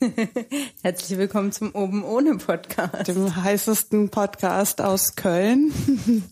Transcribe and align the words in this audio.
Herzlich 0.82 1.18
willkommen 1.18 1.52
zum 1.52 1.72
Oben 1.72 2.04
ohne 2.04 2.36
Podcast. 2.36 3.08
Dem 3.08 3.34
heißesten 3.34 4.10
Podcast 4.10 4.80
aus 4.80 5.16
Köln. 5.16 5.72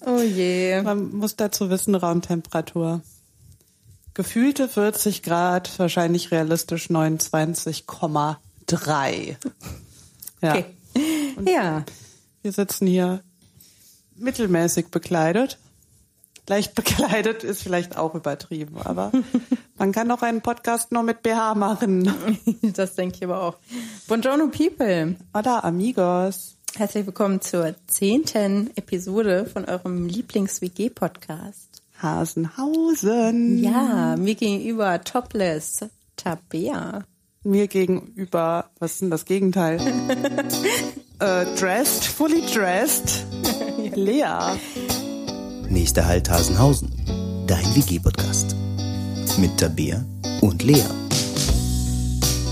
Oh 0.06 0.20
je. 0.20 0.82
Man 0.82 1.14
muss 1.14 1.36
dazu 1.36 1.70
wissen, 1.70 1.94
Raumtemperatur. 1.94 3.00
Gefühlte 4.12 4.68
40 4.68 5.22
Grad, 5.22 5.78
wahrscheinlich 5.78 6.30
realistisch 6.30 6.90
29,3. 6.90 9.36
Ja. 10.42 10.52
Okay. 10.52 10.64
Ja. 11.46 11.84
Wir 12.42 12.52
sitzen 12.52 12.86
hier 12.86 13.22
mittelmäßig 14.16 14.88
bekleidet. 14.88 15.58
Leicht 16.48 16.74
bekleidet 16.74 17.42
ist 17.42 17.62
vielleicht 17.62 17.96
auch 17.96 18.14
übertrieben, 18.14 18.76
aber 18.82 19.12
man 19.78 19.92
kann 19.92 20.10
auch 20.10 20.22
einen 20.22 20.42
Podcast 20.42 20.92
nur 20.92 21.02
mit 21.02 21.22
BH 21.22 21.54
machen. 21.54 22.12
Das 22.74 22.94
denke 22.94 23.16
ich 23.16 23.24
aber 23.24 23.42
auch. 23.42 23.56
Buongiorno 24.08 24.48
People. 24.48 25.16
Oder 25.32 25.64
Amigos. 25.64 26.56
Herzlich 26.76 27.06
willkommen 27.06 27.40
zur 27.40 27.74
zehnten 27.86 28.70
Episode 28.74 29.46
von 29.46 29.64
eurem 29.64 30.06
Lieblings-WG-Podcast. 30.06 31.82
Hasenhausen. 32.02 33.62
Ja, 33.62 34.16
mir 34.16 34.34
gegenüber 34.34 35.02
Topless 35.04 35.84
Tabea. 36.16 37.04
Mir 37.44 37.68
gegenüber, 37.68 38.70
was 38.80 38.92
ist 38.94 39.02
denn 39.02 39.10
das 39.10 39.24
Gegenteil? 39.24 39.78
äh, 41.20 41.44
dressed, 41.56 42.04
fully 42.04 42.44
dressed. 42.46 43.24
Lea. 43.94 44.58
Nächster 45.70 46.06
Halt 46.06 46.30
Hasenhausen, 46.30 46.90
dein 47.46 47.64
WG-Podcast. 47.74 48.54
Mit 49.38 49.58
Tabea 49.58 50.04
und 50.40 50.62
Lea. 50.62 50.84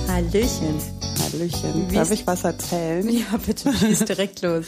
Hallöchen. 0.08 0.78
Hallöchen. 1.20 1.90
Wie 1.90 1.94
Darf 1.94 2.10
ich 2.10 2.26
was 2.26 2.44
erzählen? 2.44 3.08
Ja, 3.12 3.36
bitte 3.44 3.72
schieß 3.72 4.04
direkt 4.06 4.42
los. 4.42 4.66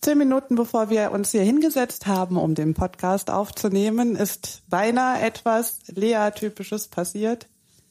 Zehn 0.00 0.18
Minuten 0.18 0.56
bevor 0.56 0.90
wir 0.90 1.12
uns 1.12 1.30
hier 1.30 1.42
hingesetzt 1.42 2.06
haben, 2.06 2.36
um 2.36 2.54
den 2.54 2.74
Podcast 2.74 3.30
aufzunehmen, 3.30 4.16
ist 4.16 4.62
beinahe 4.68 5.20
etwas 5.22 5.78
Lea-typisches 5.86 6.88
passiert. 6.88 7.46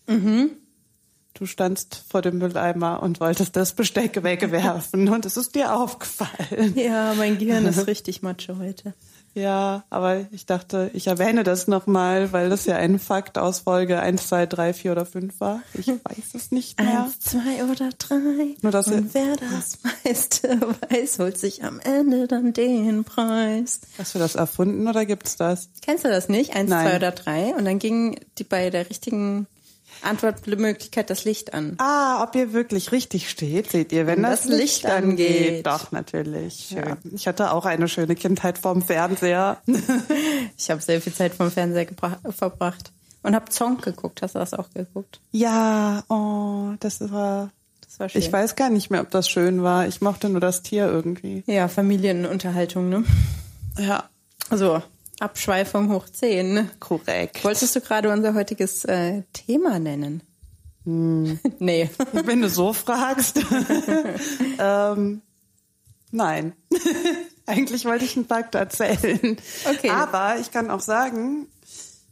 Du 0.07 1.45
standst 1.45 2.03
vor 2.09 2.21
dem 2.21 2.37
Mülleimer 2.37 3.01
und 3.01 3.19
wolltest 3.21 3.55
das 3.55 3.73
Besteck 3.73 4.21
wegwerfen 4.23 5.07
und 5.09 5.25
es 5.25 5.37
ist 5.37 5.55
dir 5.55 5.73
aufgefallen. 5.75 6.73
Ja, 6.75 7.13
mein 7.15 7.37
Gehirn 7.37 7.65
ist 7.65 7.87
richtig 7.87 8.21
macho 8.21 8.57
heute. 8.59 8.93
Ja, 9.33 9.83
aber 9.89 10.25
ich 10.31 10.45
dachte, 10.45 10.91
ich 10.93 11.07
erwähne 11.07 11.43
das 11.43 11.67
nochmal, 11.67 12.33
weil 12.33 12.49
das 12.49 12.65
ja 12.65 12.75
ein 12.75 12.99
Fakt 12.99 13.37
aus 13.37 13.59
Folge 13.59 13.99
1, 13.99 14.27
2, 14.27 14.45
3, 14.45 14.73
4 14.73 14.91
oder 14.91 15.05
5 15.05 15.39
war. 15.39 15.61
Ich 15.73 15.87
weiß 15.87 16.33
es 16.33 16.51
nicht 16.51 16.79
mehr. 16.81 17.03
Eins, 17.05 17.19
zwei 17.19 17.63
oder 17.63 17.89
drei. 17.97 18.55
Nur, 18.61 18.71
dass 18.71 18.87
Und 18.87 19.13
wer 19.13 19.35
das 19.37 19.79
meiste 20.03 20.59
weiß, 20.89 21.19
holt 21.19 21.37
sich 21.37 21.63
am 21.63 21.79
Ende 21.79 22.27
dann 22.27 22.53
den 22.53 23.03
Preis. 23.03 23.81
Hast 23.97 24.15
du 24.15 24.19
das 24.19 24.35
erfunden 24.35 24.87
oder 24.87 25.05
gibt's 25.05 25.37
das? 25.37 25.69
Kennst 25.81 26.03
du 26.03 26.09
das 26.09 26.27
nicht? 26.27 26.55
Eins, 26.55 26.69
Nein. 26.69 26.87
zwei 26.87 26.95
oder 26.97 27.11
drei. 27.11 27.55
Und 27.55 27.65
dann 27.65 27.79
ging 27.79 28.19
die 28.37 28.43
bei 28.43 28.69
der 28.69 28.89
richtigen 28.89 29.47
Antwortmöglichkeit 30.03 31.09
das 31.09 31.25
Licht 31.25 31.53
an. 31.53 31.75
Ah, 31.77 32.23
ob 32.23 32.35
ihr 32.35 32.53
wirklich 32.53 32.91
richtig 32.91 33.29
steht, 33.29 33.71
seht 33.71 33.91
ihr, 33.91 34.07
wenn 34.07 34.17
Wenn 34.17 34.23
das, 34.23 34.43
das 34.43 34.51
Licht 34.57 34.85
angeht. 34.85 35.65
Doch, 35.65 35.91
natürlich. 35.91 36.71
Ja. 36.71 36.97
Ich 37.13 37.27
hatte 37.27 37.51
auch 37.51 37.65
eine 37.65 37.87
schöne 37.87 38.15
Kindheit 38.15 38.57
vorm 38.57 38.81
Fernseher. 38.81 39.57
Ich 40.57 40.69
habe 40.69 40.81
sehr 40.81 41.01
viel 41.01 41.13
Zeit 41.13 41.33
vom 41.33 41.49
Fernseher 41.49 41.87
verbracht. 42.29 42.91
Und 43.23 43.35
habe 43.35 43.49
Zonk 43.49 43.83
geguckt. 43.83 44.21
Hast 44.21 44.35
du 44.35 44.39
das 44.39 44.53
auch 44.53 44.69
geguckt? 44.73 45.19
ja, 45.31 46.03
oh, 46.09 46.73
das 46.79 46.99
war... 47.11 47.49
Das 47.85 47.99
war 47.99 48.09
schön. 48.09 48.21
Ich 48.21 48.31
weiß 48.31 48.55
gar 48.55 48.69
nicht 48.69 48.89
mehr, 48.89 49.01
ob 49.01 49.11
das 49.11 49.27
schön 49.27 49.63
war. 49.63 49.87
Ich 49.87 50.01
mochte 50.01 50.29
nur 50.29 50.39
das 50.39 50.61
Tier 50.61 50.85
irgendwie. 50.87 51.43
Ja, 51.45 51.67
Familienunterhaltung, 51.67 52.87
ne? 52.89 53.03
Ja, 53.77 54.05
Also, 54.49 54.81
Abschweifung 55.21 55.91
hoch 55.91 56.09
10. 56.09 56.53
Ne? 56.53 56.69
korrekt. 56.79 57.43
Wolltest 57.43 57.75
du 57.75 57.81
gerade 57.81 58.09
unser 58.11 58.33
heutiges 58.33 58.85
äh, 58.85 59.23
Thema 59.33 59.79
nennen? 59.79 60.23
Hm. 60.85 61.39
nee. 61.59 61.89
Wenn 62.11 62.41
du 62.41 62.49
so 62.49 62.73
fragst. 62.73 63.39
ähm, 64.59 65.21
nein. 66.11 66.53
Eigentlich 67.45 67.85
wollte 67.85 68.05
ich 68.05 68.15
einen 68.15 68.25
Fakt 68.25 68.55
erzählen. 68.55 69.37
Okay. 69.69 69.89
Aber 69.89 70.37
ich 70.39 70.51
kann 70.51 70.71
auch 70.71 70.79
sagen, 70.79 71.47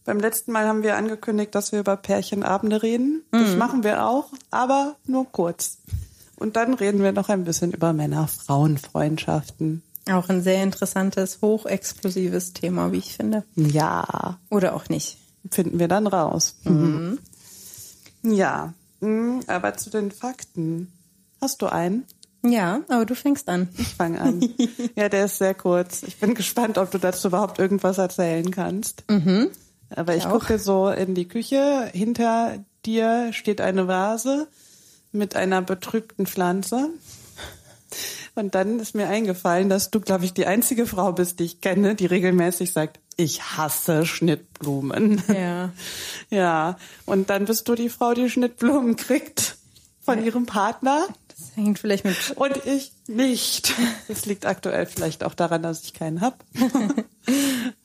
beim 0.06 0.20
letzten 0.20 0.52
Mal 0.52 0.68
haben 0.68 0.84
wir 0.84 0.98
angekündigt, 0.98 1.56
dass 1.56 1.72
wir 1.72 1.80
über 1.80 1.98
Pärchenabende 1.98 2.84
reden. 2.84 3.24
Das 3.32 3.56
machen 3.56 3.84
wir 3.84 4.06
auch, 4.06 4.32
aber 4.52 4.96
nur 5.06 5.32
kurz. 5.32 5.78
Und 6.36 6.56
dann 6.56 6.74
reden 6.74 7.04
wir 7.04 7.12
noch 7.12 7.30
ein 7.30 7.44
bisschen 7.44 7.72
über 7.74 7.94
Männer-Frauen-Freundschaften. 7.94 9.84
Auch 10.10 10.30
ein 10.30 10.42
sehr 10.42 10.64
interessantes, 10.64 11.40
hochexplosives 11.42 12.54
Thema, 12.54 12.92
wie 12.92 12.98
ich 12.98 13.14
finde. 13.16 13.44
Ja, 13.56 14.40
Oder 14.50 14.76
auch 14.76 14.90
nicht. 14.90 15.18
finden 15.52 15.80
wir 15.80 15.88
dann 15.88 16.08
raus. 16.08 16.56
Ja, 18.24 18.74
mm, 19.02 19.42
aber 19.48 19.78
zu 19.78 19.90
den 19.90 20.12
Fakten. 20.12 20.92
Hast 21.42 21.62
du 21.62 21.68
einen? 21.68 22.06
Ja, 22.44 22.82
aber 22.88 23.06
du 23.06 23.16
fängst 23.16 23.50
an. 23.50 23.70
Ich 23.78 23.90
fange 23.96 24.22
an. 24.22 24.42
ja, 24.96 25.10
der 25.10 25.26
ist 25.26 25.38
sehr 25.38 25.54
kurz. 25.54 26.04
Ich 26.04 26.18
bin 26.18 26.34
gespannt, 26.36 26.78
ob 26.78 26.90
du 26.92 26.98
dazu 26.98 27.28
überhaupt 27.28 27.60
irgendwas 27.60 27.98
erzählen 27.98 28.50
kannst. 28.52 29.04
Aber 29.90 30.16
ich 30.16 30.26
auch. 30.26 30.32
gucke 30.40 30.58
so 30.60 30.90
in 30.90 31.16
die 31.16 31.28
Küche. 31.28 31.90
Hinter 31.94 32.64
dir 32.86 33.32
steht 33.34 33.62
eine 33.62 33.88
Vase 33.88 34.48
mit 35.12 35.36
einer 35.36 35.62
betrübten 35.62 36.26
Pflanze. 36.28 36.90
Und 38.40 38.56
dann 38.56 38.80
ist 38.80 38.96
mir 38.96 39.08
eingefallen, 39.10 39.68
dass 39.70 39.92
du, 39.92 40.00
glaube 40.00 40.24
ich, 40.26 40.34
die 40.34 40.46
einzige 40.46 40.86
Frau 40.88 41.12
bist, 41.12 41.40
die 41.40 41.44
ich 41.46 41.62
kenne, 41.62 41.94
die 41.96 42.06
regelmäßig 42.06 42.72
sagt, 42.72 43.00
ich 43.18 43.42
hasse 43.58 44.06
Schnittblumen. 44.06 45.22
Ja. 45.34 45.72
Ja, 46.32 46.78
und 47.08 47.30
dann 47.32 47.46
bist 47.46 47.68
du 47.68 47.74
die 47.76 47.90
Frau, 47.90 48.14
die 48.14 48.30
Schnittblumen 48.30 48.96
kriegt 48.96 49.58
von 50.00 50.24
ihrem 50.24 50.46
Partner. 50.46 51.08
Das 51.28 51.56
hängt 51.56 51.80
vielleicht 51.80 52.06
mit. 52.06 52.16
Und 52.36 52.56
ich 52.68 52.92
nicht. 53.08 53.74
Das 54.08 54.26
liegt 54.28 54.46
aktuell 54.46 54.86
vielleicht 54.86 55.24
auch 55.24 55.34
daran, 55.34 55.64
dass 55.64 55.84
ich 55.84 55.94
keinen 55.94 56.22
hab. 56.22 56.44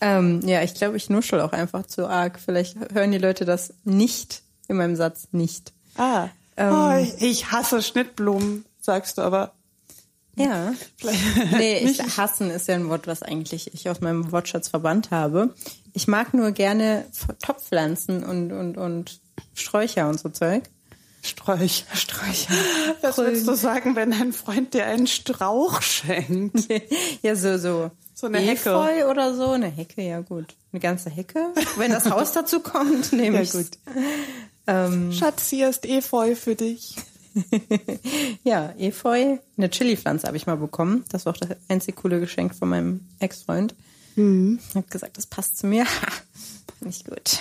Ähm, 0.00 0.40
ja, 0.44 0.62
ich 0.62 0.74
glaube, 0.74 0.96
ich 0.96 1.10
nuschel 1.10 1.40
auch 1.40 1.52
einfach 1.52 1.86
zu 1.86 2.06
arg. 2.06 2.38
Vielleicht 2.42 2.76
hören 2.92 3.12
die 3.12 3.18
Leute 3.18 3.44
das 3.44 3.72
nicht 3.84 4.42
in 4.68 4.76
meinem 4.76 4.96
Satz 4.96 5.28
nicht. 5.32 5.72
Ah. 5.96 6.28
oh, 6.58 6.92
ich- 7.02 7.20
ich 7.22 7.50
hasse 7.52 7.82
Schnittblumen, 7.82 8.64
sagst 8.80 9.18
du 9.18 9.22
aber. 9.22 9.52
Ja. 10.36 10.74
Vielleicht 10.96 11.52
Nee, 11.52 11.78
ich, 11.78 12.16
hassen 12.16 12.50
ist 12.50 12.68
ja 12.68 12.74
ein 12.74 12.88
Wort, 12.88 13.06
was 13.06 13.22
eigentlich 13.22 13.72
ich 13.72 13.88
aus 13.88 14.00
meinem 14.00 14.32
Wortschatz 14.32 14.68
verbannt 14.68 15.10
habe. 15.10 15.54
Ich 15.92 16.08
mag 16.08 16.34
nur 16.34 16.50
gerne 16.50 17.04
Topfpflanzen 17.42 18.24
und, 18.24 18.52
und, 18.52 18.76
und 18.76 19.20
Sträucher 19.54 20.08
und 20.08 20.18
so 20.18 20.28
Zeug. 20.28 20.64
Sträuch. 21.22 21.84
Sträucher. 21.94 22.54
Was 23.00 23.16
würdest 23.16 23.48
du 23.48 23.54
sagen, 23.54 23.96
wenn 23.96 24.12
ein 24.12 24.32
Freund 24.32 24.74
dir 24.74 24.84
einen 24.84 25.06
Strauch 25.06 25.80
schenkt? 25.80 26.68
Ja, 27.22 27.34
so, 27.34 27.56
so. 27.56 27.90
So 28.14 28.26
eine 28.26 28.38
Hecke. 28.38 28.70
Efeu 28.70 29.10
oder 29.10 29.34
so. 29.34 29.50
Eine 29.50 29.68
Hecke, 29.68 30.02
ja 30.02 30.20
gut. 30.20 30.54
Eine 30.72 30.80
ganze 30.80 31.08
Hecke. 31.10 31.52
Wenn 31.76 31.90
das 31.90 32.10
Haus 32.10 32.32
dazu 32.32 32.60
kommt, 32.60 33.12
nehme 33.12 33.36
Ja, 33.36 33.42
ich 33.42 33.52
gut. 33.52 33.66
Ähm, 34.66 35.12
Schatz, 35.12 35.48
hier 35.48 35.70
ist 35.70 35.86
Efeu 35.86 36.34
für 36.34 36.54
dich. 36.54 36.96
ja, 38.44 38.72
Efeu. 38.78 39.38
Eine 39.56 39.70
Chili-Pflanze 39.70 40.26
habe 40.26 40.36
ich 40.36 40.46
mal 40.46 40.56
bekommen. 40.56 41.04
Das 41.10 41.26
war 41.26 41.34
auch 41.34 41.36
das 41.36 41.56
einzig 41.68 41.96
coole 41.96 42.20
Geschenk 42.20 42.54
von 42.54 42.68
meinem 42.68 43.00
Ex-Freund. 43.18 43.74
Mhm. 44.16 44.58
Ich 44.68 44.74
habe 44.76 44.86
gesagt, 44.88 45.16
das 45.16 45.26
passt 45.26 45.58
zu 45.58 45.66
mir. 45.66 45.84
Ha, 46.80 46.86
Nicht 46.86 47.08
gut. 47.08 47.38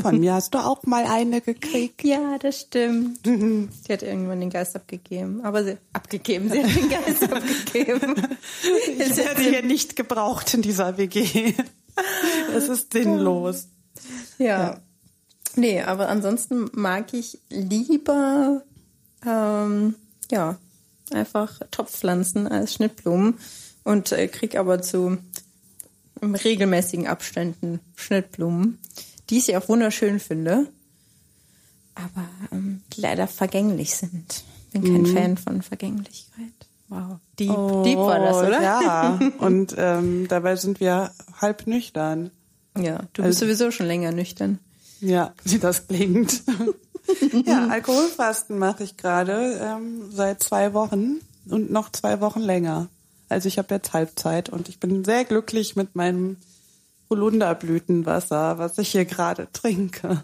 Von 0.00 0.20
mir 0.20 0.34
hast 0.34 0.54
du 0.54 0.58
auch 0.58 0.84
mal 0.84 1.04
eine 1.06 1.40
gekriegt. 1.40 2.04
Ja, 2.04 2.38
das 2.38 2.60
stimmt. 2.60 3.26
Mhm. 3.26 3.68
Die 3.86 3.92
hat 3.92 4.02
irgendwann 4.02 4.40
den 4.40 4.50
Geist 4.50 4.76
abgegeben. 4.76 5.40
Aber 5.42 5.64
sie 5.64 5.76
abgegeben, 5.92 6.50
sie 6.50 6.62
hat 6.62 6.70
den 6.76 6.88
Geist 6.88 7.22
abgegeben. 7.24 8.14
Ich 8.86 9.16
werde 9.16 9.42
hier 9.42 9.62
nicht 9.62 9.96
gebraucht 9.96 10.54
in 10.54 10.62
dieser 10.62 10.96
WG. 10.98 11.54
Es 12.54 12.68
ist 12.68 12.92
sinnlos. 12.92 13.68
Ja. 14.38 14.80
Nee, 15.56 15.82
aber 15.82 16.08
ansonsten 16.08 16.70
mag 16.72 17.12
ich 17.14 17.40
lieber 17.48 18.62
ähm, 19.26 19.94
ja, 20.30 20.58
einfach 21.12 21.60
Topfpflanzen 21.70 22.46
als 22.46 22.74
Schnittblumen 22.74 23.34
und 23.84 24.12
äh, 24.12 24.28
krieg 24.28 24.56
aber 24.56 24.82
zu 24.82 25.18
in 26.20 26.34
regelmäßigen 26.34 27.06
Abständen 27.06 27.80
Schnittblumen, 27.94 28.78
die 29.30 29.38
ich 29.38 29.56
auch 29.56 29.68
wunderschön 29.68 30.20
finde, 30.20 30.66
aber 31.94 32.28
ähm, 32.52 32.82
die 32.92 33.00
leider 33.00 33.26
vergänglich 33.26 33.94
sind. 33.94 34.42
Bin 34.72 34.82
kein 34.82 35.06
Fan 35.06 35.36
von 35.36 35.62
Vergänglichkeit. 35.62 36.52
Wow. 36.88 37.18
Deep, 37.38 37.48
deep 37.84 37.98
war 37.98 38.18
das, 38.18 38.36
oder? 38.36 38.58
Oh, 38.58 38.62
Ja, 38.62 39.20
und 39.38 39.74
ähm, 39.76 40.26
dabei 40.28 40.56
sind 40.56 40.80
wir 40.80 41.12
halb 41.40 41.66
nüchtern. 41.66 42.30
Ja, 42.76 43.02
du 43.12 43.22
bist 43.22 43.40
sowieso 43.40 43.70
schon 43.70 43.86
länger 43.86 44.12
nüchtern. 44.12 44.58
Ja, 45.00 45.34
wie 45.44 45.58
das 45.58 45.86
klingt. 45.86 46.42
Ja, 47.46 47.66
Alkoholfasten 47.70 48.58
mache 48.58 48.84
ich 48.84 48.96
gerade 48.96 49.58
ähm, 49.62 50.10
seit 50.10 50.42
zwei 50.42 50.74
Wochen 50.74 51.20
und 51.48 51.70
noch 51.70 51.90
zwei 51.90 52.20
Wochen 52.20 52.40
länger. 52.40 52.88
Also 53.28 53.48
ich 53.48 53.58
habe 53.58 53.74
jetzt 53.74 53.92
Halbzeit 53.92 54.48
und 54.48 54.68
ich 54.68 54.80
bin 54.80 55.04
sehr 55.04 55.24
glücklich 55.24 55.76
mit 55.76 55.94
meinem 55.94 56.36
Holunderblütenwasser, 57.10 58.58
was 58.58 58.78
ich 58.78 58.90
hier 58.90 59.04
gerade 59.04 59.48
trinke. 59.52 60.22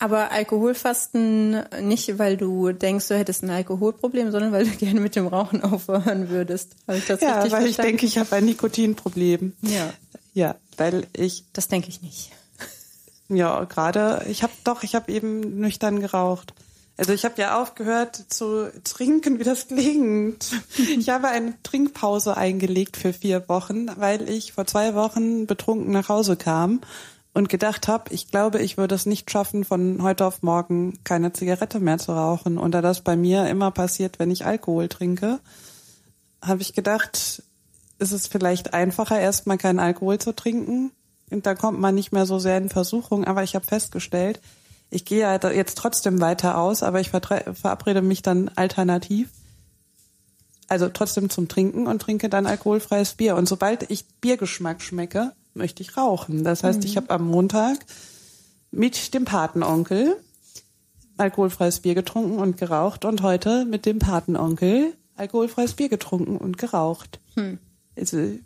Aber 0.00 0.30
Alkoholfasten 0.30 1.64
nicht, 1.82 2.18
weil 2.18 2.36
du 2.36 2.70
denkst, 2.72 3.08
du 3.08 3.16
hättest 3.16 3.42
ein 3.42 3.50
Alkoholproblem, 3.50 4.30
sondern 4.30 4.52
weil 4.52 4.64
du 4.64 4.70
gerne 4.78 5.00
mit 5.00 5.16
dem 5.16 5.26
Rauchen 5.26 5.62
aufhören 5.62 6.28
würdest. 6.28 6.76
Habe 6.86 6.98
ich 6.98 7.06
das 7.06 7.20
ja, 7.20 7.40
richtig 7.40 7.52
weil 7.52 7.62
verstanden? 7.62 7.70
ich 7.70 7.76
denke, 7.76 8.06
ich 8.06 8.18
habe 8.18 8.36
ein 8.36 8.44
Nikotinproblem. 8.44 9.54
Ja. 9.62 9.92
Ja, 10.34 10.54
weil 10.76 11.06
ich. 11.14 11.44
Das 11.52 11.66
denke 11.66 11.88
ich 11.88 12.00
nicht. 12.00 12.30
Ja, 13.28 13.64
gerade, 13.64 14.24
ich 14.28 14.42
habe 14.42 14.52
doch, 14.64 14.82
ich 14.82 14.94
habe 14.94 15.12
eben 15.12 15.60
nüchtern 15.60 16.00
geraucht. 16.00 16.54
Also 16.96 17.12
ich 17.12 17.24
habe 17.24 17.40
ja 17.40 17.62
aufgehört 17.62 18.16
zu 18.28 18.72
trinken, 18.82 19.38
wie 19.38 19.44
das 19.44 19.68
klingt. 19.68 20.50
Ich 20.98 21.10
habe 21.10 21.28
eine 21.28 21.54
Trinkpause 21.62 22.36
eingelegt 22.36 22.96
für 22.96 23.12
vier 23.12 23.48
Wochen, 23.48 23.86
weil 23.96 24.28
ich 24.28 24.52
vor 24.52 24.66
zwei 24.66 24.94
Wochen 24.94 25.46
betrunken 25.46 25.92
nach 25.92 26.08
Hause 26.08 26.36
kam 26.36 26.80
und 27.34 27.48
gedacht 27.48 27.86
habe, 27.86 28.12
ich 28.12 28.32
glaube, 28.32 28.60
ich 28.60 28.78
würde 28.78 28.96
es 28.96 29.06
nicht 29.06 29.30
schaffen, 29.30 29.64
von 29.64 30.02
heute 30.02 30.26
auf 30.26 30.42
morgen 30.42 30.98
keine 31.04 31.32
Zigarette 31.32 31.78
mehr 31.78 31.98
zu 31.98 32.12
rauchen. 32.12 32.58
Und 32.58 32.72
da 32.72 32.82
das 32.82 33.02
bei 33.02 33.14
mir 33.14 33.48
immer 33.48 33.70
passiert, 33.70 34.18
wenn 34.18 34.32
ich 34.32 34.44
Alkohol 34.44 34.88
trinke, 34.88 35.38
habe 36.42 36.62
ich 36.62 36.74
gedacht, 36.74 37.44
ist 38.00 38.12
es 38.12 38.26
vielleicht 38.26 38.74
einfacher, 38.74 39.20
erstmal 39.20 39.58
keinen 39.58 39.78
Alkohol 39.78 40.18
zu 40.18 40.34
trinken. 40.34 40.90
Und 41.30 41.46
da 41.46 41.54
kommt 41.54 41.80
man 41.80 41.94
nicht 41.94 42.12
mehr 42.12 42.26
so 42.26 42.38
sehr 42.38 42.58
in 42.58 42.68
Versuchung. 42.68 43.24
Aber 43.24 43.42
ich 43.42 43.54
habe 43.54 43.64
festgestellt, 43.64 44.40
ich 44.90 45.04
gehe 45.04 45.20
ja 45.20 45.50
jetzt 45.50 45.76
trotzdem 45.76 46.20
weiter 46.20 46.58
aus, 46.58 46.82
aber 46.82 47.00
ich 47.00 47.10
verabrede 47.10 48.02
mich 48.02 48.22
dann 48.22 48.48
alternativ. 48.56 49.28
Also 50.66 50.88
trotzdem 50.88 51.30
zum 51.30 51.48
Trinken 51.48 51.86
und 51.86 52.00
trinke 52.00 52.28
dann 52.28 52.46
alkoholfreies 52.46 53.14
Bier. 53.14 53.36
Und 53.36 53.48
sobald 53.48 53.90
ich 53.90 54.06
Biergeschmack 54.20 54.82
schmecke, 54.82 55.32
möchte 55.54 55.82
ich 55.82 55.96
rauchen. 55.96 56.44
Das 56.44 56.62
heißt, 56.62 56.80
mhm. 56.80 56.84
ich 56.86 56.96
habe 56.96 57.10
am 57.10 57.26
Montag 57.26 57.78
mit 58.70 59.14
dem 59.14 59.24
Patenonkel 59.24 60.16
alkoholfreies 61.16 61.80
Bier 61.80 61.94
getrunken 61.94 62.38
und 62.38 62.56
geraucht 62.56 63.04
und 63.04 63.22
heute 63.22 63.64
mit 63.64 63.86
dem 63.86 63.98
Patenonkel 63.98 64.94
alkoholfreies 65.16 65.74
Bier 65.74 65.88
getrunken 65.88 66.36
und 66.36 66.58
geraucht. 66.58 67.18
Hm. 67.34 67.58
Also, 67.96 68.38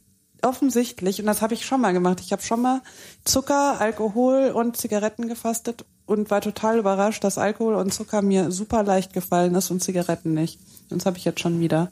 offensichtlich, 0.42 1.20
und 1.20 1.26
das 1.26 1.42
habe 1.42 1.54
ich 1.54 1.64
schon 1.64 1.80
mal 1.80 1.92
gemacht. 1.92 2.20
Ich 2.20 2.32
habe 2.32 2.42
schon 2.42 2.62
mal 2.62 2.80
Zucker, 3.24 3.80
Alkohol 3.80 4.50
und 4.50 4.76
Zigaretten 4.76 5.28
gefastet 5.28 5.84
und 6.06 6.30
war 6.30 6.40
total 6.40 6.78
überrascht, 6.78 7.24
dass 7.24 7.38
Alkohol 7.38 7.74
und 7.74 7.92
Zucker 7.92 8.22
mir 8.22 8.50
super 8.50 8.82
leicht 8.82 9.12
gefallen 9.12 9.54
ist 9.54 9.70
und 9.70 9.82
Zigaretten 9.82 10.34
nicht. 10.34 10.58
Und 10.90 11.00
das 11.00 11.06
habe 11.06 11.18
ich 11.18 11.24
jetzt 11.24 11.40
schon 11.40 11.60
wieder. 11.60 11.90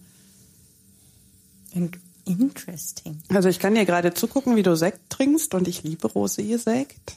Interesting. 2.24 3.22
Also 3.28 3.48
ich 3.48 3.58
kann 3.58 3.74
dir 3.74 3.86
gerade 3.86 4.12
zugucken, 4.14 4.56
wie 4.56 4.62
du 4.62 4.76
Sekt 4.76 5.10
trinkst 5.10 5.54
und 5.54 5.68
ich 5.68 5.82
liebe 5.82 6.08
Rosé-Sekt. 6.08 7.16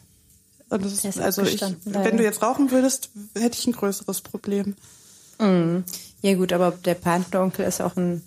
Und 0.69 0.85
das 0.85 1.05
ist, 1.05 1.19
also 1.19 1.43
ich, 1.43 1.61
wenn 1.85 2.17
du 2.17 2.23
jetzt 2.23 2.41
rauchen 2.41 2.71
würdest, 2.71 3.09
hätte 3.35 3.57
ich 3.57 3.67
ein 3.67 3.73
größeres 3.73 4.21
Problem. 4.21 4.75
Mm. 5.39 5.79
Ja 6.21 6.35
gut, 6.35 6.53
aber 6.53 6.71
der 6.71 6.95
Patenonkel 6.95 7.65
ist 7.65 7.81
auch 7.81 7.95
ein 7.95 8.23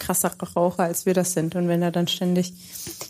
krasser 0.00 0.32
Raucher, 0.56 0.82
als 0.82 1.06
wir 1.06 1.14
das 1.14 1.32
sind. 1.32 1.54
Und 1.54 1.68
wenn 1.68 1.82
er 1.82 1.92
dann 1.92 2.08
ständig... 2.08 2.52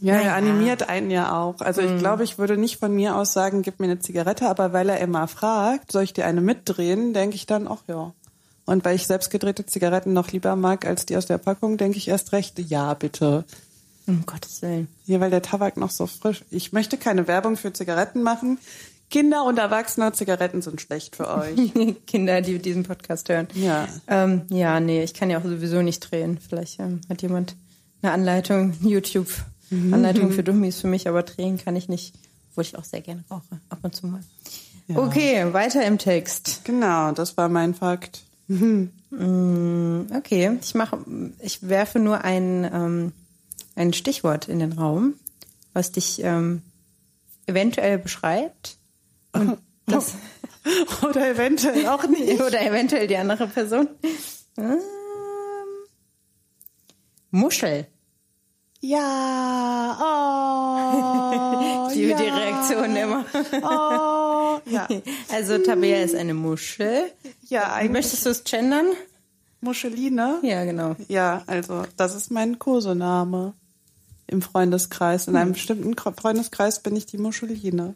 Ja, 0.03 0.17
naja. 0.17 0.29
er 0.29 0.35
animiert 0.35 0.89
einen 0.89 1.11
ja 1.11 1.41
auch. 1.41 1.61
Also 1.61 1.81
ich 1.81 1.91
mm. 1.91 1.99
glaube, 1.99 2.25
ich 2.25 2.37
würde 2.37 2.59
nicht 2.59 2.79
von 2.79 2.95
mir 2.95 3.17
aus 3.17 3.33
sagen, 3.33 3.63
gib 3.63 3.81
mir 3.81 3.87
eine 3.87 4.01
Zigarette, 4.01 4.49
aber 4.49 4.75
weil 4.75 4.91
er 4.91 5.01
immer 5.01 5.27
fragt, 5.29 5.93
soll 5.93 6.03
ich 6.03 6.13
dir 6.13 6.27
eine 6.27 6.43
mitdrehen, 6.43 7.15
denke 7.15 7.37
ich 7.37 7.47
dann, 7.47 7.67
ach 7.67 7.83
ja. 7.87 8.13
Und 8.67 8.85
weil 8.85 8.97
ich 8.97 9.07
selbstgedrehte 9.07 9.65
Zigaretten 9.67 10.13
noch 10.13 10.31
lieber 10.31 10.55
mag 10.57 10.87
als 10.87 11.07
die 11.07 11.17
aus 11.17 11.27
der 11.27 11.39
Packung, 11.39 11.77
denke 11.77 11.99
ich 11.99 12.09
erst 12.09 12.33
recht, 12.33 12.59
ja, 12.59 12.93
bitte. 12.95 13.45
Um 14.07 14.27
Gottes 14.27 14.63
Willen. 14.63 14.89
Ja, 15.07 15.21
weil 15.21 15.31
der 15.31 15.43
Tabak 15.43 15.77
noch 15.77 15.91
so 15.91 16.07
frisch. 16.07 16.45
Ich 16.51 16.73
möchte 16.73 16.97
keine 16.97 17.27
Werbung 17.27 17.57
für 17.57 17.73
Zigaretten 17.73 18.23
machen. 18.23 18.59
Kinder 19.11 19.45
und 19.45 19.59
Erwachsene, 19.59 20.13
Zigaretten 20.13 20.63
sind 20.63 20.81
schlecht 20.81 21.17
für 21.17 21.29
euch. 21.29 21.57
Kinder, 22.07 22.41
die 22.41 22.59
diesen 22.59 22.85
Podcast 22.85 23.29
hören. 23.29 23.49
Ja. 23.55 23.89
Ähm, 24.07 24.43
ja, 24.51 24.79
nee, 24.81 25.03
ich 25.03 25.15
kann 25.15 25.31
ja 25.31 25.39
auch 25.39 25.45
sowieso 25.45 25.83
nicht 25.83 26.01
drehen. 26.01 26.39
Vielleicht 26.39 26.79
ähm, 26.79 27.01
hat 27.09 27.21
jemand 27.21 27.57
eine 28.03 28.13
Anleitung, 28.13 28.75
YouTube, 28.83 29.29
mhm. 29.71 29.93
Anleitung 29.93 30.31
für 30.31 30.45
Dummies 30.45 30.81
für 30.81 30.87
mich, 30.87 31.09
aber 31.09 31.25
drehen 31.25 31.59
kann 31.59 31.77
ich 31.77 31.89
nicht, 31.89 32.15
wo 32.55 32.61
ich 32.61 32.79
auch 32.79 32.85
sehr 32.85 33.01
gerne 33.01 33.25
rauche, 33.31 33.61
ab 33.69 33.81
und 33.83 33.95
zu 33.95 34.07
mal. 34.07 34.23
Ja. 34.87 34.99
Okay, 34.99 35.53
weiter 35.53 35.85
im 35.85 35.99
Text. 35.99 36.63
Genau, 36.65 37.13
das 37.13 37.37
war 37.37 37.49
mein 37.49 37.75
Fakt. 37.75 38.23
Mhm. 39.13 40.07
Okay, 40.17 40.57
ich 40.63 40.75
mache, 40.77 40.99
ich 41.41 41.69
werfe 41.69 41.99
nur 41.99 42.23
ein, 42.23 42.63
ähm, 42.73 43.13
ein 43.75 43.93
Stichwort 43.93 44.49
in 44.49 44.61
den 44.61 44.73
Raum, 44.73 45.15
was 45.73 45.91
dich 45.91 46.23
ähm, 46.23 46.63
eventuell 47.47 47.99
beschreibt. 47.99 48.77
Und 49.33 49.59
das 49.87 50.15
Oder 51.03 51.31
eventuell 51.31 51.87
auch 51.89 52.07
nicht. 52.07 52.41
Oder 52.47 52.63
eventuell 52.63 53.07
die 53.07 53.17
andere 53.17 53.47
Person. 53.47 53.89
Ähm, 54.57 54.79
Muschel. 57.31 57.87
Ja, 58.83 59.99
oh. 60.01 61.91
liebe 61.95 62.11
ja. 62.11 62.17
die 62.17 62.29
Reaktion 62.29 62.97
immer. 62.97 63.27
Oh, 63.63 64.59
ja. 64.71 64.89
Also 65.31 65.59
Tabea 65.59 66.03
ist 66.03 66.15
eine 66.15 66.33
Muschel. 66.33 67.13
Ja, 67.49 67.75
eigentlich. 67.75 67.93
Möchtest 67.93 68.25
du 68.25 68.31
es 68.31 68.43
gendern? 68.45 68.87
Muscheline? 69.61 70.39
Ja, 70.43 70.65
genau. 70.65 70.97
Ja, 71.09 71.43
also 71.47 71.85
das 71.97 72.15
ist 72.15 72.31
mein 72.31 72.59
Kosename 72.59 73.53
im 74.27 74.43
Freundeskreis. 74.43 75.29
In 75.29 75.37
einem 75.37 75.53
bestimmten 75.53 75.95
Freundeskreis 75.97 76.81
bin 76.81 76.97
ich 76.97 77.05
die 77.07 77.19
Muscheline. 77.19 77.95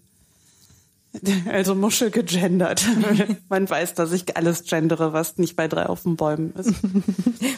Also 1.48 1.74
Muschel 1.74 2.10
gegendert. 2.10 2.84
Man 3.48 3.68
weiß, 3.68 3.94
dass 3.94 4.12
ich 4.12 4.36
alles 4.36 4.64
gendere, 4.64 5.12
was 5.12 5.38
nicht 5.38 5.56
bei 5.56 5.68
drei 5.68 5.86
auf 5.86 6.02
den 6.02 6.16
Bäumen 6.16 6.52
ist. 6.54 6.68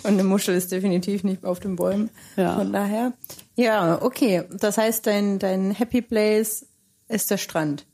Und 0.02 0.06
eine 0.06 0.24
Muschel 0.24 0.54
ist 0.54 0.72
definitiv 0.72 1.24
nicht 1.24 1.44
auf 1.44 1.60
den 1.60 1.76
Bäumen. 1.76 2.10
Ja. 2.36 2.56
Von 2.56 2.72
daher. 2.72 3.12
Ja, 3.54 4.02
okay. 4.02 4.44
Das 4.50 4.78
heißt, 4.78 5.06
dein, 5.06 5.38
dein 5.38 5.70
Happy 5.70 6.02
Place 6.02 6.66
ist 7.08 7.30
der 7.30 7.38
Strand. 7.38 7.86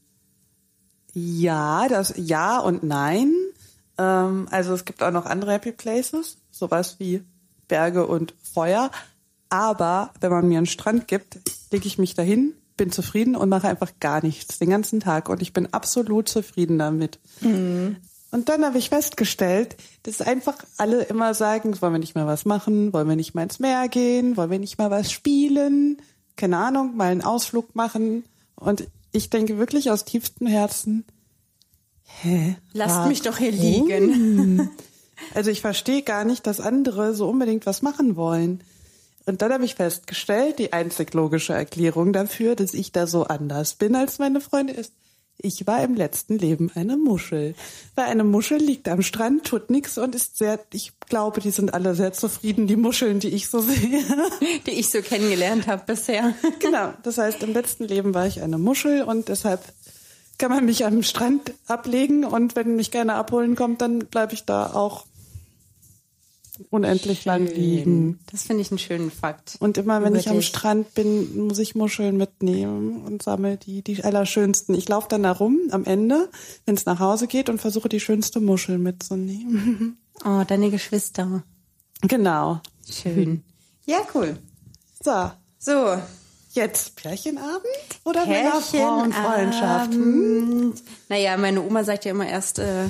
Ja, 1.12 1.88
das 1.88 2.14
ja 2.16 2.58
und 2.58 2.82
nein. 2.82 3.32
Ähm, 3.98 4.48
also 4.50 4.72
es 4.74 4.84
gibt 4.84 5.02
auch 5.02 5.10
noch 5.10 5.26
andere 5.26 5.52
Happy 5.52 5.72
Places, 5.72 6.38
sowas 6.50 6.96
wie 6.98 7.22
Berge 7.68 8.06
und 8.06 8.34
Feuer. 8.42 8.90
Aber 9.50 10.12
wenn 10.20 10.30
man 10.30 10.48
mir 10.48 10.58
einen 10.58 10.66
Strand 10.66 11.08
gibt, 11.08 11.38
lege 11.70 11.86
ich 11.86 11.98
mich 11.98 12.14
dahin, 12.14 12.54
bin 12.76 12.90
zufrieden 12.90 13.36
und 13.36 13.48
mache 13.48 13.68
einfach 13.68 13.92
gar 14.00 14.22
nichts 14.22 14.58
den 14.58 14.70
ganzen 14.70 15.00
Tag. 15.00 15.28
Und 15.28 15.42
ich 15.42 15.52
bin 15.52 15.72
absolut 15.72 16.28
zufrieden 16.28 16.78
damit. 16.78 17.18
Mhm. 17.40 17.96
Und 18.30 18.48
dann 18.48 18.64
habe 18.64 18.78
ich 18.78 18.88
festgestellt, 18.88 19.76
dass 20.04 20.22
einfach 20.22 20.56
alle 20.78 21.02
immer 21.02 21.34
sagen, 21.34 21.80
wollen 21.82 21.92
wir 21.92 21.98
nicht 21.98 22.14
mal 22.14 22.26
was 22.26 22.46
machen, 22.46 22.92
wollen 22.92 23.08
wir 23.08 23.16
nicht 23.16 23.34
mal 23.34 23.42
ins 23.42 23.58
Meer 23.58 23.88
gehen, 23.88 24.38
wollen 24.38 24.50
wir 24.50 24.58
nicht 24.58 24.78
mal 24.78 24.90
was 24.90 25.12
spielen, 25.12 26.00
keine 26.36 26.56
Ahnung, 26.56 26.96
mal 26.96 27.10
einen 27.10 27.22
Ausflug 27.22 27.74
machen. 27.74 28.24
Und 28.54 28.88
ich 29.12 29.28
denke 29.28 29.58
wirklich 29.58 29.90
aus 29.90 30.06
tiefstem 30.06 30.46
Herzen, 30.46 31.04
hä? 32.04 32.56
Lasst 32.72 32.96
warum? 32.96 33.08
mich 33.08 33.22
doch 33.22 33.38
hier 33.38 33.52
liegen. 33.52 34.70
Also 35.34 35.50
ich 35.50 35.60
verstehe 35.60 36.02
gar 36.02 36.24
nicht, 36.24 36.48
dass 36.48 36.58
andere 36.58 37.14
so 37.14 37.28
unbedingt 37.28 37.64
was 37.64 37.80
machen 37.80 38.16
wollen. 38.16 38.64
Und 39.24 39.42
dann 39.42 39.52
habe 39.52 39.64
ich 39.64 39.76
festgestellt, 39.76 40.58
die 40.58 40.72
einzig 40.72 41.14
logische 41.14 41.52
Erklärung 41.52 42.12
dafür, 42.12 42.56
dass 42.56 42.74
ich 42.74 42.92
da 42.92 43.06
so 43.06 43.24
anders 43.24 43.74
bin 43.74 43.94
als 43.94 44.18
meine 44.18 44.40
Freunde 44.40 44.72
ist, 44.72 44.92
ich 45.38 45.66
war 45.66 45.82
im 45.82 45.94
letzten 45.94 46.38
Leben 46.38 46.70
eine 46.74 46.96
Muschel. 46.96 47.54
Weil 47.94 48.06
eine 48.06 48.24
Muschel 48.24 48.58
liegt 48.58 48.88
am 48.88 49.02
Strand, 49.02 49.44
tut 49.44 49.70
nichts 49.70 49.98
und 49.98 50.14
ist 50.14 50.38
sehr, 50.38 50.60
ich 50.72 50.92
glaube, 51.08 51.40
die 51.40 51.50
sind 51.50 51.74
alle 51.74 51.94
sehr 51.94 52.12
zufrieden, 52.12 52.66
die 52.66 52.76
Muscheln, 52.76 53.18
die 53.18 53.28
ich 53.28 53.48
so 53.48 53.60
sehe. 53.60 54.02
Die 54.66 54.72
ich 54.72 54.90
so 54.90 55.00
kennengelernt 55.02 55.66
habe 55.66 55.82
bisher. 55.86 56.34
Genau, 56.60 56.92
das 57.02 57.18
heißt, 57.18 57.42
im 57.42 57.52
letzten 57.52 57.84
Leben 57.84 58.14
war 58.14 58.26
ich 58.26 58.40
eine 58.40 58.58
Muschel 58.58 59.02
und 59.02 59.28
deshalb 59.28 59.60
kann 60.38 60.50
man 60.50 60.64
mich 60.64 60.84
am 60.84 61.02
Strand 61.02 61.52
ablegen 61.66 62.24
und 62.24 62.54
wenn 62.54 62.76
mich 62.76 62.90
gerne 62.90 63.14
abholen 63.14 63.56
kommt, 63.56 63.80
dann 63.80 64.00
bleibe 64.00 64.34
ich 64.34 64.44
da 64.44 64.72
auch 64.72 65.06
unendlich 66.70 67.22
Schön. 67.22 67.32
lang 67.32 67.46
liegen. 67.46 68.18
Das 68.30 68.44
finde 68.44 68.62
ich 68.62 68.70
einen 68.70 68.78
schönen 68.78 69.10
Fakt. 69.10 69.56
Und 69.60 69.78
immer 69.78 70.02
wenn 70.02 70.14
ich 70.14 70.28
am 70.28 70.42
Strand 70.42 70.94
bin, 70.94 71.46
muss 71.46 71.58
ich 71.58 71.74
Muscheln 71.74 72.16
mitnehmen 72.16 73.02
und 73.04 73.22
sammle 73.22 73.56
die, 73.56 73.82
die 73.82 74.02
allerschönsten. 74.02 74.74
Ich 74.74 74.88
laufe 74.88 75.08
dann 75.08 75.22
da 75.22 75.32
rum 75.32 75.58
am 75.70 75.84
Ende, 75.84 76.28
wenn 76.66 76.74
es 76.74 76.86
nach 76.86 77.00
Hause 77.00 77.26
geht 77.26 77.48
und 77.48 77.60
versuche 77.60 77.88
die 77.88 78.00
schönste 78.00 78.40
Muschel 78.40 78.78
mitzunehmen. 78.78 79.98
Oh, 80.24 80.44
deine 80.46 80.70
Geschwister. 80.70 81.42
Genau. 82.02 82.60
Schön. 82.88 83.42
Ja, 83.86 83.98
cool. 84.14 84.38
So. 85.02 85.32
So. 85.58 85.98
Jetzt 86.52 86.96
Pärchenabend 86.96 87.64
oder 88.04 88.26
Männerfrauenfreundschaft? 88.26 89.92
Hm? 89.92 90.74
Naja, 91.08 91.36
meine 91.36 91.62
Oma 91.62 91.82
sagt 91.82 92.04
ja 92.04 92.10
immer 92.10 92.28
erst, 92.28 92.58
äh, 92.58 92.84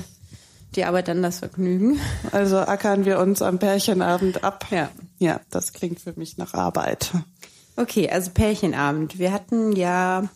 die 0.75 0.85
Arbeit 0.85 1.09
dann 1.09 1.23
das 1.23 1.41
Vergnügen. 1.41 2.01
Also 2.31 2.59
ackern 2.59 3.05
wir 3.05 3.19
uns 3.19 3.43
am 3.43 3.59
Pärchenabend 3.59 4.45
ab. 4.45 4.67
Ja. 4.71 4.91
Ja, 5.19 5.41
das 5.51 5.73
klingt 5.73 6.01
für 6.01 6.13
mich 6.17 6.39
nach 6.39 6.55
Arbeit. 6.55 7.13
Okay, 7.77 8.09
also 8.11 8.31
Pärchenabend. 8.33 9.19
Wir 9.19 9.33
hatten 9.33 9.73
ja 9.73 10.29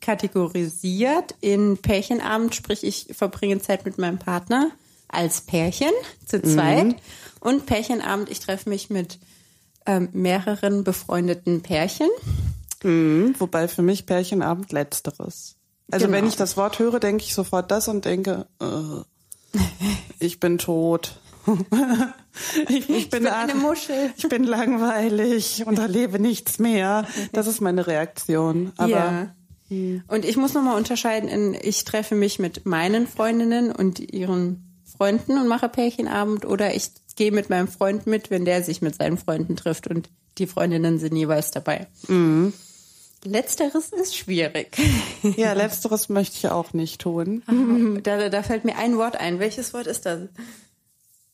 kategorisiert 0.00 1.34
in 1.40 1.78
Pärchenabend, 1.78 2.54
sprich 2.54 2.84
ich 2.84 3.08
verbringe 3.16 3.58
Zeit 3.60 3.84
mit 3.84 3.98
meinem 3.98 4.18
Partner 4.18 4.70
als 5.08 5.40
Pärchen 5.40 5.90
zu 6.26 6.42
zweit 6.42 6.96
und 7.40 7.66
Pärchenabend, 7.66 8.30
ich 8.30 8.40
treffe 8.40 8.68
mich 8.68 8.90
mit 8.90 9.18
ähm, 9.86 10.10
mehreren 10.12 10.84
befreundeten 10.84 11.62
Pärchen. 11.62 12.08
Mhm, 12.82 13.34
wobei 13.38 13.68
für 13.68 13.82
mich 13.82 14.06
Pärchenabend 14.06 14.70
letzteres. 14.72 15.56
Also 15.90 16.06
Genau. 16.06 16.18
wenn 16.18 16.26
ich 16.26 16.36
das 16.36 16.56
Wort 16.56 16.78
höre, 16.78 17.00
denke 17.00 17.24
ich 17.24 17.34
sofort 17.34 17.70
das 17.70 17.88
und 17.88 18.04
denke, 18.04 18.46
äh, 18.60 19.02
ich 20.18 20.40
bin 20.40 20.58
tot. 20.58 21.20
ich, 22.68 22.88
ich, 22.88 23.10
bin 23.10 23.24
bin 23.24 23.32
eine 23.32 23.54
Muschel. 23.54 24.12
Ich 24.16 24.28
bin 24.28 24.44
langweilig 24.44 25.64
und 25.66 25.78
erlebe 25.78 26.18
nichts 26.18 26.58
mehr. 26.58 27.06
Das 27.32 27.46
ist 27.46 27.60
meine 27.60 27.86
Reaktion. 27.86 28.72
Aber 28.76 28.88
ja. 28.88 29.34
Und 29.70 30.24
ich 30.24 30.36
muss 30.36 30.54
nochmal 30.54 30.76
unterscheiden 30.76 31.28
in, 31.28 31.54
ich 31.60 31.84
treffe 31.84 32.14
mich 32.14 32.38
mit 32.38 32.64
meinen 32.64 33.06
Freundinnen 33.06 33.70
und 33.70 34.00
ihren 34.00 34.82
Freunden 34.96 35.38
und 35.38 35.46
mache 35.46 35.68
Pärchenabend 35.68 36.46
oder 36.46 36.74
ich 36.74 36.90
gehe 37.16 37.32
mit 37.32 37.50
meinem 37.50 37.68
Freund 37.68 38.06
mit, 38.06 38.30
wenn 38.30 38.44
der 38.44 38.62
sich 38.62 38.80
mit 38.80 38.94
seinen 38.94 39.18
Freunden 39.18 39.56
trifft 39.56 39.86
und 39.86 40.08
die 40.38 40.46
Freundinnen 40.46 40.98
sind 40.98 41.16
jeweils 41.16 41.50
dabei. 41.50 41.86
Letzteres 43.24 43.90
ist 43.92 44.16
schwierig. 44.16 44.76
ja, 45.36 45.52
letzteres 45.52 46.08
möchte 46.08 46.36
ich 46.36 46.48
auch 46.48 46.72
nicht 46.72 47.00
tun. 47.00 47.42
Da, 48.02 48.28
da 48.28 48.42
fällt 48.42 48.64
mir 48.64 48.76
ein 48.76 48.96
Wort 48.96 49.16
ein. 49.16 49.38
Welches 49.40 49.74
Wort 49.74 49.86
ist 49.86 50.06
das? 50.06 50.28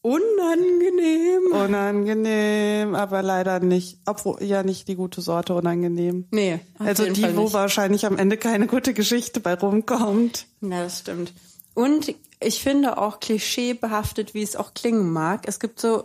Unangenehm. 0.01 1.53
Unangenehm, 1.53 2.95
aber 2.95 3.23
leider 3.23 3.61
nicht. 3.61 3.99
Obwohl, 4.05 4.43
ja, 4.43 4.63
nicht 4.63 4.87
die 4.89 4.97
gute 4.97 5.23
Sorte 5.23 5.55
unangenehm. 5.55 6.27
Nee, 6.31 6.61
Also 6.79 7.11
die, 7.11 7.37
wo 7.37 7.53
wahrscheinlich 7.55 8.05
am 8.05 8.19
Ende 8.19 8.37
keine 8.37 8.67
gute 8.67 8.93
Geschichte 8.93 9.41
bei 9.41 9.55
rumkommt. 9.55 10.47
Ja, 10.61 10.83
das 10.85 11.01
stimmt. 11.01 11.33
Und 11.75 12.15
ich 12.41 12.63
finde 12.63 12.99
auch 12.99 13.19
klischeebehaftet, 13.21 14.35
wie 14.35 14.43
es 14.43 14.57
auch 14.57 14.75
klingen 14.75 15.11
mag. 15.11 15.49
Es 15.49 15.59
gibt 15.59 15.81
so 15.81 16.05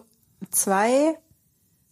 zwei 0.50 1.17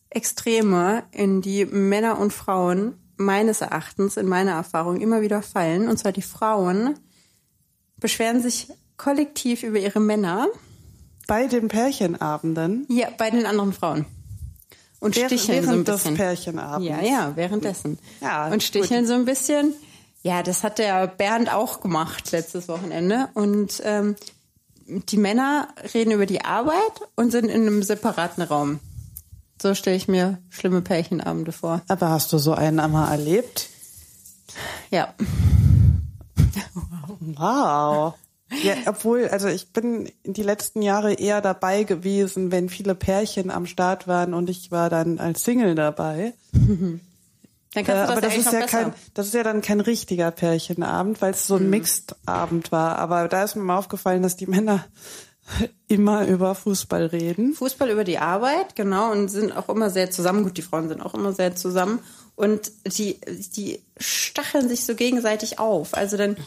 Extreme, 0.10 1.03
in 1.12 1.41
die 1.41 1.65
Männer 1.65 2.20
und 2.20 2.32
Frauen 2.32 2.96
meines 3.17 3.62
Erachtens, 3.62 4.17
in 4.17 4.27
meiner 4.27 4.51
Erfahrung, 4.53 5.00
immer 5.01 5.21
wieder 5.21 5.41
fallen. 5.41 5.89
Und 5.89 5.97
zwar 5.97 6.12
die 6.12 6.21
Frauen 6.21 6.97
beschweren 7.97 8.41
sich 8.41 8.67
kollektiv 8.97 9.63
über 9.63 9.79
ihre 9.79 10.00
Männer. 10.00 10.47
Bei 11.27 11.47
den 11.47 11.67
Pärchenabenden. 11.67 12.86
Ja, 12.89 13.09
bei 13.17 13.29
den 13.29 13.45
anderen 13.45 13.74
Frauen. 13.74 14.05
Und 15.00 15.15
Während- 15.15 15.31
sticheln 15.39 15.63
so 15.63 15.69
ein 15.69 15.74
während 15.74 15.88
des 15.88 15.95
bisschen. 15.95 16.15
Pärchenabends. 16.15 16.88
Ja, 16.89 17.01
ja, 17.01 17.31
währenddessen. 17.36 18.00
Ja, 18.21 18.47
und 18.47 18.63
sticheln 18.63 19.05
so 19.05 19.13
ein 19.13 19.25
bisschen. 19.25 19.74
Ja, 20.24 20.41
das 20.41 20.63
hat 20.63 20.79
der 20.79 21.05
Bernd 21.07 21.53
auch 21.53 21.81
gemacht 21.81 22.31
letztes 22.31 22.67
Wochenende. 22.67 23.29
Und 23.36 23.81
ähm, 23.86 24.15
die 24.88 25.17
Männer 25.17 25.67
reden 25.93 26.12
über 26.12 26.25
die 26.25 26.43
Arbeit 26.43 27.01
und 27.15 27.31
sind 27.31 27.45
in 27.45 27.62
einem 27.62 27.83
separaten 27.83 28.41
Raum. 28.43 28.79
So 29.62 29.74
stelle 29.74 29.96
ich 29.96 30.08
mir 30.08 30.38
schlimme 30.50 30.82
Pärchenabende 30.82 31.52
vor. 31.52 31.82
Aber 31.88 32.10
hast 32.10 32.32
du 32.34 32.38
so 32.38 32.54
einen 32.54 32.80
einmal 32.80 33.12
erlebt? 33.12 33.70
Ja. 34.92 35.14
Wow. 37.20 38.14
Ja, 38.64 38.76
obwohl, 38.86 39.28
also 39.28 39.50
ich 39.50 39.74
bin 39.74 40.10
die 40.24 40.44
letzten 40.44 40.82
Jahre 40.82 41.14
eher 41.14 41.42
dabei 41.42 41.84
gewesen, 41.84 42.50
wenn 42.52 42.70
viele 42.70 42.96
Pärchen 42.96 43.52
am 43.52 43.66
Start 43.66 44.08
waren 44.08 44.34
und 44.34 44.50
ich 44.50 44.72
war 44.72 44.90
dann 44.90 45.20
als 45.20 45.44
Single 45.44 45.76
dabei. 45.76 46.34
Dann 46.54 47.02
Äh, 47.76 47.84
kannst 47.84 47.90
du 47.90 47.94
das 47.94 48.10
aber 48.10 48.22
das 48.22 48.34
eigentlich 48.34 48.46
ist 48.46 48.54
ja 48.54 48.60
besser. 48.62 48.84
kein, 48.84 48.94
das 49.14 49.28
ist 49.28 49.34
ja 49.34 49.44
dann 49.44 49.62
kein 49.62 49.82
richtiger 49.82 50.32
Pärchenabend, 50.32 51.22
weil 51.22 51.32
es 51.32 51.46
so 51.46 51.58
ein 51.58 51.70
Mixed-Abend 51.70 52.72
war. 52.72 52.98
Aber 53.00 53.28
da 53.28 53.44
ist 53.44 53.56
mir 53.58 53.64
mal 53.64 53.78
aufgefallen, 53.78 54.24
dass 54.24 54.38
die 54.38 54.48
Männer 54.48 54.86
immer 55.88 56.27
über 56.27 56.56
Fußball 56.56 57.06
reden. 57.08 57.54
Fußball 57.54 57.89
über 57.89 58.04
die 58.04 58.18
Arbeit, 58.20 58.75
genau, 58.75 59.12
und 59.12 59.30
sind 59.30 59.51
auch 59.56 59.70
immer 59.70 59.89
sehr 59.89 60.12
zusammen. 60.12 60.44
Gut, 60.44 60.58
die 60.58 60.62
Frauen 60.62 60.89
sind 60.89 61.01
auch 61.01 61.13
immer 61.13 61.34
sehr 61.34 61.56
zusammen. 61.56 62.00
Und 62.36 62.72
die, 62.86 63.20
die 63.56 63.80
stacheln 63.98 64.68
sich 64.70 64.86
so 64.86 64.94
gegenseitig 64.96 65.58
auf. 65.60 65.96
Also 65.96 66.18
dann, 66.18 66.38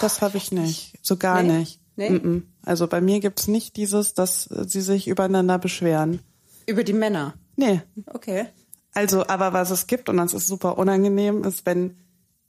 Das 0.00 0.22
habe 0.22 0.38
ich 0.38 0.50
nicht. 0.52 0.94
So 1.02 1.16
gar 1.16 1.42
Nee? 1.42 1.58
nicht. 1.58 1.80
Nee? 1.96 2.08
Mm-mm. 2.10 2.42
Also 2.64 2.86
bei 2.86 3.00
mir 3.00 3.20
gibt's 3.20 3.48
nicht 3.48 3.76
dieses, 3.76 4.14
dass 4.14 4.44
sie 4.66 4.80
sich 4.80 5.08
übereinander 5.08 5.58
beschweren. 5.58 6.20
über 6.66 6.84
die 6.84 6.92
Männer. 6.92 7.34
Nee. 7.56 7.82
Okay. 8.06 8.46
Also, 8.94 9.26
aber 9.26 9.52
was 9.52 9.70
es 9.70 9.86
gibt, 9.86 10.08
und 10.08 10.16
das 10.16 10.32
ist 10.34 10.46
super 10.46 10.78
unangenehm, 10.78 11.44
ist, 11.44 11.64
wenn 11.66 11.96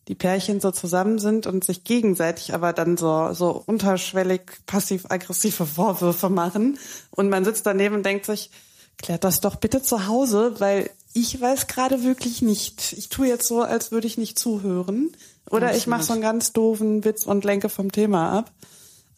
die 0.07 0.15
Pärchen 0.15 0.61
so 0.61 0.71
zusammen 0.71 1.19
sind 1.19 1.47
und 1.47 1.63
sich 1.63 1.83
gegenseitig 1.83 2.53
aber 2.53 2.73
dann 2.73 2.97
so, 2.97 3.33
so 3.33 3.61
unterschwellig 3.65 4.41
passiv-aggressive 4.65 5.65
Vorwürfe 5.65 6.29
machen. 6.29 6.79
Und 7.11 7.29
man 7.29 7.43
sitzt 7.43 7.65
daneben 7.65 7.95
und 7.95 8.05
denkt 8.05 8.25
sich, 8.25 8.49
klärt 8.97 9.23
das 9.23 9.41
doch 9.41 9.55
bitte 9.55 9.81
zu 9.81 10.07
Hause, 10.07 10.55
weil 10.59 10.89
ich 11.13 11.39
weiß 11.39 11.67
gerade 11.67 12.03
wirklich 12.03 12.41
nicht. 12.41 12.93
Ich 12.93 13.09
tue 13.09 13.27
jetzt 13.27 13.47
so, 13.47 13.61
als 13.61 13.91
würde 13.91 14.07
ich 14.07 14.17
nicht 14.17 14.39
zuhören. 14.39 15.11
Oder 15.49 15.75
ich 15.75 15.87
mache 15.87 16.03
so 16.03 16.13
einen 16.13 16.21
ganz 16.21 16.53
doofen 16.53 17.03
Witz 17.03 17.25
und 17.25 17.43
lenke 17.43 17.69
vom 17.69 17.91
Thema 17.91 18.37
ab. 18.37 18.51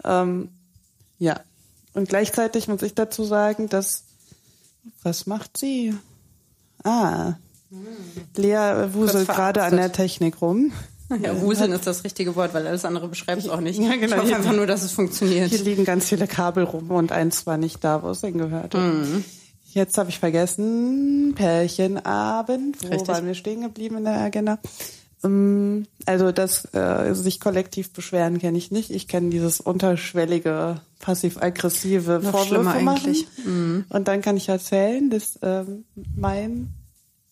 Ähm, 0.04 0.50
ja. 1.18 1.40
Und 1.94 2.10
gleichzeitig 2.10 2.68
muss 2.68 2.82
ich 2.84 2.94
dazu 2.94 3.24
sagen, 3.24 3.68
dass, 3.68 4.04
was 5.04 5.26
macht 5.26 5.58
sie? 5.58 5.96
Ah. 6.84 7.34
Lea 8.36 8.94
wuselt 8.94 9.28
gerade 9.28 9.64
an 9.64 9.78
der 9.78 9.92
Technik 9.92 10.42
rum. 10.42 10.72
Ja, 11.24 11.42
wuseln 11.42 11.72
ist 11.72 11.88
das 11.88 12.04
richtige 12.04 12.36
Wort, 12.36 12.54
weil 12.54 12.68
alles 12.68 12.86
andere 12.86 13.08
beschreibt 13.08 13.42
es 13.42 13.50
auch 13.50 13.62
nicht. 13.62 13.80
Ja, 13.80 13.96
genau. 13.96 14.18
Ich 14.18 14.22
hoffe 14.22 14.36
einfach 14.36 14.54
nur, 14.56 14.68
dass 14.68 14.84
es 14.84 14.92
funktioniert. 14.92 15.50
Hier 15.50 15.64
liegen 15.64 15.84
ganz 15.84 16.06
viele 16.08 16.28
Kabel 16.28 16.64
rum 16.66 16.92
und 16.92 17.12
eins 17.12 17.48
war 17.48 17.58
nicht 17.58 17.84
da, 17.84 18.04
wo 18.04 18.10
es 18.10 18.22
hingehört. 18.22 18.76
Mhm. 18.76 19.26
Jetzt 19.74 19.98
habe 19.98 20.12
ich 20.12 20.20
vergessen, 20.20 21.34
Pärchenabend. 21.36 22.78
Wo 22.84 22.90
Richtig. 22.90 23.08
waren 23.08 23.26
wir 23.26 23.34
stehen 23.34 23.62
geblieben 23.62 23.98
in 23.98 24.04
der 24.04 24.20
Agenda? 24.20 24.60
Ähm, 25.24 25.88
Also 26.06 26.32
das 26.32 26.72
äh, 26.76 27.14
sich 27.16 27.40
kollektiv 27.40 27.92
beschweren 27.92 28.38
kenne 28.38 28.60
ich 28.60 28.70
nicht. 28.70 28.92
Ich 28.92 29.08
kenne 29.08 29.32
dieses 29.32 29.60
unterschwellige, 29.60 30.82
passiv-aggressive 31.00 32.22
Vorwürfe 32.22 32.64
machen. 32.64 32.88
eigentlich. 32.88 33.28
Mhm. 33.44 33.86
Und 33.90 34.08
dann 34.08 34.22
kann 34.22 34.38
ich 34.38 34.48
erzählen, 34.50 35.10
dass 35.10 35.40
ähm, 35.42 35.86
mein 36.16 36.70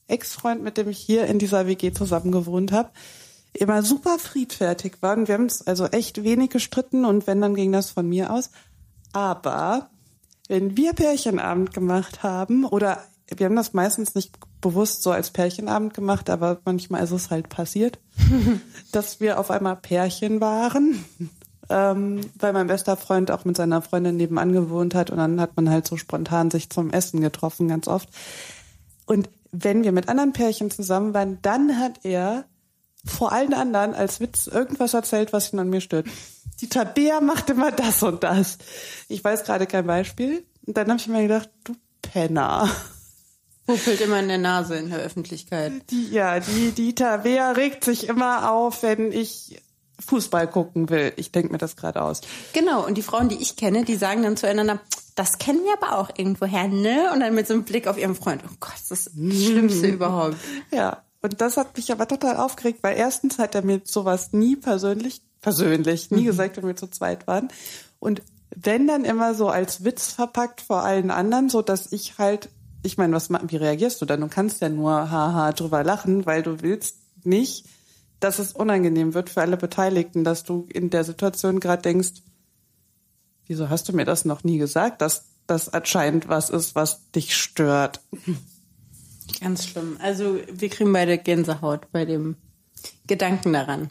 Ex-Freund, 0.08 0.64
mit 0.64 0.78
dem 0.78 0.90
ich 0.90 0.98
hier 0.98 1.26
in 1.26 1.40
dieser 1.40 1.68
WG 1.68 1.92
zusammen 1.92 2.32
gewohnt 2.32 2.72
habe, 2.72 2.90
immer 3.54 3.84
super 3.84 4.20
friedfertig 4.20 4.98
war. 5.02 5.18
Und 5.18 5.28
wir 5.28 5.36
haben 5.36 5.44
uns 5.44 5.66
also 5.66 5.86
echt 5.86 6.24
wenig 6.24 6.52
gestritten 6.52 7.06
und 7.06 7.28
wenn, 7.28 7.42
dann 7.42 7.56
ging 7.56 7.72
das 7.72 7.92
von 7.92 8.08
mir 8.08 8.32
aus. 8.32 8.52
Aber 9.14 9.90
wenn 10.48 10.78
wir 10.78 10.94
Pärchenabend 10.94 11.74
gemacht 11.74 12.24
haben 12.24 12.66
oder 12.66 13.04
wir 13.36 13.46
haben 13.46 13.56
das 13.56 13.74
meistens 13.74 14.16
nicht 14.16 14.38
bewusst 14.62 15.04
so 15.04 15.12
als 15.12 15.32
Pärchenabend 15.32 15.94
gemacht, 15.94 16.30
aber 16.30 16.60
manchmal 16.66 17.04
ist 17.04 17.12
es 17.12 17.30
halt 17.30 17.50
passiert, 17.50 18.00
dass 18.92 19.20
wir 19.20 19.40
auf 19.40 19.52
einmal 19.52 19.76
Pärchen 19.76 20.40
waren, 20.40 21.04
ähm, 21.70 22.22
weil 22.40 22.54
mein 22.54 22.68
bester 22.68 22.96
Freund 22.96 23.32
auch 23.32 23.44
mit 23.44 23.58
seiner 23.58 23.82
Freundin 23.82 24.16
nebenan 24.16 24.54
gewohnt 24.54 24.96
hat 24.96 25.10
und 25.10 25.18
dann 25.18 25.42
hat 25.42 25.56
man 25.58 25.70
halt 25.70 25.86
so 25.86 25.98
spontan 25.98 26.50
sich 26.52 26.70
zum 26.70 26.92
Essen 26.92 27.20
getroffen, 27.20 27.68
ganz 27.68 27.88
oft. 27.88 28.10
Und 29.06 29.30
wenn 29.52 29.84
wir 29.84 29.92
mit 29.92 30.10
anderen 30.10 30.34
Pärchen 30.34 30.72
zusammen 30.72 31.14
waren, 31.14 31.40
dann 31.42 31.80
hat 31.80 32.04
er 32.04 32.46
vor 33.06 33.32
allen 33.32 33.54
anderen 33.54 33.94
als 33.94 34.20
Witz 34.20 34.48
irgendwas 34.48 34.94
erzählt, 34.94 35.34
was 35.34 35.54
ihn 35.54 35.60
an 35.60 35.70
mir 35.70 35.82
stört. 35.82 36.08
Die 36.62 36.70
Tabea 36.70 37.22
macht 37.22 37.50
immer 37.50 37.72
das 37.72 38.04
und 38.04 38.24
das. 38.24 38.58
Ich 39.08 39.24
weiß 39.24 39.44
gerade 39.44 39.68
kein 39.68 39.86
Beispiel. 39.86 40.46
Und 40.66 40.76
dann 40.76 40.90
habe 40.90 41.00
ich 41.00 41.08
mir 41.08 41.22
gedacht, 41.22 41.50
du 41.64 41.76
Penner. 42.02 42.70
Puppelt 43.66 44.02
immer 44.02 44.20
in 44.20 44.28
der 44.28 44.38
Nase 44.38 44.76
in 44.78 44.90
der 44.90 45.00
Öffentlichkeit. 45.00 45.74
Die, 45.90 46.10
ja, 46.10 46.40
die, 46.40 46.72
die 46.72 46.96
Tabea 46.96 47.52
regt 47.52 47.84
sich 47.84 48.08
immer 48.08 48.52
auf, 48.52 48.82
wenn 48.82 49.12
ich 49.12 49.62
Fußball 50.06 50.48
gucken 50.48 50.90
will. 50.90 51.14
Ich 51.16 51.32
denke 51.32 51.52
mir 51.52 51.58
das 51.58 51.76
gerade 51.76 52.02
aus. 52.02 52.22
Genau, 52.54 52.86
und 52.86 52.96
die 52.96 53.02
Frauen, 53.02 53.30
die 53.30 53.42
ich 53.42 53.56
kenne, 53.56 53.84
die 53.84 53.96
sagen 53.96 54.24
dann 54.24 54.38
zueinander, 54.38 54.80
das 55.16 55.40
kennen 55.40 55.64
wir 55.64 55.74
aber 55.82 55.98
auch 55.98 56.10
irgendwoher, 56.16 56.68
ne? 56.68 57.10
Und 57.14 57.22
dann 57.22 57.34
mit 57.34 57.48
so 57.48 57.56
einem 57.56 57.64
Blick 57.64 57.88
auf 57.88 57.98
ihren 57.98 58.16
Freund, 58.16 58.44
oh 58.46 58.56
Gott, 58.60 58.74
das 58.90 59.08
ist 59.08 59.12
das 59.16 59.44
Schlimmste 59.44 59.88
überhaupt. 59.88 60.36
Ja, 60.72 61.02
und 61.22 61.42
das 61.42 61.58
hat 61.58 61.76
mich 61.76 61.92
aber 61.92 62.08
total 62.08 62.38
aufgeregt, 62.38 62.80
weil 62.84 62.98
erstens 62.98 63.40
hat 63.40 63.56
er 63.56 63.64
mir 63.64 63.82
sowas 63.84 64.34
nie 64.34 64.56
persönlich, 64.56 65.22
persönlich, 65.42 66.12
nie 66.12 66.24
gesagt, 66.24 66.58
wenn 66.58 66.68
wir 66.68 66.76
zu 66.76 66.88
zweit 66.88 67.26
waren. 67.26 67.50
Und 68.00 68.22
wenn 68.56 68.88
dann 68.88 69.06
immer 69.06 69.34
so 69.34 69.50
als 69.50 69.84
Witz 69.84 70.12
verpackt 70.12 70.62
vor 70.62 70.84
allen 70.84 71.12
anderen, 71.12 71.50
so 71.50 71.62
dass 71.62 71.92
ich 71.92 72.18
halt, 72.20 72.50
ich 72.84 72.98
meine, 72.98 73.16
was, 73.16 73.30
wie 73.30 73.56
reagierst 73.56 74.00
du 74.02 74.06
dann? 74.06 74.22
Du 74.22 74.28
kannst 74.28 74.62
ja 74.62 74.70
nur 74.70 75.10
haha 75.10 75.52
drüber 75.52 75.84
lachen, 75.84 76.26
weil 76.26 76.44
du 76.44 76.62
willst 76.62 76.98
nicht, 77.24 77.66
dass 78.20 78.40
es 78.40 78.52
unangenehm 78.52 79.14
wird 79.14 79.30
für 79.30 79.42
alle 79.42 79.58
Beteiligten, 79.58 80.24
dass 80.24 80.44
du 80.44 80.68
in 80.74 80.90
der 80.90 81.04
Situation 81.04 81.60
gerade 81.60 81.82
denkst, 81.84 82.22
Wieso 83.48 83.70
hast 83.70 83.88
du 83.88 83.94
mir 83.94 84.06
das 84.06 84.26
noch 84.26 84.44
nie 84.44 84.58
gesagt, 84.58 85.02
dass 85.02 85.26
das 85.48 85.74
anscheinend 85.74 86.28
was 86.28 86.50
ist, 86.50 86.76
was 86.76 87.10
dich 87.12 87.36
stört? 87.36 88.02
Ganz 89.42 89.68
schlimm. 89.68 89.98
Also 90.02 90.40
wir 90.52 90.70
kriegen 90.70 90.92
beide 90.92 91.18
Gänsehaut 91.18 91.92
bei 91.92 92.06
dem 92.06 92.36
Gedanken 93.08 93.54
daran. 93.54 93.90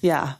Ja, 0.00 0.38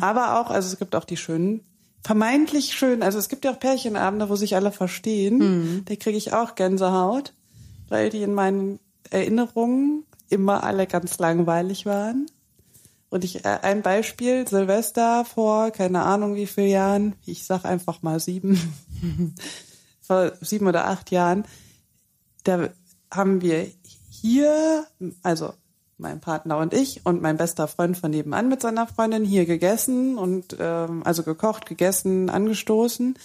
aber 0.00 0.40
auch, 0.40 0.50
also 0.50 0.68
es 0.68 0.78
gibt 0.78 0.94
auch 0.94 1.04
die 1.04 1.16
schönen, 1.16 1.60
vermeintlich 2.02 2.74
schön, 2.74 3.02
also 3.02 3.18
es 3.18 3.28
gibt 3.28 3.44
ja 3.44 3.52
auch 3.52 3.58
Pärchenabende, 3.58 4.28
wo 4.28 4.36
sich 4.36 4.56
alle 4.56 4.72
verstehen. 4.72 5.38
Mhm. 5.38 5.84
Da 5.86 5.96
kriege 5.96 6.16
ich 6.16 6.32
auch 6.32 6.54
Gänsehaut, 6.54 7.32
weil 7.88 8.10
die 8.10 8.22
in 8.22 8.34
meinen 8.34 8.80
Erinnerungen 9.10 10.04
immer 10.28 10.64
alle 10.64 10.86
ganz 10.86 11.18
langweilig 11.18 11.86
waren. 11.86 12.26
Und 13.14 13.22
ich, 13.22 13.44
äh, 13.44 13.60
ein 13.62 13.82
Beispiel, 13.82 14.44
Silvester 14.48 15.24
vor, 15.24 15.70
keine 15.70 16.02
Ahnung 16.02 16.34
wie 16.34 16.48
vielen 16.48 16.70
Jahren, 16.70 17.14
ich 17.24 17.44
sag 17.44 17.64
einfach 17.64 18.02
mal 18.02 18.18
sieben, 18.18 18.58
vor 20.02 20.32
sieben 20.40 20.66
oder 20.66 20.88
acht 20.88 21.12
Jahren, 21.12 21.44
da 22.42 22.70
haben 23.12 23.40
wir 23.40 23.68
hier, 24.10 24.84
also 25.22 25.52
mein 25.96 26.20
Partner 26.20 26.58
und 26.58 26.74
ich 26.74 27.06
und 27.06 27.22
mein 27.22 27.36
bester 27.36 27.68
Freund 27.68 27.96
von 27.96 28.10
nebenan 28.10 28.48
mit 28.48 28.60
seiner 28.60 28.88
Freundin 28.88 29.24
hier 29.24 29.46
gegessen 29.46 30.18
und 30.18 30.56
ähm, 30.58 31.02
also 31.04 31.22
gekocht, 31.22 31.66
gegessen, 31.66 32.30
angestoßen 32.30 33.16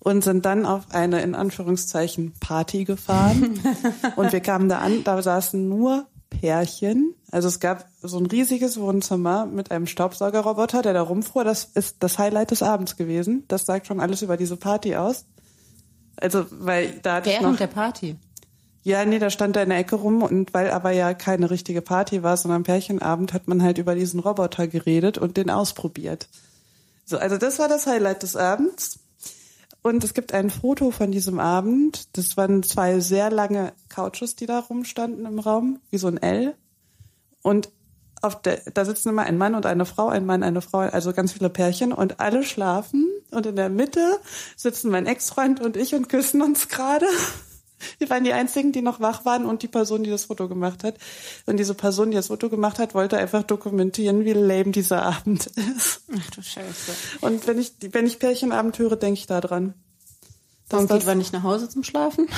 und 0.00 0.24
sind 0.24 0.46
dann 0.46 0.66
auf 0.66 0.90
eine 0.90 1.22
in 1.22 1.36
Anführungszeichen 1.36 2.32
Party 2.40 2.84
gefahren. 2.84 3.60
Und 4.16 4.32
wir 4.32 4.40
kamen 4.40 4.68
da 4.68 4.78
an, 4.78 5.04
da 5.04 5.22
saßen 5.22 5.68
nur 5.68 6.06
Pärchen. 6.30 7.14
Also 7.30 7.48
es 7.48 7.60
gab 7.60 7.88
so 8.02 8.18
ein 8.18 8.26
riesiges 8.26 8.78
Wohnzimmer 8.78 9.46
mit 9.46 9.70
einem 9.70 9.86
Staubsaugerroboter, 9.86 10.82
der 10.82 10.92
da 10.92 11.02
rumfuhr. 11.02 11.44
Das 11.44 11.64
ist 11.64 11.96
das 12.00 12.18
Highlight 12.18 12.50
des 12.50 12.62
Abends 12.62 12.96
gewesen. 12.96 13.44
Das 13.48 13.66
sagt 13.66 13.86
schon 13.86 14.00
alles 14.00 14.22
über 14.22 14.36
diese 14.36 14.56
Party 14.56 14.96
aus. 14.96 15.24
Also 16.16 16.46
weil 16.50 16.98
da 17.02 17.16
hatte 17.16 17.30
ich 17.30 17.36
Während 17.36 17.52
noch 17.52 17.58
der 17.58 17.66
Party. 17.68 18.16
ja, 18.82 19.04
nee, 19.04 19.18
da 19.18 19.30
stand 19.30 19.56
er 19.56 19.62
in 19.62 19.68
der 19.68 19.78
Ecke 19.78 19.96
rum 19.96 20.22
und 20.22 20.52
weil 20.54 20.70
aber 20.70 20.90
ja 20.90 21.14
keine 21.14 21.50
richtige 21.50 21.82
Party 21.82 22.22
war, 22.22 22.36
sondern 22.36 22.64
Pärchenabend, 22.64 23.32
hat 23.32 23.48
man 23.48 23.62
halt 23.62 23.78
über 23.78 23.94
diesen 23.94 24.20
Roboter 24.20 24.66
geredet 24.66 25.18
und 25.18 25.36
den 25.36 25.50
ausprobiert. 25.50 26.28
So, 27.04 27.18
also 27.18 27.38
das 27.38 27.58
war 27.58 27.68
das 27.68 27.86
Highlight 27.86 28.22
des 28.22 28.36
Abends. 28.36 29.00
Und 29.88 30.04
es 30.04 30.12
gibt 30.12 30.34
ein 30.34 30.50
Foto 30.50 30.90
von 30.90 31.10
diesem 31.10 31.40
Abend. 31.40 32.16
Das 32.16 32.36
waren 32.36 32.62
zwei 32.62 33.00
sehr 33.00 33.30
lange 33.30 33.72
Couches, 33.88 34.36
die 34.36 34.44
da 34.44 34.58
rumstanden 34.58 35.24
im 35.24 35.38
Raum, 35.38 35.80
wie 35.90 35.96
so 35.96 36.08
ein 36.08 36.18
L. 36.18 36.54
Und 37.42 37.70
der, 38.44 38.60
da 38.74 38.84
sitzen 38.84 39.08
immer 39.08 39.22
ein 39.22 39.38
Mann 39.38 39.54
und 39.54 39.64
eine 39.64 39.86
Frau, 39.86 40.08
ein 40.08 40.26
Mann, 40.26 40.42
eine 40.42 40.60
Frau, 40.60 40.80
also 40.80 41.14
ganz 41.14 41.32
viele 41.32 41.48
Pärchen 41.48 41.92
und 41.92 42.20
alle 42.20 42.42
schlafen. 42.42 43.06
Und 43.30 43.46
in 43.46 43.56
der 43.56 43.70
Mitte 43.70 44.18
sitzen 44.56 44.90
mein 44.90 45.06
Ex-Freund 45.06 45.60
und 45.60 45.76
ich 45.76 45.94
und 45.94 46.08
küssen 46.08 46.42
uns 46.42 46.68
gerade. 46.68 47.06
Wir 47.98 48.10
waren 48.10 48.24
die 48.24 48.32
einzigen, 48.32 48.72
die 48.72 48.82
noch 48.82 49.00
wach 49.00 49.24
waren 49.24 49.46
und 49.46 49.62
die 49.62 49.68
Person, 49.68 50.02
die 50.02 50.10
das 50.10 50.26
Foto 50.26 50.48
gemacht 50.48 50.84
hat. 50.84 50.96
Und 51.46 51.58
diese 51.58 51.74
Person, 51.74 52.10
die 52.10 52.16
das 52.16 52.28
Foto 52.28 52.48
gemacht 52.48 52.78
hat, 52.78 52.94
wollte 52.94 53.16
einfach 53.18 53.42
dokumentieren, 53.42 54.24
wie 54.24 54.32
lame 54.32 54.70
dieser 54.70 55.02
Abend 55.02 55.46
ist. 55.46 56.02
Ach 56.16 56.30
du 56.30 56.42
Scheiße. 56.42 56.92
Und 57.20 57.46
wenn 57.46 57.58
ich, 57.58 57.72
wenn 57.92 58.06
ich 58.06 58.18
Pärchenabend 58.18 58.78
höre, 58.78 58.96
denke 58.96 59.20
ich 59.20 59.26
da 59.26 59.40
dran. 59.40 59.74
Warum 60.70 60.86
geht 60.86 61.06
man 61.06 61.18
nicht 61.18 61.32
nach 61.32 61.42
Hause 61.42 61.68
zum 61.68 61.82
Schlafen? 61.82 62.28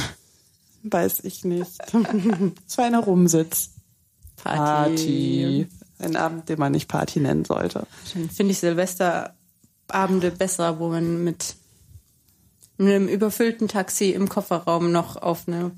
Weiß 0.82 1.20
ich 1.24 1.44
nicht. 1.44 1.72
Es 2.66 2.78
war 2.78 2.84
eine 2.84 2.98
Rumsitz. 2.98 3.70
Party. 4.36 5.66
Ein 5.98 6.16
Abend, 6.16 6.48
den 6.48 6.58
man 6.58 6.72
nicht 6.72 6.88
Party 6.88 7.20
nennen 7.20 7.44
sollte. 7.44 7.86
Finde 8.04 8.52
ich 8.52 8.58
Silvesterabende 8.58 10.30
besser, 10.30 10.78
wo 10.78 10.88
man 10.88 11.24
mit 11.24 11.56
einem 12.86 13.08
überfüllten 13.08 13.68
Taxi 13.68 14.10
im 14.10 14.28
Kofferraum 14.28 14.90
noch 14.92 15.16
auf 15.16 15.44
eine 15.46 15.72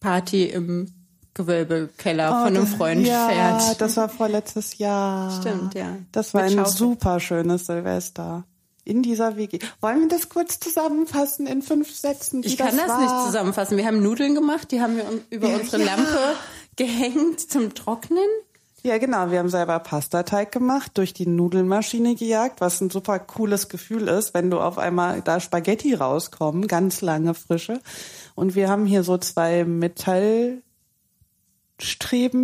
Party 0.00 0.44
im 0.44 0.92
Gewölbekeller 1.34 2.28
von 2.30 2.56
einem 2.56 2.66
Freund 2.66 3.06
Oh, 3.06 3.08
ja, 3.08 3.28
fährt. 3.60 3.80
das 3.80 3.96
war 3.96 4.08
vorletztes 4.08 4.78
Jahr. 4.78 5.30
Stimmt, 5.40 5.74
ja. 5.74 5.96
Das 6.12 6.34
war 6.34 6.42
Mit 6.42 6.52
ein 6.52 6.56
Schaukel. 6.58 6.72
super 6.72 7.20
schönes 7.20 7.66
Silvester. 7.66 8.44
In 8.84 9.02
dieser 9.02 9.36
WG. 9.36 9.58
Wollen 9.80 10.00
wir 10.00 10.08
das 10.08 10.30
kurz 10.30 10.58
zusammenfassen 10.60 11.46
in 11.46 11.60
fünf 11.62 11.94
Sätzen? 11.94 12.42
Ich 12.42 12.56
kann 12.56 12.76
das, 12.76 12.88
war? 12.88 13.00
nicht 13.00 13.26
zusammenfassen. 13.26 13.76
Wir 13.76 13.86
haben 13.86 14.02
Nudeln 14.02 14.34
gemacht, 14.34 14.70
die 14.72 14.80
haben 14.80 14.96
wir 14.96 15.04
über 15.30 15.48
unsere 15.54 15.84
Ja. 15.84 15.94
Lampe 15.94 16.18
gehängt 16.76 17.38
zum 17.40 17.74
Trocknen. 17.74 18.18
Ja, 18.82 18.98
genau. 18.98 19.30
Wir 19.30 19.40
haben 19.40 19.48
selber 19.48 19.80
Pastateig 19.80 20.52
gemacht, 20.52 20.92
durch 20.94 21.12
die 21.12 21.26
Nudelmaschine 21.26 22.14
gejagt, 22.14 22.60
was 22.60 22.80
ein 22.80 22.90
super 22.90 23.18
cooles 23.18 23.68
Gefühl 23.68 24.06
ist, 24.06 24.34
wenn 24.34 24.50
du 24.50 24.60
auf 24.60 24.78
einmal 24.78 25.20
da 25.20 25.40
Spaghetti 25.40 25.94
rauskommen, 25.94 26.68
ganz 26.68 27.00
lange 27.00 27.34
frische. 27.34 27.80
Und 28.36 28.54
wir 28.54 28.68
haben 28.68 28.86
hier 28.86 29.02
so 29.02 29.18
zwei 29.18 29.64
Metallstreben. 29.64 30.62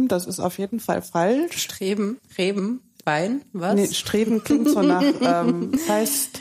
Das 0.09 0.27
ist 0.27 0.41
auf 0.41 0.59
jeden 0.59 0.81
Fall 0.81 1.03
falsch. 1.03 1.57
Streben, 1.57 2.19
Reben, 2.37 2.83
Wein, 3.05 3.43
was? 3.53 3.75
Nee, 3.75 3.87
Streben 3.93 4.43
klingt 4.43 4.69
so 4.69 4.83
nach, 4.83 5.05
ähm, 5.21 5.73
heißt, 5.89 6.41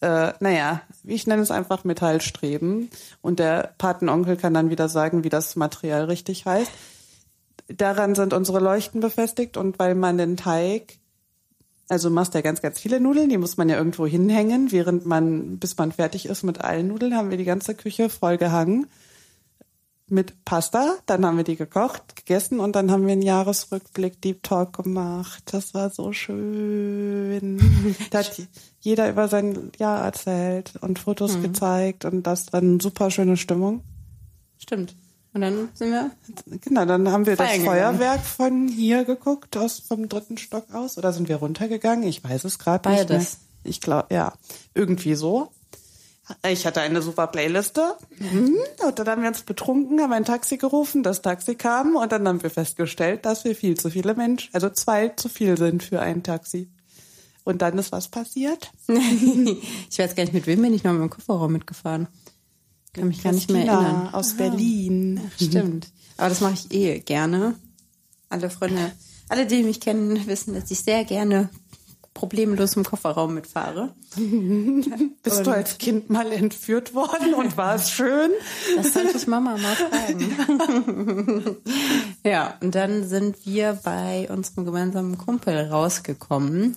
äh, 0.00 0.32
naja, 0.38 0.82
ich 1.02 1.26
nenne 1.26 1.42
es 1.42 1.50
einfach 1.50 1.82
Metallstreben. 1.82 2.88
Und 3.20 3.40
der 3.40 3.74
Patenonkel 3.78 4.36
kann 4.36 4.54
dann 4.54 4.70
wieder 4.70 4.88
sagen, 4.88 5.24
wie 5.24 5.28
das 5.28 5.56
Material 5.56 6.04
richtig 6.04 6.46
heißt. 6.46 6.70
Daran 7.68 8.14
sind 8.14 8.32
unsere 8.32 8.60
Leuchten 8.60 9.00
befestigt 9.00 9.56
und 9.56 9.78
weil 9.78 9.94
man 9.94 10.18
den 10.18 10.36
Teig, 10.36 10.98
also 11.88 12.08
du 12.08 12.14
machst 12.14 12.34
ja 12.34 12.40
ganz, 12.40 12.60
ganz 12.60 12.78
viele 12.78 13.00
Nudeln, 13.00 13.30
die 13.30 13.38
muss 13.38 13.56
man 13.56 13.68
ja 13.68 13.76
irgendwo 13.76 14.06
hinhängen, 14.06 14.70
während 14.70 15.06
man, 15.06 15.58
bis 15.58 15.76
man 15.78 15.92
fertig 15.92 16.26
ist 16.26 16.42
mit 16.42 16.60
allen 16.60 16.88
Nudeln, 16.88 17.16
haben 17.16 17.30
wir 17.30 17.38
die 17.38 17.44
ganze 17.44 17.74
Küche 17.74 18.08
voll 18.08 18.36
gehangen 18.36 18.86
mit 20.08 20.44
Pasta. 20.44 20.96
Dann 21.06 21.24
haben 21.24 21.36
wir 21.36 21.44
die 21.44 21.56
gekocht, 21.56 22.16
gegessen 22.16 22.60
und 22.60 22.76
dann 22.76 22.90
haben 22.90 23.06
wir 23.06 23.12
einen 23.12 23.22
Jahresrückblick 23.22 24.20
Deep 24.20 24.42
Talk 24.42 24.74
gemacht. 24.74 25.42
Das 25.52 25.74
war 25.74 25.90
so 25.90 26.12
schön. 26.12 27.60
Da 28.10 28.18
hat 28.20 28.42
jeder 28.80 29.10
über 29.10 29.28
sein 29.28 29.72
Jahr 29.78 30.04
erzählt 30.04 30.74
und 30.80 30.98
Fotos 30.98 31.40
gezeigt 31.40 32.04
und 32.04 32.26
das 32.26 32.52
war 32.52 32.60
eine 32.60 32.80
super 32.80 33.10
schöne 33.10 33.36
Stimmung. 33.36 33.82
Stimmt. 34.58 34.94
Und 35.34 35.40
dann 35.40 35.68
sind 35.74 35.90
wir 35.90 36.10
Genau, 36.60 36.84
dann 36.84 37.10
haben 37.10 37.26
wir 37.26 37.36
das. 37.36 37.56
Feuerwerk 37.56 38.20
von 38.20 38.68
hier 38.68 39.04
geguckt, 39.04 39.56
aus 39.56 39.80
vom 39.80 40.08
dritten 40.08 40.38
Stock 40.38 40.72
aus. 40.72 40.96
Oder 40.96 41.12
sind 41.12 41.28
wir 41.28 41.36
runtergegangen? 41.36 42.08
Ich 42.08 42.22
weiß 42.22 42.44
es 42.44 42.58
gerade 42.58 42.88
nicht 42.88 43.08
mehr. 43.08 43.18
Beides. 43.18 43.38
Ich 43.64 43.80
glaube, 43.80 44.14
ja, 44.14 44.32
irgendwie 44.74 45.14
so. 45.14 45.50
Ich 46.48 46.64
hatte 46.66 46.80
eine 46.80 47.02
super 47.02 47.26
Playliste. 47.26 47.96
Mhm. 48.18 48.56
Und 48.86 48.98
dann 48.98 49.08
haben 49.08 49.22
wir 49.22 49.28
uns 49.28 49.42
betrunken, 49.42 50.00
haben 50.00 50.12
ein 50.12 50.24
Taxi 50.24 50.56
gerufen, 50.56 51.02
das 51.02 51.20
Taxi 51.20 51.54
kam 51.54 51.96
und 51.96 52.12
dann 52.12 52.26
haben 52.26 52.42
wir 52.42 52.50
festgestellt, 52.50 53.26
dass 53.26 53.44
wir 53.44 53.54
viel 53.54 53.76
zu 53.76 53.90
viele 53.90 54.14
Menschen, 54.14 54.50
also 54.54 54.70
zwei 54.70 55.08
zu 55.08 55.28
viel 55.28 55.58
sind 55.58 55.82
für 55.82 56.00
ein 56.00 56.22
Taxi. 56.22 56.70
Und 57.44 57.60
dann 57.60 57.76
ist 57.76 57.92
was 57.92 58.08
passiert. 58.08 58.70
ich 58.88 59.98
weiß 59.98 60.14
gar 60.14 60.22
nicht, 60.22 60.32
mit 60.32 60.46
wem 60.46 60.62
bin 60.62 60.72
ich 60.72 60.82
noch 60.82 60.92
mit 60.92 61.02
dem 61.02 61.10
Kofferraum 61.10 61.52
mitgefahren. 61.52 62.08
Kann 62.94 63.08
mich 63.08 63.22
gar 63.22 63.32
nicht 63.32 63.50
mehr 63.50 63.66
erinnern. 63.66 64.08
Aus 64.14 64.34
Berlin. 64.34 65.20
Stimmt. 65.36 65.88
Aber 66.16 66.28
das 66.28 66.40
mache 66.40 66.54
ich 66.54 66.72
eh 66.72 67.00
gerne. 67.00 67.56
Alle 68.30 68.48
Freunde, 68.50 68.92
alle, 69.28 69.46
die 69.46 69.62
mich 69.62 69.80
kennen, 69.80 70.26
wissen, 70.26 70.54
dass 70.54 70.70
ich 70.70 70.80
sehr 70.80 71.04
gerne 71.04 71.50
problemlos 72.14 72.76
im 72.76 72.84
Kofferraum 72.84 73.34
mitfahre. 73.34 73.94
Bist 74.14 75.38
Und- 75.38 75.46
du 75.46 75.50
als 75.50 75.78
Kind 75.78 76.08
mal 76.10 76.30
entführt 76.30 76.94
worden 76.94 77.34
und 77.34 77.56
war 77.56 77.74
es 77.74 77.90
schön? 77.90 78.30
Das 78.76 78.94
sollte 78.94 79.16
ich 79.16 79.26
Mama 79.26 79.56
mal 79.56 79.74
fragen. 79.74 81.56
ja, 82.24 82.56
und 82.62 82.74
dann 82.76 83.06
sind 83.08 83.44
wir 83.44 83.78
bei 83.82 84.28
unserem 84.30 84.64
gemeinsamen 84.64 85.18
Kumpel 85.18 85.68
rausgekommen, 85.68 86.76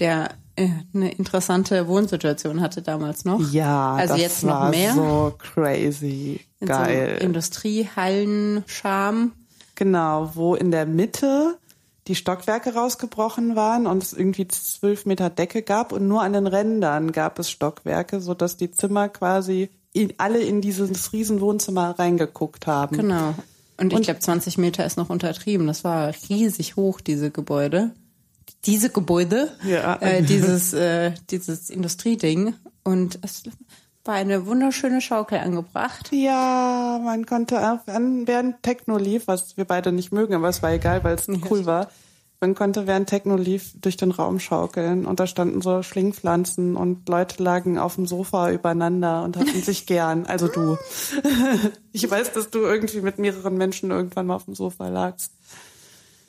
der 0.00 0.30
eine 0.56 1.12
interessante 1.12 1.88
Wohnsituation 1.88 2.60
hatte 2.60 2.82
damals 2.82 3.24
noch. 3.24 3.40
Ja, 3.52 3.94
also 3.94 4.14
das 4.14 4.22
jetzt 4.22 4.44
noch 4.44 4.52
war 4.52 4.70
mehr. 4.70 4.94
so 4.94 5.34
crazy. 5.38 6.40
in 6.60 6.68
so 6.68 6.72
Geil. 6.72 7.18
Industriehallen-Charme. 7.20 9.32
Genau, 9.74 10.30
wo 10.34 10.54
in 10.54 10.70
der 10.70 10.86
Mitte 10.86 11.58
die 12.06 12.14
Stockwerke 12.14 12.74
rausgebrochen 12.74 13.56
waren 13.56 13.86
und 13.86 14.02
es 14.02 14.12
irgendwie 14.12 14.46
zwölf 14.46 15.06
Meter 15.06 15.30
Decke 15.30 15.62
gab 15.62 15.92
und 15.92 16.06
nur 16.06 16.22
an 16.22 16.34
den 16.34 16.46
Rändern 16.46 17.12
gab 17.12 17.38
es 17.38 17.50
Stockwerke, 17.50 18.20
so 18.20 18.34
dass 18.34 18.56
die 18.56 18.70
Zimmer 18.70 19.08
quasi 19.08 19.70
in, 19.92 20.12
alle 20.18 20.40
in 20.40 20.60
dieses 20.60 21.12
riesen 21.12 21.40
Wohnzimmer 21.40 21.98
reingeguckt 21.98 22.66
haben. 22.66 22.96
Genau. 22.96 23.34
Und 23.76 23.92
ich 23.92 24.02
glaube, 24.02 24.20
20 24.20 24.58
Meter 24.58 24.84
ist 24.84 24.96
noch 24.96 25.10
untertrieben. 25.10 25.66
Das 25.66 25.82
war 25.82 26.12
riesig 26.28 26.76
hoch, 26.76 27.00
diese 27.00 27.30
Gebäude. 27.30 27.90
Diese 28.66 28.90
Gebäude, 28.90 29.52
Ja. 29.64 29.96
äh, 30.00 30.22
dieses, 30.22 30.72
äh, 30.72 31.12
dieses 31.30 31.70
Industrieding. 31.70 32.54
Und 32.82 33.18
es 33.22 33.42
war 34.04 34.14
eine 34.14 34.46
wunderschöne 34.46 35.00
Schaukel 35.00 35.38
angebracht. 35.38 36.10
Ja, 36.12 37.00
man 37.02 37.24
konnte 37.26 37.58
auch 37.72 37.78
während 37.86 38.62
Techno 38.62 38.98
lief, 38.98 39.26
was 39.26 39.56
wir 39.56 39.64
beide 39.64 39.92
nicht 39.92 40.12
mögen, 40.12 40.34
aber 40.34 40.48
es 40.48 40.62
war 40.62 40.72
egal, 40.72 41.02
weil 41.04 41.14
es 41.14 41.26
cool 41.50 41.64
war, 41.64 41.88
man 42.40 42.54
konnte 42.54 42.86
während 42.86 43.08
Techno 43.08 43.36
lief 43.36 43.72
durch 43.80 43.96
den 43.96 44.10
Raum 44.10 44.38
schaukeln 44.38 45.06
und 45.06 45.18
da 45.20 45.26
standen 45.26 45.62
so 45.62 45.82
Schlingpflanzen 45.82 46.76
und 46.76 47.08
Leute 47.08 47.42
lagen 47.42 47.78
auf 47.78 47.94
dem 47.94 48.06
Sofa 48.06 48.50
übereinander 48.50 49.22
und 49.22 49.38
hatten 49.38 49.62
sich 49.62 49.86
gern. 49.86 50.26
Also 50.26 50.48
du. 50.48 50.76
Ich 51.92 52.10
weiß, 52.10 52.32
dass 52.32 52.50
du 52.50 52.58
irgendwie 52.58 53.00
mit 53.00 53.18
mehreren 53.18 53.56
Menschen 53.56 53.90
irgendwann 53.90 54.26
mal 54.26 54.34
auf 54.36 54.44
dem 54.46 54.54
Sofa 54.56 54.88
lagst. 54.88 55.32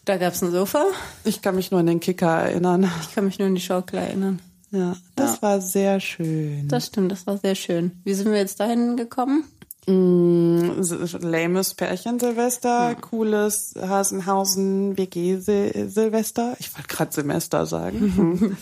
Da 0.05 0.17
gab's 0.17 0.43
ein 0.43 0.51
Sofa. 0.51 0.85
Ich 1.23 1.41
kann 1.41 1.55
mich 1.55 1.71
nur 1.71 1.79
an 1.79 1.87
den 1.87 1.99
Kicker 1.99 2.29
erinnern. 2.29 2.89
Ich 3.01 3.15
kann 3.15 3.25
mich 3.25 3.39
nur 3.39 3.47
an 3.47 3.55
die 3.55 3.61
Schaukel 3.61 3.97
erinnern. 3.97 4.39
Ja, 4.71 4.95
das 5.15 5.41
war 5.41 5.61
sehr 5.61 5.99
schön. 5.99 6.67
Das 6.67 6.87
stimmt, 6.87 7.11
das 7.11 7.25
war 7.25 7.37
sehr 7.37 7.55
schön. 7.55 7.99
Wie 8.03 8.13
sind 8.13 8.31
wir 8.31 8.37
jetzt 8.37 8.59
dahin 8.59 8.97
gekommen? 8.97 9.45
Mm, 9.87 10.81
lames 11.21 11.75
Pärchen 11.75 12.19
Silvester, 12.19 12.95
cooles 12.95 13.75
Hasenhausen 13.79 14.97
WG 14.97 15.39
Sil 15.39 15.89
Silvester. 15.89 16.55
Ich 16.59 16.75
wollte 16.75 16.87
gerade 16.87 17.13
Semester 17.13 17.65
sagen. 17.65 18.57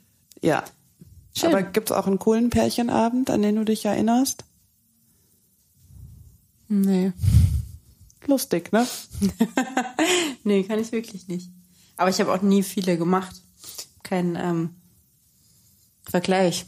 ja. 0.42 0.64
Schön. 1.36 1.50
Aber 1.50 1.62
gibt's 1.62 1.92
auch 1.92 2.06
einen 2.06 2.18
coolen 2.18 2.50
Pärchenabend, 2.50 3.30
an 3.30 3.42
den 3.42 3.56
du 3.56 3.64
dich 3.64 3.84
erinnerst? 3.84 4.44
Nee. 6.68 7.12
Lustig, 8.28 8.72
ne? 8.72 8.86
Nee, 10.44 10.62
kann 10.62 10.78
ich 10.78 10.92
wirklich 10.92 11.28
nicht. 11.28 11.50
Aber 11.96 12.10
ich 12.10 12.20
habe 12.20 12.32
auch 12.32 12.42
nie 12.42 12.62
viele 12.62 12.96
gemacht. 12.96 13.34
Kein 14.02 14.36
ähm, 14.36 14.76
Vergleich. 16.08 16.66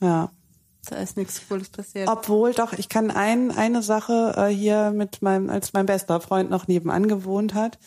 Ja. 0.00 0.30
Da 0.88 0.96
ist 0.96 1.16
nichts 1.16 1.40
Cooles 1.48 1.70
passiert. 1.70 2.08
Obwohl 2.08 2.52
doch, 2.52 2.74
ich 2.74 2.88
kann 2.88 3.10
ein, 3.10 3.50
eine 3.50 3.82
Sache 3.82 4.34
äh, 4.36 4.48
hier 4.48 4.90
mit 4.90 5.22
meinem, 5.22 5.48
als 5.48 5.72
mein 5.72 5.86
bester 5.86 6.20
Freund 6.20 6.50
noch 6.50 6.68
nebenan 6.68 7.08
gewohnt 7.08 7.54
hat, 7.54 7.78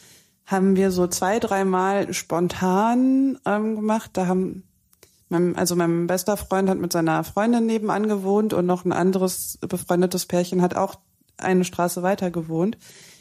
haben 0.45 0.75
wir 0.75 0.91
so 0.91 1.05
zwei, 1.07 1.39
dreimal 1.39 2.13
spontan 2.13 3.37
ähm, 3.45 3.75
gemacht. 3.75 4.11
Da 4.13 4.27
haben, 4.27 4.63
mein, 5.29 5.55
also 5.55 5.75
mein 5.75 6.07
bester 6.07 6.37
Freund 6.37 6.69
hat 6.69 6.79
mit 6.79 6.91
seiner 6.91 7.23
Freundin 7.23 7.67
nebenan 7.67 8.07
gewohnt 8.07 8.53
und 8.53 8.65
noch 8.65 8.83
ein 8.83 8.93
anderes 8.93 9.59
befreundetes 9.61 10.25
Pärchen 10.25 10.61
hat 10.61 10.75
auch 10.75 10.95
eine 11.37 11.63
Straße 11.63 12.03
weiter 12.03 12.31
gewohnt. 12.31 12.77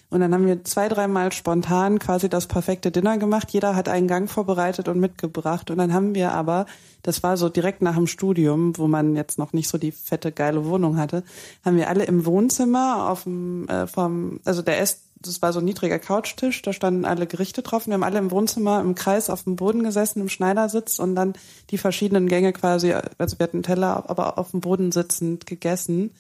Und 0.09 0.21
dann 0.21 0.33
haben 0.33 0.47
wir 0.47 0.65
zwei, 0.65 0.89
dreimal 0.89 1.33
spontan 1.33 1.99
quasi 1.99 2.29
das 2.29 2.47
perfekte 2.47 2.93
Dinner 2.93 3.19
gemacht. 3.19 3.51
Jeder 3.51 3.75
hat 3.75 3.89
einen 3.89 4.07
Gang 4.07 4.31
vorbereitet 4.31 4.87
und 4.87 5.01
mitgebracht. 5.01 5.71
Und 5.71 5.79
dann 5.79 5.93
haben 5.93 6.15
wir 6.15 6.33
aber, 6.33 6.67
das 7.03 7.25
war 7.25 7.37
so 7.37 7.49
direkt 7.49 7.83
nach 7.83 7.97
dem 7.97 8.07
Studium, 8.07 8.79
wo 8.79 8.87
man 8.87 9.17
jetzt 9.17 9.37
noch 9.37 9.53
nicht 9.53 9.69
so 9.69 9.79
die 9.79 9.91
fette, 9.91 10.31
geile 10.31 10.65
Wohnung 10.65 10.97
hatte, 10.97 11.25
haben 11.65 11.77
wir 11.77 11.89
alle 11.89 12.05
im 12.05 12.25
Wohnzimmer 12.25 13.11
auf 13.11 13.25
dem, 13.25 13.69
äh, 13.69 13.89
vom, 13.89 14.39
also 14.45 14.63
der 14.63 14.81
Ess, 14.81 15.03
das 15.21 15.43
war 15.43 15.53
so 15.53 15.59
ein 15.59 15.65
niedriger 15.65 15.99
Couchtisch, 15.99 16.63
da 16.63 16.73
standen 16.73 17.05
alle 17.05 17.27
Gerichte 17.27 17.63
drauf. 17.63 17.87
Wir 17.87 17.95
haben 17.95 18.05
alle 18.05 18.19
im 18.19 18.31
Wohnzimmer 18.31 18.81
im 18.81 18.95
Kreis 18.95 19.29
auf 19.29 19.43
dem 19.43 19.57
Boden 19.57 19.83
gesessen, 19.83 20.21
im 20.21 20.29
Schneidersitz 20.29 21.01
und 21.01 21.17
dann 21.17 21.33
die 21.71 21.79
verschiedenen 21.79 22.29
Gänge 22.29 22.53
quasi, 22.53 22.95
also 23.19 23.39
wir 23.41 23.45
hatten 23.45 23.65
Teller, 23.65 24.09
aber 24.09 24.39
auf 24.39 24.53
dem 24.53 24.61
Boden 24.61 24.93
sitzend 24.93 25.47
gegessen. 25.47 26.13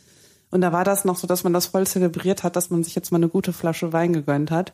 Und 0.51 0.61
da 0.61 0.73
war 0.73 0.85
das 0.85 1.05
noch 1.05 1.17
so, 1.17 1.27
dass 1.27 1.45
man 1.45 1.53
das 1.53 1.67
voll 1.67 1.87
zelebriert 1.87 2.43
hat, 2.43 2.57
dass 2.57 2.71
man 2.71 2.85
sich 2.85 2.95
jetzt 2.95 3.11
mal 3.13 3.19
eine 3.19 3.29
gute 3.29 3.53
Flasche 3.53 3.93
Wein 3.93 4.13
gegönnt 4.13 4.51
hat. 4.51 4.73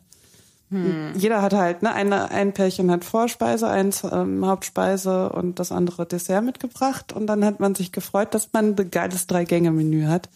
Jeder 1.15 1.41
hat 1.41 1.53
halt, 1.53 1.83
ne, 1.83 1.93
eine, 1.93 2.31
ein 2.31 2.53
Pärchen 2.53 2.89
hat 2.89 3.05
Vorspeise, 3.05 3.67
eins 3.67 4.03
ähm, 4.03 4.45
Hauptspeise 4.45 5.29
und 5.29 5.59
das 5.59 5.71
andere 5.71 6.05
Dessert 6.05 6.43
mitgebracht. 6.43 7.13
Und 7.13 7.27
dann 7.27 7.45
hat 7.45 7.59
man 7.59 7.75
sich 7.75 7.91
gefreut, 7.91 8.33
dass 8.33 8.53
man 8.53 8.75
ein 8.75 8.91
geiles 8.91 9.27
Drei-Gänge-Menü 9.27 10.05
hat. 10.05 10.29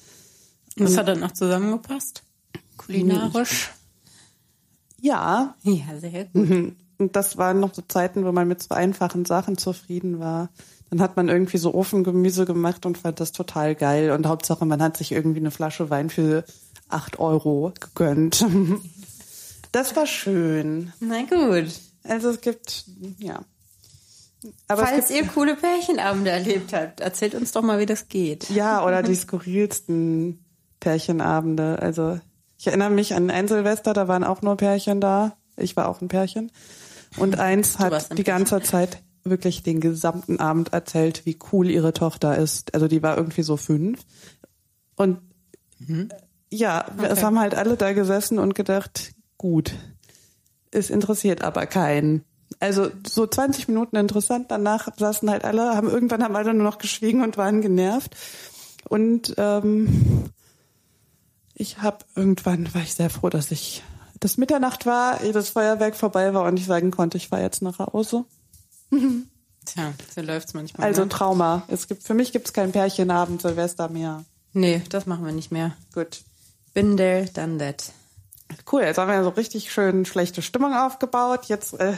Das 0.75 0.97
hat 0.97 1.07
dann 1.07 1.21
noch 1.21 1.31
zusammengepasst. 1.31 2.23
Kulinarisch. 2.77 3.71
Ja, 5.01 5.55
Ja, 5.63 5.97
sehr 5.99 6.25
gut. 6.25 6.75
Und 6.99 7.15
das 7.15 7.37
waren 7.37 7.59
noch 7.59 7.73
so 7.73 7.81
Zeiten, 7.87 8.25
wo 8.25 8.31
man 8.31 8.47
mit 8.47 8.61
so 8.61 8.73
einfachen 8.73 9.25
Sachen 9.25 9.57
zufrieden 9.57 10.19
war. 10.19 10.49
Dann 10.89 11.01
hat 11.01 11.17
man 11.17 11.27
irgendwie 11.27 11.57
so 11.57 11.73
Ofengemüse 11.73 12.45
gemacht 12.45 12.85
und 12.85 12.97
fand 12.97 13.19
das 13.19 13.31
total 13.31 13.75
geil. 13.75 14.11
Und 14.11 14.25
Hauptsache, 14.25 14.65
man 14.65 14.81
hat 14.81 14.97
sich 14.97 15.11
irgendwie 15.11 15.39
eine 15.39 15.51
Flasche 15.51 15.89
Wein 15.89 16.09
für 16.09 16.45
acht 16.89 17.19
Euro 17.19 17.73
gegönnt. 17.79 18.45
Das 19.73 19.95
war 19.95 20.07
schön. 20.07 20.93
Na 21.01 21.23
gut. 21.23 21.71
Also 22.03 22.29
es 22.29 22.41
gibt, 22.41 22.85
ja. 23.19 23.41
Aber 24.67 24.85
Falls 24.85 25.09
gibt, 25.09 25.19
ihr 25.19 25.27
coole 25.27 25.55
Pärchenabende 25.55 26.31
erlebt 26.31 26.73
habt, 26.73 27.01
erzählt 27.01 27.35
uns 27.35 27.51
doch 27.51 27.61
mal, 27.61 27.77
wie 27.77 27.85
das 27.85 28.07
geht. 28.07 28.49
ja, 28.49 28.83
oder 28.85 29.03
die 29.03 29.13
skurrilsten 29.15 30.43
Pärchenabende. 30.79 31.79
Also 31.81 32.19
ich 32.57 32.67
erinnere 32.67 32.89
mich 32.91 33.13
an 33.13 33.29
ein 33.29 33.47
Silvester, 33.47 33.93
da 33.93 34.07
waren 34.07 34.23
auch 34.23 34.41
nur 34.41 34.55
Pärchen 34.55 35.01
da. 35.01 35.35
Ich 35.57 35.75
war 35.75 35.89
auch 35.89 36.01
ein 36.01 36.07
Pärchen. 36.07 36.51
Und 37.17 37.37
eins 37.39 37.77
hat 37.77 38.09
ein 38.11 38.17
die 38.17 38.23
ganze 38.23 38.61
Zeit 38.61 39.03
wirklich 39.29 39.63
den 39.63 39.79
gesamten 39.79 40.39
Abend 40.39 40.73
erzählt, 40.73 41.25
wie 41.25 41.37
cool 41.51 41.69
ihre 41.69 41.93
Tochter 41.93 42.37
ist. 42.37 42.73
Also 42.73 42.87
die 42.87 43.03
war 43.03 43.17
irgendwie 43.17 43.43
so 43.43 43.57
fünf. 43.57 44.01
Und 44.95 45.19
Mhm. 45.79 46.09
ja, 46.49 46.85
es 47.09 47.23
haben 47.23 47.39
halt 47.39 47.55
alle 47.55 47.77
da 47.77 47.93
gesessen 47.93 48.39
und 48.39 48.55
gedacht, 48.55 49.11
gut, 49.37 49.73
es 50.71 50.89
interessiert 50.89 51.43
aber 51.43 51.65
keinen. 51.65 52.23
Also 52.59 52.89
so 53.05 53.27
20 53.27 53.67
Minuten 53.67 53.95
interessant, 53.97 54.47
danach 54.49 54.87
saßen 54.97 55.29
halt 55.29 55.43
alle, 55.43 55.75
haben 55.75 55.89
irgendwann 55.89 56.23
haben 56.23 56.35
alle 56.35 56.53
nur 56.53 56.63
noch 56.63 56.77
geschwiegen 56.77 57.21
und 57.21 57.37
waren 57.37 57.61
genervt. 57.61 58.15
Und 58.89 59.35
ähm, 59.37 60.31
ich 61.53 61.79
habe 61.79 61.99
irgendwann 62.15 62.73
war 62.73 62.81
ich 62.81 62.93
sehr 62.93 63.09
froh, 63.09 63.29
dass 63.29 63.51
ich 63.51 63.83
das 64.19 64.37
Mitternacht 64.37 64.85
war, 64.85 65.19
das 65.33 65.49
Feuerwerk 65.49 65.95
vorbei 65.95 66.33
war 66.33 66.45
und 66.45 66.57
ich 66.57 66.65
sagen 66.65 66.89
konnte, 66.89 67.17
ich 67.17 67.27
fahre 67.27 67.43
jetzt 67.43 67.61
nach 67.61 67.77
Hause. 67.77 68.25
Tja, 69.65 69.93
so 70.15 70.21
läuft's 70.21 70.53
manchmal. 70.53 70.87
Also 70.87 71.03
ne? 71.03 71.09
Trauma. 71.09 71.63
Es 71.67 71.87
gibt 71.87 72.03
für 72.03 72.13
mich 72.13 72.31
gibt's 72.31 72.53
kein 72.53 72.71
Pärchenabend 72.71 73.41
Silvester 73.41 73.89
mehr. 73.89 74.23
Nee, 74.53 74.81
das 74.89 75.05
machen 75.05 75.25
wir 75.25 75.33
nicht 75.33 75.51
mehr. 75.51 75.75
Gut. 75.93 76.21
Been 76.73 76.95
there, 76.97 77.25
done 77.33 77.57
that. 77.57 77.91
Cool, 78.71 78.81
jetzt 78.83 78.97
haben 78.97 79.11
wir 79.11 79.23
so 79.23 79.29
richtig 79.29 79.73
schön 79.73 80.05
schlechte 80.05 80.41
Stimmung 80.41 80.73
aufgebaut. 80.73 81.45
Jetzt 81.47 81.73
äh, 81.81 81.93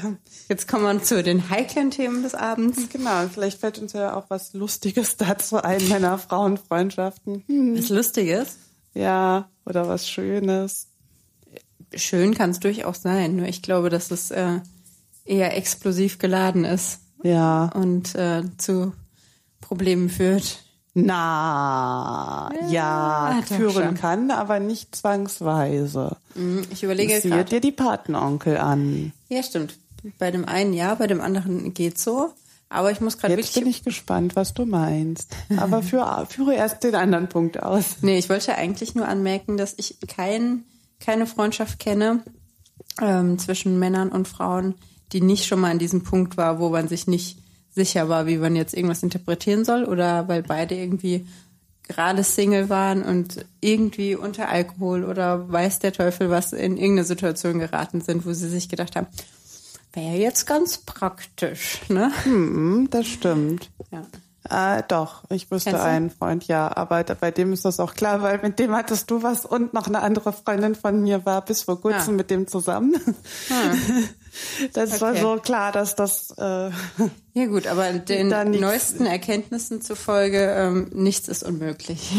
Jetzt 0.48 0.68
kommen 0.68 0.84
wir 0.84 1.04
zu 1.04 1.22
den 1.22 1.50
heiklen 1.52 1.92
Themen 1.92 2.24
des 2.24 2.34
Abends. 2.34 2.90
genau, 2.92 3.28
vielleicht 3.32 3.60
fällt 3.60 3.78
uns 3.78 3.94
ja 3.94 4.16
auch 4.16 4.26
was 4.30 4.54
Lustiges 4.54 5.16
dazu 5.18 5.58
ein, 5.62 5.88
Männer, 5.90 6.18
Frauen, 6.18 6.58
Freundschaften. 6.58 7.44
Hm, 7.48 7.78
Was 7.78 7.90
Lustiges. 7.90 8.58
ja, 8.96 9.48
oder 9.66 9.88
was 9.88 10.10
Schönes. 10.10 10.88
Schön 11.94 12.34
kann 12.34 12.50
es 12.50 12.60
durchaus 12.60 13.04
sein, 13.04 13.36
nur 13.36 13.48
ich 13.48 13.62
glaube, 13.62 13.90
dass 13.90 14.10
es 14.10 14.32
äh, 14.32 14.60
eher 15.30 15.56
explosiv 15.56 16.18
geladen 16.20 16.66
ist 16.66 17.00
Ja. 17.24 17.66
und 17.76 18.16
äh, 18.16 18.44
zu 18.58 18.94
Problemen 19.62 20.10
führt. 20.10 20.60
Na, 21.40 22.50
ja, 22.70 23.40
doch 23.48 23.56
führen 23.56 23.96
kann, 23.96 24.32
aber 24.32 24.60
nicht 24.60 24.96
zwangsweise. 24.96 26.18
Hm, 26.34 26.64
Ich 26.72 26.84
überlege 26.84 27.20
Siehe 27.22 27.32
gerade. 27.36 27.46
dir 27.50 27.62
die 27.62 27.72
Patenonkel 27.72 28.58
an. 28.58 29.14
Ja, 29.30 29.44
stimmt. 29.44 29.78
Bei 30.18 30.32
dem 30.32 30.46
einen 30.46 30.74
ja, 30.74 30.96
bei 30.96 31.08
dem 31.08 31.22
anderen 31.22 31.74
geht's 31.74 32.04
so. 32.04 32.30
Aber 32.70 32.92
ich 32.92 33.02
muss 33.02 33.18
gerade 33.18 33.36
Jetzt 33.36 33.56
bin 33.56 33.66
ich 33.68 33.84
gespannt, 33.84 34.36
was 34.36 34.54
du 34.54 34.66
meinst. 34.66 35.36
Aber 35.58 35.82
für, 35.82 36.28
führe 36.30 36.54
erst 36.54 36.84
den 36.84 36.96
anderen 36.96 37.28
Punkt 37.28 37.62
aus. 37.62 37.86
Nee, 38.02 38.18
ich 38.20 38.30
wollte 38.30 38.56
eigentlich 38.56 38.94
nur 38.96 39.08
anmerken, 39.08 39.58
dass 39.58 39.74
ich 39.78 39.98
kein, 40.08 40.64
keine 41.00 41.26
Freundschaft 41.26 41.80
kenne 41.80 42.24
ähm, 43.02 43.40
zwischen 43.40 43.80
Männern 43.80 44.10
und 44.10 44.28
Frauen, 44.28 44.76
die 45.12 45.22
nicht 45.22 45.46
schon 45.46 45.60
mal 45.60 45.72
an 45.72 45.80
diesem 45.80 46.04
Punkt 46.04 46.38
war, 46.38 46.60
wo 46.60 46.70
man 46.70 46.88
sich 46.88 47.08
nicht 47.08 47.38
sicher 47.72 48.10
war, 48.10 48.28
wie 48.28 48.38
man 48.38 48.56
jetzt 48.56 48.74
irgendwas 48.74 49.04
interpretieren 49.04 49.66
soll 49.66 49.86
oder 49.86 50.28
weil 50.28 50.44
beide 50.44 50.76
irgendwie 50.76 51.26
gerade 51.88 52.24
Single 52.24 52.70
waren 52.70 53.04
und 53.04 53.46
irgendwie 53.62 54.16
unter 54.16 54.50
Alkohol 54.50 55.04
oder 55.04 55.52
weiß 55.52 55.80
der 55.80 55.92
Teufel 55.92 56.30
was 56.30 56.54
in 56.54 56.78
irgendeine 56.78 57.04
Situation 57.04 57.60
geraten 57.60 58.02
sind, 58.02 58.26
wo 58.26 58.34
sie 58.34 58.50
sich 58.50 58.70
gedacht 58.70 58.96
haben, 58.96 59.08
wäre 59.94 60.16
jetzt 60.16 60.46
ganz 60.46 60.78
praktisch, 60.78 61.82
ne? 61.90 62.12
Hm, 62.24 62.88
das 62.92 63.08
stimmt. 63.08 63.72
Ja. 63.92 64.06
Äh, 64.50 64.84
doch, 64.88 65.24
ich 65.30 65.52
wüsste 65.52 65.80
einen 65.80 66.10
Freund, 66.10 66.48
ja. 66.48 66.76
Aber 66.76 67.04
da, 67.04 67.14
bei 67.14 67.30
dem 67.32 67.54
ist 67.54 67.66
das 67.66 67.80
auch 67.80 67.94
klar, 67.94 68.22
weil 68.24 68.40
mit 68.42 68.58
dem 68.60 68.76
hattest 68.76 69.12
du 69.12 69.22
was 69.22 69.46
und 69.46 69.74
noch 69.74 69.88
eine 69.88 70.02
andere 70.02 70.34
Freundin 70.34 70.74
von 70.76 71.02
mir 71.02 71.26
war 71.26 71.46
bis 71.46 71.64
vor 71.64 71.80
kurzem 71.80 72.16
Ah. 72.16 72.18
mit 72.18 72.32
dem 72.32 72.48
zusammen. 72.48 72.96
Das 74.74 75.02
war 75.02 75.12
Okay. 75.14 75.22
so 75.22 75.36
klar, 75.38 75.72
dass 75.72 75.96
das 75.96 76.30
äh, 76.38 76.70
Ja 77.34 77.46
gut, 77.48 77.66
aber 77.68 77.92
den 77.94 78.30
neuesten 78.60 79.06
Erkenntnissen 79.08 79.82
zufolge, 79.82 80.40
ähm, 80.56 80.88
nichts 80.94 81.28
ist 81.28 81.44
unmöglich. 81.44 82.12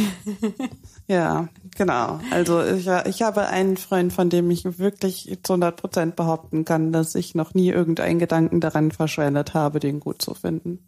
ja, 1.06 1.48
genau. 1.76 2.20
Also 2.32 2.62
ich, 2.64 2.88
ich 3.06 3.22
habe 3.22 3.46
einen 3.46 3.76
Freund, 3.76 4.12
von 4.12 4.28
dem 4.28 4.50
ich 4.50 4.78
wirklich 4.78 5.38
zu 5.44 5.52
100 5.54 5.80
Prozent 5.80 6.16
behaupten 6.16 6.64
kann, 6.64 6.92
dass 6.92 7.14
ich 7.14 7.34
noch 7.36 7.54
nie 7.54 7.70
irgendeinen 7.70 8.18
Gedanken 8.18 8.60
daran 8.60 8.90
verschwendet 8.90 9.54
habe, 9.54 9.78
den 9.78 10.00
gut 10.00 10.20
zu 10.20 10.34
finden. 10.34 10.80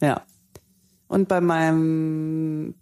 Ja. 0.00 0.22
Und 1.08 1.28
bei 1.28 1.40
meinem 1.40 2.74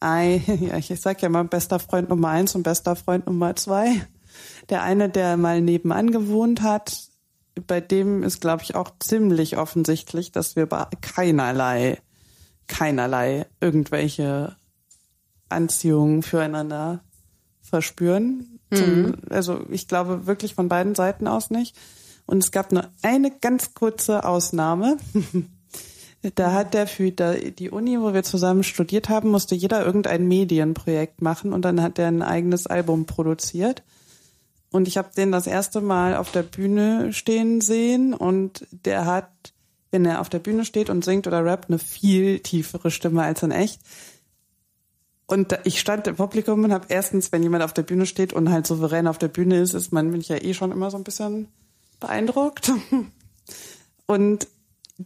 Ei, 0.00 0.42
ja, 0.60 0.76
ich, 0.76 1.00
sag 1.00 1.22
ja 1.22 1.28
mal 1.28 1.44
bester 1.44 1.78
Freund 1.78 2.08
Nummer 2.08 2.28
eins 2.28 2.54
und 2.54 2.64
bester 2.64 2.96
Freund 2.96 3.26
Nummer 3.26 3.54
zwei. 3.56 4.06
Der 4.68 4.82
eine, 4.82 5.08
der 5.08 5.36
mal 5.36 5.60
nebenan 5.60 6.10
gewohnt 6.10 6.62
hat, 6.62 7.08
bei 7.66 7.80
dem 7.80 8.22
ist, 8.22 8.40
glaube 8.40 8.62
ich, 8.62 8.74
auch 8.74 8.90
ziemlich 8.98 9.58
offensichtlich, 9.58 10.32
dass 10.32 10.56
wir 10.56 10.66
bei 10.66 10.86
keinerlei, 11.00 11.98
keinerlei 12.66 13.46
irgendwelche 13.60 14.56
Anziehungen 15.48 16.22
füreinander 16.22 17.00
verspüren. 17.60 18.58
Zum, 18.72 19.16
also 19.28 19.66
ich 19.68 19.86
glaube 19.86 20.26
wirklich 20.26 20.54
von 20.54 20.68
beiden 20.68 20.94
Seiten 20.94 21.26
aus 21.26 21.50
nicht. 21.50 21.76
Und 22.24 22.42
es 22.42 22.50
gab 22.52 22.72
nur 22.72 22.88
eine 23.02 23.30
ganz 23.30 23.74
kurze 23.74 24.24
Ausnahme. 24.24 24.96
Da 26.34 26.52
hat 26.52 26.74
der 26.74 26.86
für 26.86 27.10
die 27.10 27.70
Uni, 27.70 28.00
wo 28.00 28.14
wir 28.14 28.22
zusammen 28.22 28.62
studiert 28.62 29.08
haben, 29.08 29.30
musste 29.30 29.56
jeder 29.56 29.84
irgendein 29.84 30.28
Medienprojekt 30.28 31.20
machen 31.20 31.52
und 31.52 31.64
dann 31.64 31.82
hat 31.82 31.98
er 31.98 32.06
ein 32.06 32.22
eigenes 32.22 32.68
Album 32.68 33.06
produziert. 33.06 33.82
Und 34.70 34.86
ich 34.86 34.96
habe 34.96 35.10
den 35.16 35.32
das 35.32 35.46
erste 35.46 35.80
Mal 35.80 36.16
auf 36.16 36.30
der 36.30 36.44
Bühne 36.44 37.12
stehen 37.12 37.60
sehen 37.60 38.14
und 38.14 38.66
der 38.70 39.04
hat, 39.04 39.30
wenn 39.90 40.04
er 40.04 40.20
auf 40.20 40.28
der 40.28 40.38
Bühne 40.38 40.64
steht 40.64 40.90
und 40.90 41.04
singt 41.04 41.26
oder 41.26 41.44
rappt, 41.44 41.68
eine 41.68 41.78
viel 41.78 42.38
tiefere 42.38 42.90
Stimme 42.90 43.22
als 43.22 43.42
in 43.42 43.50
echt. 43.50 43.80
Und 45.26 45.58
ich 45.64 45.80
stand 45.80 46.06
im 46.06 46.16
Publikum 46.16 46.62
und 46.62 46.72
habe 46.72 46.86
erstens, 46.88 47.32
wenn 47.32 47.42
jemand 47.42 47.64
auf 47.64 47.72
der 47.72 47.82
Bühne 47.82 48.06
steht 48.06 48.32
und 48.32 48.50
halt 48.50 48.66
souverän 48.66 49.08
auf 49.08 49.18
der 49.18 49.28
Bühne 49.28 49.60
ist, 49.60 49.74
ist 49.74 49.92
man 49.92 50.10
bin 50.10 50.20
ich 50.20 50.28
ja 50.28 50.36
eh 50.36 50.54
schon 50.54 50.72
immer 50.72 50.90
so 50.90 50.96
ein 50.96 51.04
bisschen 51.04 51.48
beeindruckt. 52.00 52.70
Und 54.06 54.48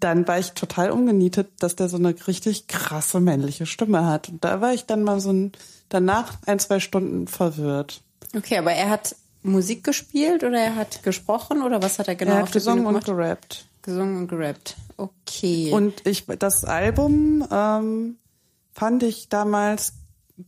dann 0.00 0.26
war 0.26 0.38
ich 0.38 0.52
total 0.52 0.90
umgenietet, 0.90 1.48
dass 1.60 1.76
der 1.76 1.88
so 1.88 1.96
eine 1.96 2.14
richtig 2.26 2.66
krasse 2.66 3.20
männliche 3.20 3.66
Stimme 3.66 4.06
hat. 4.06 4.28
Und 4.28 4.44
da 4.44 4.60
war 4.60 4.72
ich 4.72 4.86
dann 4.86 5.02
mal 5.02 5.20
so 5.20 5.32
ein, 5.32 5.52
danach 5.88 6.34
ein, 6.46 6.58
zwei 6.58 6.80
Stunden 6.80 7.26
verwirrt. 7.28 8.02
Okay, 8.34 8.58
aber 8.58 8.72
er 8.72 8.90
hat 8.90 9.16
Musik 9.42 9.84
gespielt 9.84 10.44
oder 10.44 10.58
er 10.58 10.74
hat 10.74 11.02
gesprochen 11.02 11.62
oder 11.62 11.82
was 11.82 11.98
hat 11.98 12.08
er 12.08 12.16
genau 12.16 12.32
er 12.32 12.42
hat 12.42 12.52
gesungen 12.52 12.86
und 12.86 13.04
gerappt. 13.04 13.66
gesungen 13.82 14.16
und 14.18 14.28
gerappt. 14.28 14.76
Okay. 14.96 15.70
Und 15.72 16.06
ich, 16.06 16.26
das 16.26 16.64
Album 16.64 17.46
ähm, 17.50 18.16
fand 18.72 19.02
ich 19.02 19.28
damals 19.28 19.94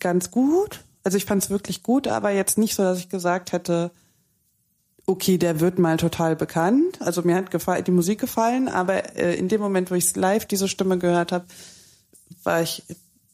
ganz 0.00 0.30
gut. 0.30 0.80
Also 1.04 1.16
ich 1.16 1.24
fand 1.24 1.44
es 1.44 1.50
wirklich 1.50 1.82
gut, 1.82 2.08
aber 2.08 2.30
jetzt 2.30 2.58
nicht 2.58 2.74
so, 2.74 2.82
dass 2.82 2.98
ich 2.98 3.08
gesagt 3.08 3.52
hätte, 3.52 3.90
okay, 5.08 5.38
der 5.38 5.60
wird 5.60 5.78
mal 5.78 5.96
total 5.96 6.36
bekannt. 6.36 7.00
Also 7.00 7.22
mir 7.22 7.34
hat 7.34 7.86
die 7.86 7.90
Musik 7.90 8.20
gefallen, 8.20 8.68
aber 8.68 9.16
äh, 9.16 9.34
in 9.36 9.48
dem 9.48 9.60
Moment, 9.60 9.90
wo 9.90 9.94
ich 9.94 10.14
live 10.14 10.44
diese 10.44 10.68
Stimme 10.68 10.98
gehört 10.98 11.32
habe, 11.32 11.46
war 12.42 12.62
ich 12.62 12.82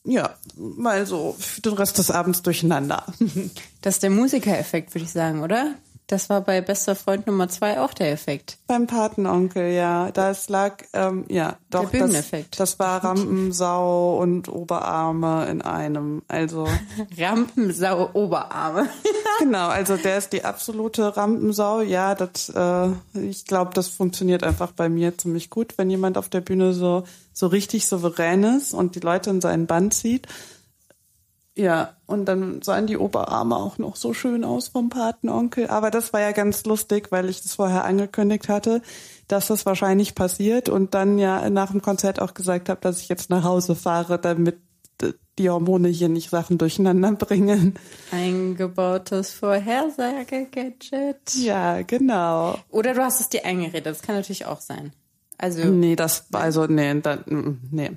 ja 0.05 0.35
mal 0.57 1.05
so 1.05 1.37
den 1.65 1.73
Rest 1.73 1.99
des 1.99 2.13
Abends 2.13 2.43
durcheinander. 2.43 3.05
das 3.83 3.97
ist 3.97 4.03
der 4.05 4.11
Musikereffekt, 4.11 4.95
würde 4.95 5.05
ich 5.05 5.11
sagen, 5.11 5.43
oder? 5.43 5.75
Das 6.07 6.29
war 6.29 6.43
bei 6.43 6.61
Bester 6.61 6.95
Freund 6.95 7.27
Nummer 7.27 7.49
zwei 7.49 7.81
auch 7.81 7.95
der 7.95 8.13
Effekt. 8.13 8.59
Beim 8.67 8.87
Patenonkel, 8.87 9.73
ja. 9.73 10.11
Das 10.13 10.51
lag, 10.51 10.83
ähm, 10.93 11.25
ja, 11.29 11.57
doch. 11.71 11.91
Der 11.91 11.99
Bühneneffekt. 11.99 12.61
Das, 12.61 12.73
das 12.73 12.79
war 12.79 13.03
Rampensau 13.03 14.19
und 14.19 14.49
Oberarme 14.49 15.47
in 15.47 15.63
einem. 15.63 16.21
Also. 16.29 16.69
Rampensau 17.19 18.11
Oberarme. 18.13 18.87
genau, 19.39 19.69
also 19.69 19.97
der 19.97 20.19
ist 20.19 20.35
die 20.35 20.45
absolute 20.45 21.17
Rampensau. 21.17 21.81
Ja, 21.81 22.15
das, 22.15 22.51
äh, 22.51 22.89
ich 23.19 23.47
glaube, 23.47 23.71
das 23.73 23.89
funktioniert 23.89 24.45
einfach 24.45 24.73
bei 24.73 24.91
mir 24.91 25.17
ziemlich 25.17 25.49
gut, 25.49 25.79
wenn 25.79 25.89
jemand 25.89 26.19
auf 26.19 26.29
der 26.29 26.43
Bühne 26.43 26.75
so, 26.75 27.05
so 27.33 27.47
richtig 27.47 27.87
souverän 27.87 28.45
ist 28.45 28.75
und 28.75 28.95
die 28.95 29.01
Leute 29.01 29.31
in 29.31 29.41
seinen 29.41 29.67
Band 29.67 29.95
zieht. 29.95 30.29
Ja, 31.57 31.95
und 32.07 32.25
dann 32.25 32.63
sahen 32.63 32.89
die 32.89 32.97
Oberarme 32.97 33.57
auch 33.57 33.79
noch 33.79 33.95
so 33.95 34.13
schön 34.13 34.43
aus 34.43 34.69
vom 34.69 34.89
Patenonkel. 34.89 35.69
Aber 35.69 35.93
das 35.93 36.13
war 36.13 36.21
ja 36.21 36.33
ganz 36.33 36.65
lustig, 36.65 37.13
weil 37.13 37.31
ich 37.31 37.43
das 37.43 37.55
vorher 37.55 37.85
angekündigt 37.85 38.49
hatte, 38.49 38.83
dass 39.29 39.47
das 39.47 39.65
wahrscheinlich 39.65 40.17
passiert 40.17 40.69
und 40.69 40.95
dann 40.95 41.19
ja 41.19 41.49
nach 41.51 41.71
dem 41.71 41.81
Konzert 41.81 42.21
auch 42.21 42.35
gesagt 42.35 42.69
habe, 42.69 42.81
dass 42.81 43.01
ich 43.01 43.09
jetzt 43.09 43.31
nach 43.31 43.45
Hause 43.45 43.77
fahre, 43.77 44.19
damit 44.19 44.59
die 45.39 45.51
Hormone 45.51 45.89
hier 45.89 46.09
nicht 46.09 46.31
Sachen 46.31 46.59
durcheinander 46.59 47.13
bringen. 47.19 47.75
Eingebautes 48.11 49.33
Vorhersage-Gadget. 49.33 51.35
Ja, 51.37 51.83
genau. 51.83 52.59
Oder 52.71 52.95
du 52.95 53.03
hast 53.03 53.21
es 53.21 53.29
dir 53.29 53.45
eingeredet, 53.45 53.87
das 53.87 54.03
kann 54.03 54.17
natürlich 54.17 54.47
auch 54.47 54.61
sein. 54.61 54.93
Also. 55.39 55.65
Nee, 55.65 55.97
das 55.97 56.27
war 56.31 56.43
also, 56.43 56.67
nee, 56.67 57.01
da, 57.01 57.19
nee. 57.27 57.93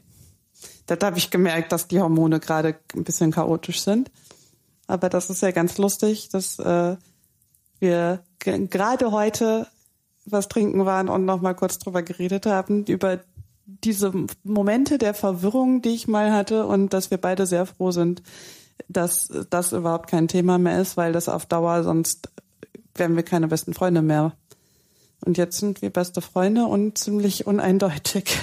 Da 0.88 0.98
habe 1.06 1.18
ich 1.18 1.30
gemerkt, 1.30 1.72
dass 1.72 1.88
die 1.88 2.00
Hormone 2.00 2.40
gerade 2.40 2.76
ein 2.96 3.04
bisschen 3.04 3.32
chaotisch 3.32 3.82
sind. 3.82 4.10
Aber 4.88 5.10
das 5.10 5.30
ist 5.30 5.42
ja 5.42 5.52
ganz 5.52 5.78
lustig, 5.78 6.30
dass 6.30 6.60
äh, 6.60 6.96
wir 7.80 8.24
gerade 8.40 9.12
heute 9.12 9.68
was 10.26 10.48
trinken 10.48 10.86
waren 10.86 11.10
und 11.10 11.26
noch 11.26 11.42
mal 11.42 11.54
kurz 11.54 11.80
drüber 11.80 12.02
geredet 12.02 12.46
haben 12.46 12.86
über 12.86 13.20
diese 13.66 14.14
Momente 14.44 14.98
der 14.98 15.14
Verwirrung, 15.14 15.82
die 15.82 15.90
ich 15.90 16.08
mal 16.08 16.32
hatte 16.32 16.66
und 16.66 16.94
dass 16.94 17.12
wir 17.12 17.18
beide 17.18 17.46
sehr 17.46 17.66
froh 17.66 17.92
sind, 17.92 18.24
dass 18.88 19.30
das 19.50 19.74
überhaupt 19.74 20.10
kein 20.10 20.28
Thema 20.28 20.58
mehr 20.58 20.82
ist, 20.82 20.96
weil 20.96 21.12
das 21.12 21.28
auf 21.28 21.46
Dauer 21.46 21.84
sonst 21.84 22.30
wären 22.96 23.16
wir 23.16 23.24
keine 23.24 23.48
besten 23.48 23.74
Freunde 23.74 24.02
mehr. 24.02 24.34
Und 25.26 25.38
jetzt 25.38 25.58
sind 25.60 25.82
wir 25.82 25.90
beste 25.90 26.22
Freunde 26.22 26.66
und 26.66 26.98
ziemlich 26.98 27.46
uneindeutig. 27.48 28.38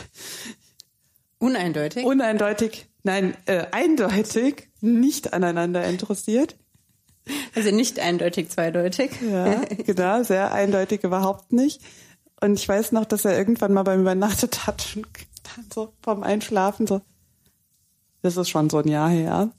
Uneindeutig? 1.45 2.07
Uneindeutig, 2.07 2.87
nein, 3.03 3.37
äh, 3.45 3.67
eindeutig 3.71 4.71
nicht 4.81 5.35
aneinander 5.35 5.85
interessiert. 5.85 6.57
Also 7.55 7.71
nicht 7.71 8.01
eindeutig, 8.01 8.49
zweideutig. 8.49 9.11
Ja, 9.21 9.61
genau, 9.87 10.23
sehr 10.23 10.53
eindeutig 10.53 11.05
überhaupt 11.05 11.53
nicht. 11.53 11.83
Und 12.41 12.59
ich 12.59 12.67
weiß 12.67 12.93
noch, 12.93 13.05
dass 13.05 13.27
er 13.27 13.37
irgendwann 13.37 13.75
mal 13.75 13.83
beim 13.83 14.01
übernachtet 14.01 14.67
hat 14.67 14.95
und 14.97 15.07
dann 15.43 15.67
so 15.73 15.93
vom 16.01 16.23
Einschlafen 16.23 16.87
so, 16.87 17.03
das 18.23 18.39
ist 18.39 18.49
schon 18.49 18.71
so 18.71 18.79
ein 18.79 18.89
Jahr 18.89 19.11
her. 19.11 19.51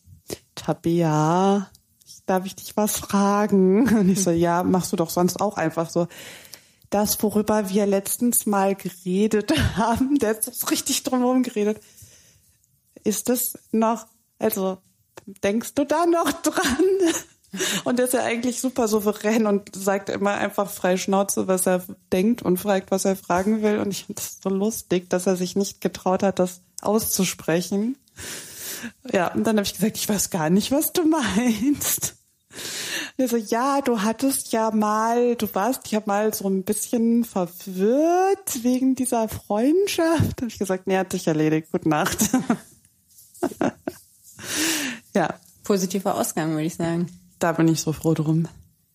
Tabea, 0.56 1.70
darf 2.26 2.46
ich 2.48 2.56
dich 2.56 2.76
was 2.76 2.98
fragen? 2.98 3.88
Und 3.96 4.10
ich 4.10 4.24
so, 4.24 4.32
ja, 4.32 4.64
machst 4.64 4.92
du 4.92 4.96
doch 4.96 5.12
sonst 5.12 5.40
auch 5.40 5.58
einfach 5.58 5.90
so. 5.90 6.08
Das, 6.90 7.22
worüber 7.22 7.70
wir 7.70 7.86
letztens 7.86 8.46
mal 8.46 8.76
geredet 8.76 9.52
haben, 9.78 10.18
der 10.20 10.42
so 10.42 10.68
richtig 10.68 11.04
drumherum 11.04 11.44
geredet. 11.44 11.82
Ist 13.04 13.30
das 13.30 13.58
noch, 13.72 14.08
also, 14.40 14.78
denkst 15.44 15.74
du 15.76 15.86
da 15.86 16.06
noch 16.06 16.32
dran? 16.42 16.86
Und 17.84 18.00
der 18.00 18.06
ist 18.06 18.14
ja 18.14 18.24
eigentlich 18.24 18.60
super 18.60 18.88
souverän 18.88 19.46
und 19.46 19.76
sagt 19.76 20.10
immer 20.10 20.34
einfach 20.34 20.70
frei 20.70 20.98
Schnauze, 20.98 21.48
was 21.48 21.66
er 21.66 21.84
denkt 22.12 22.42
und 22.42 22.58
fragt, 22.58 22.92
was 22.92 23.06
er 23.06 23.16
fragen 23.16 23.62
will. 23.62 23.80
Und 23.80 23.92
ich 23.92 24.06
finde 24.06 24.22
das 24.22 24.40
so 24.44 24.50
lustig, 24.50 25.10
dass 25.10 25.28
er 25.28 25.36
sich 25.36 25.56
nicht 25.56 25.82
getraut 25.82 26.24
hat, 26.24 26.40
das 26.40 26.62
auszusprechen. 26.82 27.98
Ja, 29.12 29.34
und 29.34 29.46
dann 29.46 29.58
habe 29.58 29.66
ich 29.66 29.74
gesagt, 29.74 29.98
ich 29.98 30.10
weiß 30.10 30.30
gar 30.30 30.50
nicht, 30.50 30.72
was 30.72 30.92
du 30.94 31.06
meinst. 31.06 32.16
Und 33.18 33.30
so, 33.30 33.38
ja, 33.38 33.82
du 33.82 34.02
hattest 34.02 34.52
ja 34.52 34.72
mal, 34.72 35.36
du 35.36 35.48
warst 35.54 35.92
ja 35.92 36.02
mal 36.06 36.34
so 36.34 36.48
ein 36.50 36.64
bisschen 36.64 37.24
verwirrt 37.24 38.64
wegen 38.64 38.96
dieser 38.96 39.30
Freundschaft. 39.30 40.34
Da 40.38 40.42
habe 40.42 40.48
ich 40.48 40.60
gesagt, 40.60 40.88
nee, 40.88 40.98
hat 40.98 41.12
sich 41.12 41.28
erledigt. 41.28 41.70
Gute 41.72 41.90
Nacht. 41.90 42.18
ja. 45.14 45.34
Positiver 45.64 46.16
Ausgang, 46.16 46.52
würde 46.52 46.64
ich 46.66 46.76
sagen. 46.76 47.08
Da 47.40 47.52
bin 47.54 47.68
ich 47.68 47.82
so 47.82 47.92
froh 47.94 48.14
drum. 48.14 48.48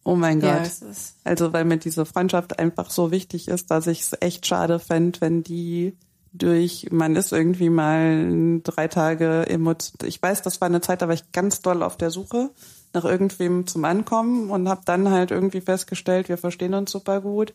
Oh 0.04 0.14
mein 0.14 0.40
Ja, 0.40 0.58
Gott. 0.58 0.66
ist- 0.66 1.14
Also 1.24 1.52
weil 1.52 1.64
mir 1.64 1.76
diese 1.78 2.06
Freundschaft 2.06 2.58
einfach 2.58 2.90
so 2.90 3.10
wichtig 3.10 3.48
ist, 3.48 3.70
dass 3.70 3.86
ich 3.86 4.00
es 4.02 4.12
echt 4.20 4.46
schade 4.46 4.78
fände, 4.78 5.20
wenn 5.20 5.42
die 5.42 5.96
durch, 6.32 6.86
man 6.92 7.16
ist 7.16 7.32
irgendwie 7.32 7.70
mal 7.70 8.60
drei 8.62 8.86
Tage 8.88 9.46
emotional. 9.48 10.08
Ich 10.08 10.22
weiß, 10.22 10.42
das 10.42 10.60
war 10.60 10.66
eine 10.66 10.80
Zeit, 10.80 11.02
da 11.02 11.08
war 11.08 11.14
ich 11.14 11.32
ganz 11.32 11.60
doll 11.60 11.82
auf 11.82 11.96
der 11.96 12.10
Suche 12.10 12.50
nach 12.92 13.04
irgendwem 13.04 13.66
zum 13.66 13.84
Ankommen 13.84 14.50
und 14.50 14.68
habe 14.68 14.82
dann 14.84 15.10
halt 15.10 15.30
irgendwie 15.30 15.60
festgestellt, 15.60 16.28
wir 16.28 16.38
verstehen 16.38 16.74
uns 16.74 16.90
super 16.90 17.20
gut. 17.20 17.52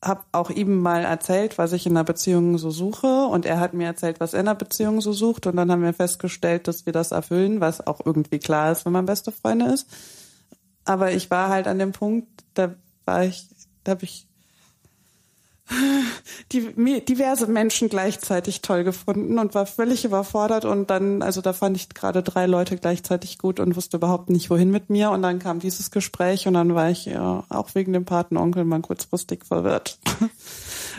Hab 0.00 0.26
auch 0.32 0.50
ihm 0.50 0.80
mal 0.80 1.04
erzählt, 1.04 1.58
was 1.58 1.72
ich 1.72 1.86
in 1.86 1.92
einer 1.92 2.04
Beziehung 2.04 2.58
so 2.58 2.70
suche 2.70 3.26
und 3.26 3.46
er 3.46 3.60
hat 3.60 3.72
mir 3.72 3.86
erzählt, 3.86 4.18
was 4.18 4.34
er 4.34 4.40
in 4.40 4.48
einer 4.48 4.56
Beziehung 4.56 5.00
so 5.00 5.12
sucht 5.12 5.46
und 5.46 5.56
dann 5.56 5.70
haben 5.70 5.82
wir 5.82 5.94
festgestellt, 5.94 6.66
dass 6.66 6.86
wir 6.86 6.92
das 6.92 7.12
erfüllen, 7.12 7.60
was 7.60 7.86
auch 7.86 8.00
irgendwie 8.04 8.38
klar 8.38 8.72
ist, 8.72 8.84
wenn 8.84 8.92
man 8.92 9.06
beste 9.06 9.30
Freunde 9.30 9.66
ist. 9.66 9.86
Aber 10.84 11.12
ich 11.12 11.30
war 11.30 11.48
halt 11.48 11.68
an 11.68 11.78
dem 11.78 11.92
Punkt, 11.92 12.26
da 12.54 12.74
war 13.04 13.24
ich, 13.24 13.46
da 13.84 13.92
habe 13.92 14.04
ich 14.04 14.26
die, 16.52 17.04
diverse 17.04 17.46
Menschen 17.46 17.88
gleichzeitig 17.88 18.60
toll 18.62 18.84
gefunden 18.84 19.38
und 19.38 19.54
war 19.54 19.66
völlig 19.66 20.04
überfordert 20.04 20.64
und 20.64 20.90
dann, 20.90 21.22
also 21.22 21.40
da 21.40 21.52
fand 21.52 21.76
ich 21.76 21.88
gerade 21.90 22.22
drei 22.22 22.46
Leute 22.46 22.76
gleichzeitig 22.76 23.38
gut 23.38 23.60
und 23.60 23.76
wusste 23.76 23.96
überhaupt 23.96 24.30
nicht, 24.30 24.50
wohin 24.50 24.70
mit 24.70 24.90
mir 24.90 25.10
und 25.10 25.22
dann 25.22 25.38
kam 25.38 25.60
dieses 25.60 25.90
Gespräch 25.90 26.46
und 26.46 26.54
dann 26.54 26.74
war 26.74 26.90
ich 26.90 27.06
ja 27.06 27.44
auch 27.48 27.74
wegen 27.74 27.92
dem 27.92 28.04
Patenonkel 28.04 28.64
mal 28.64 28.80
kurzfristig 28.80 29.44
verwirrt. 29.44 29.98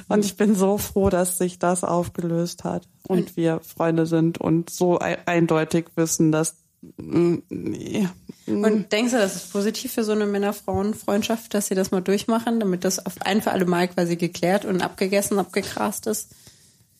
Und 0.10 0.26
ich 0.26 0.36
bin 0.38 0.56
so 0.56 0.78
froh, 0.80 1.10
dass 1.10 1.38
sich 1.38 1.60
das 1.60 1.84
aufgelöst 1.84 2.64
hat 2.64 2.88
und 3.08 3.38
wir 3.38 3.62
Freunde 3.62 4.06
sind 4.08 4.40
und 4.40 4.70
so 4.72 5.00
ei- 5.00 5.20
eindeutig 5.28 5.86
wissen, 5.96 6.32
dass 6.32 6.56
mm, 6.98 7.36
nee, 7.50 8.08
Und 8.48 8.91
denkst 8.91 9.12
du, 9.12 9.17
das 9.17 9.36
ist 9.36 9.52
positiv 9.52 9.93
für 9.93 10.04
so 10.04 10.12
eine 10.12 10.26
Männer-Frauen-Freundschaft, 10.26 11.54
dass 11.54 11.67
sie 11.67 11.76
das 11.76 11.91
mal 11.91 12.02
durchmachen, 12.02 12.60
damit 12.60 12.84
das 12.84 13.06
auf 13.06 13.22
ein 13.22 13.41
für 13.41 13.52
alle 13.52 13.65
Mal 13.65 13.88
quasi 13.88 14.15
geklärt 14.15 14.65
und 14.65 14.82
abgegessen, 14.82 15.39
abgegrast 15.39 16.08
ist? 16.08 16.30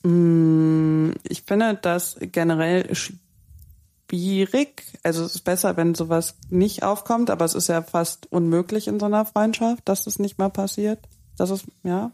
Ich 0.04 1.44
finde 1.44 1.80
das 1.82 2.18
generell 2.20 2.94
schwierig. 2.94 4.84
Also 5.02 5.24
es 5.24 5.36
ist 5.36 5.42
besser, 5.44 5.78
wenn 5.78 5.96
sowas 5.96 6.36
nicht 6.50 6.84
aufkommt, 6.84 7.30
aber 7.30 7.46
es 7.46 7.56
ist 7.56 7.70
ja 7.70 7.82
fast 7.82 8.30
unmöglich 8.32 8.88
in 8.88 9.00
so 9.00 9.06
einer 9.06 9.26
Freundschaft, 9.26 9.88
dass 9.88 10.04
das 10.04 10.20
nicht 10.20 10.38
mal 10.38 10.50
passiert. 10.50 11.00
Das 11.38 11.50
ist, 11.50 11.66
ja. 11.84 12.12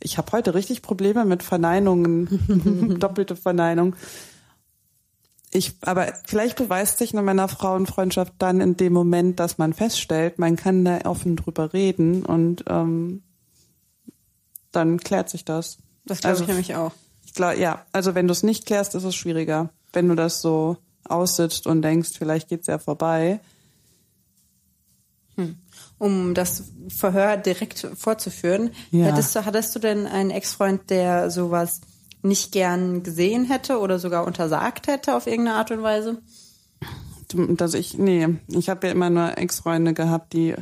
Ich 0.00 0.18
habe 0.18 0.30
heute 0.32 0.54
richtig 0.54 0.82
Probleme 0.82 1.24
mit 1.24 1.42
Verneinungen, 1.42 2.98
doppelte 3.00 3.36
Verneinung. 3.36 3.96
Ich, 5.50 5.74
aber 5.80 6.12
vielleicht 6.26 6.56
beweist 6.58 6.98
sich 6.98 7.12
eine 7.14 7.22
Männer-Frauen-Freundschaft 7.22 8.34
dann 8.38 8.60
in 8.60 8.76
dem 8.76 8.92
Moment, 8.92 9.40
dass 9.40 9.56
man 9.56 9.72
feststellt, 9.72 10.38
man 10.38 10.56
kann 10.56 10.84
da 10.84 11.00
offen 11.04 11.36
drüber 11.36 11.72
reden 11.72 12.24
und 12.24 12.64
ähm, 12.68 13.22
dann 14.72 15.00
klärt 15.00 15.30
sich 15.30 15.44
das. 15.46 15.78
Das 16.04 16.20
glaube 16.20 16.32
Also 16.32 16.42
ich 16.44 16.48
nämlich 16.48 16.74
auch. 16.74 16.92
Ich 17.24 17.32
glaube, 17.32 17.58
ja, 17.58 17.86
also 17.92 18.14
wenn 18.14 18.26
du 18.26 18.32
es 18.32 18.42
nicht 18.42 18.66
klärst, 18.66 18.94
ist 18.94 19.04
es 19.04 19.14
schwieriger. 19.14 19.70
Wenn 19.92 20.08
du 20.08 20.14
das 20.14 20.42
so 20.42 20.76
aussitzt 21.04 21.66
und 21.66 21.80
denkst, 21.80 22.10
vielleicht 22.18 22.48
geht's 22.48 22.66
ja 22.66 22.78
vorbei. 22.78 23.40
Um 25.98 26.34
das 26.34 26.64
Verhör 26.88 27.36
direkt 27.36 27.86
fortzuführen, 27.96 28.70
Ja. 28.90 29.06
hättest 29.06 29.34
du, 29.34 29.44
hattest 29.44 29.74
du 29.74 29.78
denn 29.78 30.06
einen 30.06 30.30
Ex-Freund, 30.30 30.90
der 30.90 31.30
sowas 31.30 31.80
nicht 32.22 32.52
gern 32.52 33.02
gesehen 33.02 33.44
hätte 33.44 33.78
oder 33.78 33.98
sogar 33.98 34.26
untersagt 34.26 34.86
hätte 34.86 35.14
auf 35.14 35.26
irgendeine 35.26 35.58
Art 35.58 35.70
und 35.70 35.82
Weise? 35.82 36.18
Dass 37.34 37.74
ich, 37.74 37.98
nee, 37.98 38.28
ich 38.48 38.68
habe 38.68 38.86
ja 38.86 38.92
immer 38.92 39.10
nur 39.10 39.36
Ex-Freunde 39.36 39.92
gehabt, 39.92 40.32
die 40.32 40.54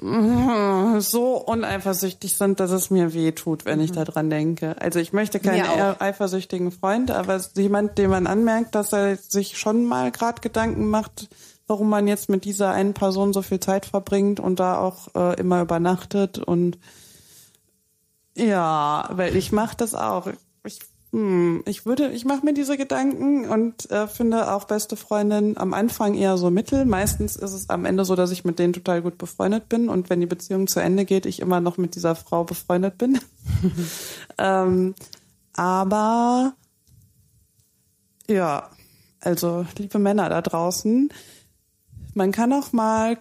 so 0.98 1.36
uneifersüchtig 1.36 2.36
sind, 2.36 2.58
dass 2.58 2.70
es 2.70 2.88
mir 2.88 3.12
weh 3.12 3.32
tut, 3.32 3.66
wenn 3.66 3.80
ich 3.80 3.92
daran 3.92 4.30
denke. 4.30 4.74
Also 4.80 4.98
ich 4.98 5.12
möchte 5.12 5.40
keinen 5.40 5.66
eifersüchtigen 6.00 6.72
Freund, 6.72 7.10
aber 7.10 7.38
jemand, 7.54 7.98
dem 7.98 8.10
man 8.10 8.26
anmerkt, 8.26 8.74
dass 8.74 8.94
er 8.94 9.16
sich 9.16 9.58
schon 9.58 9.84
mal 9.84 10.10
gerade 10.10 10.40
Gedanken 10.40 10.88
macht, 10.88 11.28
warum 11.66 11.90
man 11.90 12.08
jetzt 12.08 12.30
mit 12.30 12.44
dieser 12.44 12.70
einen 12.70 12.94
Person 12.94 13.34
so 13.34 13.42
viel 13.42 13.60
Zeit 13.60 13.84
verbringt 13.84 14.40
und 14.40 14.58
da 14.58 14.78
auch 14.78 15.14
äh, 15.14 15.38
immer 15.38 15.60
übernachtet 15.60 16.38
und 16.38 16.78
ja, 18.36 19.08
weil 19.12 19.36
ich 19.36 19.52
mache 19.52 19.76
das 19.76 19.94
auch. 19.94 20.28
Ich, 20.64 20.80
hm, 21.12 21.62
ich 21.66 21.86
würde, 21.86 22.10
ich 22.10 22.24
mache 22.24 22.44
mir 22.44 22.54
diese 22.54 22.76
Gedanken 22.76 23.48
und 23.48 23.90
äh, 23.90 24.06
finde 24.06 24.52
auch 24.52 24.64
beste 24.64 24.96
Freundin 24.96 25.56
am 25.56 25.74
Anfang 25.74 26.14
eher 26.14 26.38
so 26.38 26.50
mittel. 26.50 26.84
Meistens 26.84 27.34
ist 27.36 27.52
es 27.52 27.68
am 27.68 27.84
Ende 27.84 28.04
so, 28.04 28.14
dass 28.14 28.30
ich 28.30 28.44
mit 28.44 28.58
denen 28.58 28.72
total 28.72 29.02
gut 29.02 29.18
befreundet 29.18 29.68
bin 29.68 29.88
und 29.88 30.08
wenn 30.08 30.20
die 30.20 30.26
Beziehung 30.26 30.68
zu 30.68 30.80
Ende 30.80 31.04
geht, 31.04 31.26
ich 31.26 31.40
immer 31.40 31.60
noch 31.60 31.78
mit 31.78 31.96
dieser 31.96 32.14
Frau 32.14 32.44
befreundet 32.44 32.96
bin. 32.96 33.18
ähm, 34.38 34.94
aber 35.54 36.54
ja, 38.28 38.70
also 39.20 39.66
liebe 39.76 39.98
Männer 39.98 40.28
da 40.28 40.40
draußen, 40.40 41.10
man 42.14 42.30
kann 42.30 42.52
auch 42.52 42.72
mal, 42.72 43.18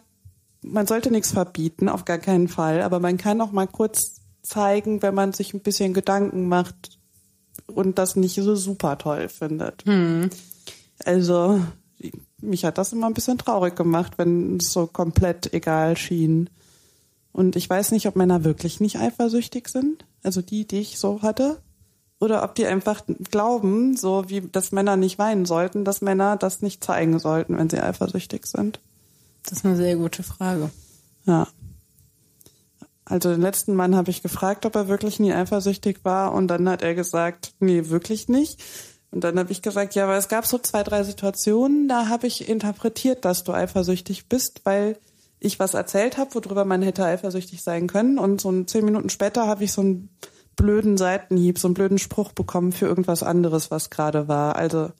man 0.61 0.85
sollte 0.85 1.09
nichts 1.09 1.31
verbieten, 1.31 1.89
auf 1.89 2.05
gar 2.05 2.19
keinen 2.19 2.47
Fall, 2.47 2.83
aber 2.83 2.99
man 2.99 3.17
kann 3.17 3.41
auch 3.41 3.51
mal 3.51 3.67
kurz 3.67 4.18
zeigen, 4.49 5.01
wenn 5.01 5.15
man 5.15 5.33
sich 5.33 5.53
ein 5.53 5.61
bisschen 5.61 5.93
Gedanken 5.93 6.47
macht 6.47 6.97
und 7.67 7.97
das 7.97 8.15
nicht 8.15 8.35
so 8.35 8.55
super 8.55 8.97
toll 8.97 9.29
findet. 9.29 9.83
Also 11.05 11.61
mich 12.41 12.65
hat 12.65 12.77
das 12.77 12.93
immer 12.93 13.07
ein 13.07 13.13
bisschen 13.13 13.37
traurig 13.37 13.75
gemacht, 13.75 14.13
wenn 14.17 14.57
es 14.57 14.71
so 14.71 14.87
komplett 14.87 15.53
egal 15.53 15.97
schien. 15.97 16.49
Und 17.31 17.55
ich 17.55 17.69
weiß 17.69 17.91
nicht, 17.91 18.07
ob 18.07 18.15
Männer 18.15 18.43
wirklich 18.43 18.79
nicht 18.79 18.97
eifersüchtig 18.97 19.67
sind, 19.69 20.05
also 20.23 20.41
die, 20.41 20.65
die 20.67 20.79
ich 20.79 20.99
so 20.99 21.21
hatte, 21.21 21.61
oder 22.19 22.43
ob 22.43 22.55
die 22.55 22.65
einfach 22.65 23.03
glauben, 23.31 23.95
so 23.95 24.29
wie 24.29 24.41
dass 24.41 24.71
Männer 24.71 24.97
nicht 24.97 25.19
weinen 25.19 25.45
sollten, 25.45 25.85
dass 25.85 26.01
Männer 26.01 26.35
das 26.37 26.61
nicht 26.61 26.83
zeigen 26.83 27.17
sollten, 27.19 27.57
wenn 27.57 27.69
sie 27.69 27.79
eifersüchtig 27.79 28.45
sind. 28.45 28.79
Das 29.43 29.59
ist 29.59 29.65
eine 29.65 29.77
sehr 29.77 29.95
gute 29.95 30.23
Frage. 30.23 30.69
Ja. 31.25 31.47
Also 33.09 33.31
den 33.31 33.41
letzten 33.41 33.73
Mann 33.73 33.95
habe 33.95 34.11
ich 34.11 34.21
gefragt, 34.21 34.67
ob 34.67 34.75
er 34.75 34.87
wirklich 34.87 35.19
nie 35.19 35.33
eifersüchtig 35.33 36.05
war 36.05 36.31
und 36.31 36.47
dann 36.47 36.69
hat 36.69 36.83
er 36.83 36.93
gesagt, 36.93 37.53
nee, 37.59 37.89
wirklich 37.89 38.29
nicht. 38.29 38.63
Und 39.11 39.23
dann 39.23 39.39
habe 39.39 39.51
ich 39.51 39.63
gesagt, 39.63 39.95
ja, 39.95 40.03
aber 40.03 40.15
es 40.15 40.27
gab 40.27 40.45
so 40.45 40.59
zwei, 40.59 40.83
drei 40.83 41.03
Situationen, 41.03 41.87
da 41.87 42.07
habe 42.07 42.27
ich 42.27 42.47
interpretiert, 42.47 43.25
dass 43.25 43.43
du 43.43 43.51
eifersüchtig 43.51 44.29
bist, 44.29 44.61
weil 44.63 44.95
ich 45.39 45.57
was 45.57 45.73
erzählt 45.73 46.19
habe, 46.19 46.35
worüber 46.35 46.65
man 46.65 46.83
hätte 46.83 47.03
eifersüchtig 47.03 47.63
sein 47.63 47.87
können. 47.87 48.19
Und 48.19 48.41
so 48.41 48.63
zehn 48.65 48.85
Minuten 48.85 49.09
später 49.09 49.47
habe 49.47 49.63
ich 49.63 49.71
so 49.71 49.81
einen 49.81 50.09
blöden 50.55 50.97
Seitenhieb, 50.97 51.57
so 51.57 51.67
einen 51.67 51.73
blöden 51.73 51.97
Spruch 51.97 52.33
bekommen 52.33 52.71
für 52.73 52.85
irgendwas 52.85 53.23
anderes, 53.23 53.71
was 53.71 53.89
gerade 53.89 54.27
war. 54.27 54.55
Also 54.55 54.91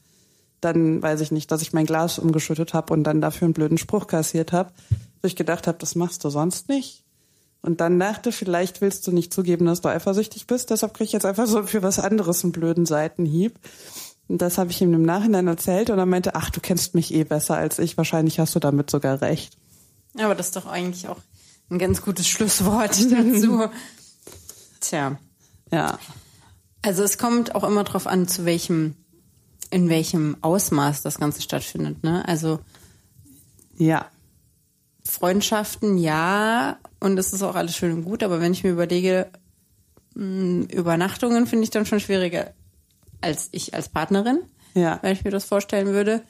dann 0.62 1.04
weiß 1.04 1.22
ich 1.22 1.32
nicht, 1.32 1.52
dass 1.52 1.62
ich 1.62 1.74
mein 1.74 1.86
Glas 1.86 2.18
umgeschüttet 2.18 2.74
habe 2.74 2.92
und 2.94 3.04
dann 3.04 3.22
dafür 3.22 3.46
einen 3.46 3.54
blöden 3.54 3.78
Spruch 3.78 4.08
kassiert 4.08 4.52
habe, 4.52 4.72
wo 5.22 5.28
ich 5.28 5.36
gedacht 5.36 5.68
habe, 5.68 5.78
das 5.78 5.94
machst 5.94 6.24
du 6.24 6.30
sonst 6.30 6.70
nicht. 6.70 7.04
Und 7.62 7.82
dann 7.82 8.00
dachte, 8.00 8.32
vielleicht 8.32 8.82
willst 8.82 9.06
du 9.06 9.12
nicht 9.12 9.34
zugeben, 9.34 9.66
dass 9.66 9.82
du 9.82 9.90
eifersüchtig 9.90 10.48
bist, 10.48 10.70
deshalb 10.70 10.94
krieg 10.94 11.08
ich 11.08 11.14
jetzt 11.14 11.26
einfach 11.26 11.46
so 11.46 11.64
für 11.64 11.84
was 11.84 12.00
anderes 12.00 12.44
einen 12.44 12.54
blöden 12.54 12.86
Seitenhieb. 12.86 13.60
Und 14.30 14.42
das 14.42 14.58
habe 14.58 14.72
ich 14.72 14.82
ihm 14.82 14.94
im 14.94 15.02
Nachhinein 15.02 15.48
erzählt 15.48 15.90
und 15.90 15.98
er 15.98 16.06
meinte, 16.06 16.36
ach, 16.36 16.52
du 16.52 16.62
kennst 16.62 16.96
mich 16.96 17.14
eh 17.14 17.24
besser 17.24 17.58
als 17.58 17.80
ich, 17.80 17.98
wahrscheinlich 17.98 18.40
hast 18.40 18.56
du 18.56 18.60
damit 18.60 18.90
sogar 18.90 19.22
recht. 19.22 19.58
Aber 20.18 20.36
das 20.36 20.48
ist 20.48 20.56
doch 20.56 20.68
eigentlich 20.68 21.08
auch 21.10 21.18
ein 21.70 21.80
ganz 21.80 22.02
gutes 22.02 22.28
Schlusswort 22.28 22.98
dazu. 23.12 23.68
Tja. 24.80 25.18
Ja. 25.72 26.00
Also 26.82 27.04
es 27.04 27.18
kommt 27.18 27.56
auch 27.56 27.64
immer 27.64 27.84
drauf 27.84 28.08
an, 28.08 28.28
zu 28.28 28.46
welchem, 28.46 28.96
in 29.70 29.90
welchem 29.90 30.38
Ausmaß 30.42 31.02
das 31.02 31.20
Ganze 31.20 31.42
stattfindet. 31.42 32.04
Ne? 32.04 32.26
Also 32.28 32.60
Ja. 33.78 34.10
Freundschaften, 35.10 35.98
ja, 35.98 36.78
und 37.00 37.18
es 37.18 37.34
ist 37.34 37.42
auch 37.44 37.56
alles 37.56 37.76
schön 37.76 37.92
und 37.94 38.04
gut, 38.06 38.24
aber 38.24 38.40
wenn 38.40 38.52
ich 38.54 38.64
mir 38.64 38.72
überlege, 38.72 39.28
mh, 40.16 40.68
Übernachtungen 40.74 41.48
finde 41.48 41.64
ich 41.64 41.70
dann 41.72 41.86
schon 41.86 42.00
schwieriger 42.00 42.52
als 43.22 43.50
ich 43.52 43.74
als 43.74 43.90
Partnerin, 43.90 44.40
Ja. 44.76 45.00
wenn 45.02 45.12
ich 45.12 45.24
mir 45.26 45.32
das 45.32 45.44
vorstellen 45.46 45.88
würde. 45.88 46.22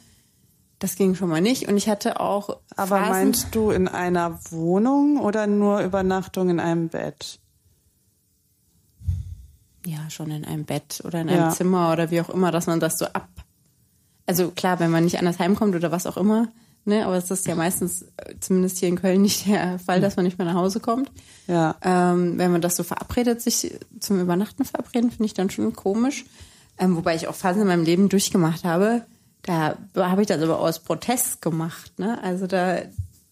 Das 0.79 0.95
ging 0.95 1.13
schon 1.13 1.29
mal 1.29 1.41
nicht. 1.41 1.67
Und 1.67 1.75
ich 1.77 1.89
hatte 1.89 2.19
auch. 2.21 2.57
Aber 2.77 2.97
Phasen, 2.97 3.09
meinst 3.11 3.53
du 3.53 3.69
in 3.69 3.87
einer 3.89 4.39
Wohnung 4.49 5.19
oder 5.19 5.45
nur 5.45 5.81
Übernachtung 5.81 6.49
in 6.49 6.59
einem 6.59 6.87
Bett? 6.87 7.37
Ja, 9.85 10.09
schon 10.09 10.31
in 10.31 10.45
einem 10.45 10.65
Bett 10.65 11.01
oder 11.05 11.21
in 11.21 11.29
einem 11.29 11.39
Ja. 11.41 11.49
Zimmer 11.49 11.91
oder 11.91 12.11
wie 12.11 12.21
auch 12.21 12.29
immer, 12.29 12.51
dass 12.51 12.67
man 12.67 12.79
das 12.79 12.97
so 12.97 13.05
ab. 13.05 13.27
Also 14.25 14.51
klar, 14.51 14.79
wenn 14.79 14.89
man 14.91 15.03
nicht 15.03 15.19
anders 15.19 15.37
heimkommt 15.39 15.75
oder 15.75 15.91
was 15.91 16.05
auch 16.05 16.17
immer, 16.17 16.47
ne, 16.89 17.05
aber 17.05 17.15
es 17.15 17.31
ist 17.31 17.47
ja 17.47 17.55
meistens, 17.55 18.01
äh, 18.17 18.35
zumindest 18.39 18.77
hier 18.79 18.89
in 18.89 18.99
Köln, 18.99 19.21
nicht 19.21 19.47
der 19.47 19.79
Fall, 19.79 20.01
dass 20.01 20.17
man 20.17 20.25
nicht 20.25 20.37
mehr 20.37 20.47
nach 20.47 20.55
Hause 20.55 20.79
kommt. 20.79 21.09
Ja. 21.47 21.75
Ähm, 21.81 22.37
wenn 22.37 22.51
man 22.51 22.61
das 22.61 22.75
so 22.75 22.83
verabredet, 22.83 23.41
sich 23.41 23.73
zum 23.99 24.19
Übernachten 24.19 24.65
verabreden, 24.65 25.09
finde 25.09 25.25
ich 25.25 25.33
dann 25.33 25.49
schon 25.49 25.73
komisch. 25.73 26.25
Ähm, 26.77 26.95
wobei 26.97 27.15
ich 27.15 27.27
auch 27.27 27.35
Phasen 27.35 27.61
in 27.61 27.67
meinem 27.67 27.83
Leben 27.83 28.09
durchgemacht 28.09 28.63
habe, 28.65 29.05
da 29.43 29.77
habe 29.95 30.21
ich 30.21 30.27
das 30.27 30.41
aber 30.41 30.59
aus 30.59 30.79
Protest 30.79 31.41
gemacht, 31.41 31.97
ne? 31.97 32.21
Also 32.21 32.45
da 32.45 32.79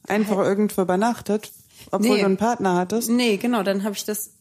Einfach 0.08 0.38
irgendwo 0.38 0.82
übernachtet, 0.82 1.52
obwohl 1.92 2.12
Nee. 2.16 2.20
du 2.22 2.26
einen 2.26 2.38
Partner 2.38 2.76
hattest? 2.76 3.10
Nee, 3.10 3.38
genau, 3.38 3.62
dann 3.64 3.84
habe 3.84 3.94
ich 3.94 4.06
das 4.06 4.32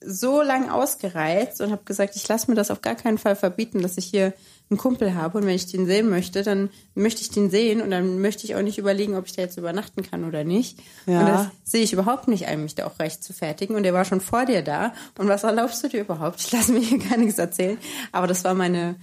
so 0.00 0.42
lang 0.42 0.68
ausgereizt 0.68 1.60
und 1.60 1.70
habe 1.70 1.84
gesagt, 1.84 2.16
ich 2.16 2.26
lasse 2.28 2.50
mir 2.50 2.56
das 2.56 2.70
auf 2.70 2.82
gar 2.82 2.96
keinen 2.96 3.18
Fall 3.18 3.36
verbieten, 3.36 3.82
dass 3.82 3.96
ich 3.96 4.06
hier 4.06 4.34
einen 4.68 4.78
Kumpel 4.78 5.14
habe 5.14 5.38
und 5.38 5.46
wenn 5.46 5.54
ich 5.54 5.66
den 5.66 5.86
sehen 5.86 6.08
möchte, 6.08 6.42
dann 6.42 6.70
möchte 6.94 7.22
ich 7.22 7.30
den 7.30 7.50
sehen 7.50 7.80
und 7.80 7.90
dann 7.90 8.20
möchte 8.20 8.44
ich 8.44 8.56
auch 8.56 8.62
nicht 8.62 8.78
überlegen, 8.78 9.14
ob 9.14 9.26
ich 9.26 9.32
da 9.32 9.42
jetzt 9.42 9.56
übernachten 9.56 10.02
kann 10.02 10.24
oder 10.24 10.42
nicht. 10.42 10.78
Ja. 11.06 11.20
Und 11.20 11.26
das 11.28 11.48
sehe 11.64 11.82
ich 11.82 11.92
überhaupt 11.92 12.26
nicht 12.26 12.46
ein, 12.46 12.62
mich 12.62 12.74
da 12.74 12.86
auch 12.86 12.98
recht 12.98 13.22
zu 13.22 13.32
fertigen 13.32 13.76
und 13.76 13.84
der 13.84 13.94
war 13.94 14.04
schon 14.04 14.20
vor 14.20 14.44
dir 14.44 14.62
da 14.62 14.92
und 15.18 15.28
was 15.28 15.44
erlaubst 15.44 15.84
du 15.84 15.88
dir 15.88 16.00
überhaupt? 16.00 16.40
Ich 16.40 16.50
lasse 16.50 16.72
mir 16.72 16.80
hier 16.80 16.98
gar 17.10 17.16
nichts 17.16 17.38
erzählen, 17.38 17.78
aber 18.12 18.26
das 18.26 18.42
war 18.44 18.54
meine 18.54 18.96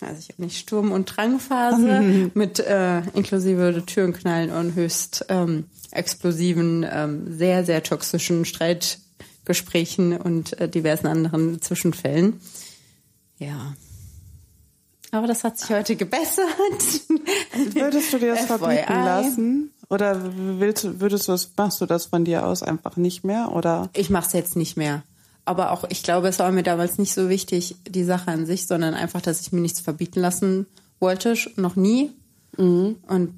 weiß 0.00 0.18
ich 0.18 0.34
auch 0.34 0.38
nicht, 0.38 0.56
Sturm- 0.56 0.92
und 0.92 1.04
Drangphase 1.04 2.30
mit 2.34 2.58
äh, 2.58 3.00
inklusive 3.14 3.82
Türenknallen 3.86 4.50
und 4.50 4.74
höchst 4.74 5.26
ähm, 5.28 5.64
explosiven, 5.90 6.86
ähm, 6.90 7.36
sehr, 7.36 7.64
sehr 7.64 7.82
toxischen 7.82 8.44
Streitgesprächen 8.44 10.16
und 10.16 10.58
äh, 10.60 10.68
diversen 10.68 11.06
anderen 11.06 11.60
Zwischenfällen. 11.60 12.40
Ja. 13.38 13.74
Aber 15.12 15.26
das 15.26 15.44
hat 15.44 15.58
sich 15.58 15.70
heute 15.70 15.96
gebessert. 15.96 16.48
Würdest 17.74 18.12
du 18.12 18.18
dir 18.18 18.34
das 18.34 18.46
verbieten 18.46 18.92
lassen? 18.92 19.70
Oder 19.88 20.20
willst, 20.60 21.00
würdest 21.00 21.26
du 21.26 21.32
das, 21.32 21.50
machst 21.56 21.80
du 21.80 21.86
das 21.86 22.06
von 22.06 22.24
dir 22.24 22.46
aus 22.46 22.62
einfach 22.62 22.96
nicht 22.96 23.24
mehr? 23.24 23.50
Oder? 23.52 23.90
Ich 23.92 24.08
mache 24.08 24.28
es 24.28 24.32
jetzt 24.32 24.54
nicht 24.54 24.76
mehr. 24.76 25.02
Aber 25.44 25.72
auch, 25.72 25.84
ich 25.88 26.04
glaube, 26.04 26.28
es 26.28 26.38
war 26.38 26.52
mir 26.52 26.62
damals 26.62 26.98
nicht 26.98 27.12
so 27.12 27.28
wichtig, 27.28 27.74
die 27.88 28.04
Sache 28.04 28.30
an 28.30 28.46
sich, 28.46 28.68
sondern 28.68 28.94
einfach, 28.94 29.20
dass 29.20 29.40
ich 29.40 29.50
mir 29.50 29.60
nichts 29.60 29.80
verbieten 29.80 30.20
lassen 30.20 30.66
wollte, 31.00 31.34
noch 31.56 31.74
nie. 31.74 32.12
Und 32.56 33.34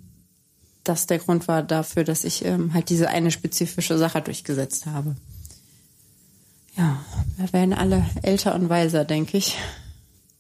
das 0.85 1.07
der 1.07 1.20
Grund 1.20 1.49
war 1.49 1.62
dafür, 1.62 2.05
dass 2.05 2.25
ich 2.25 2.45
ähm, 2.45 2.75
halt 2.75 2.91
diese 2.91 3.09
eine 3.09 3.31
spezifische 3.31 3.97
Sache 3.97 4.20
durchgesetzt 4.20 4.87
habe. 4.87 5.16
Ja, 6.77 7.03
wir 7.37 7.53
werden 7.53 7.73
alle 7.73 8.05
älter 8.23 8.55
und 8.55 8.68
weiser, 8.68 9.05
denke 9.05 9.39
ich. 9.39 9.57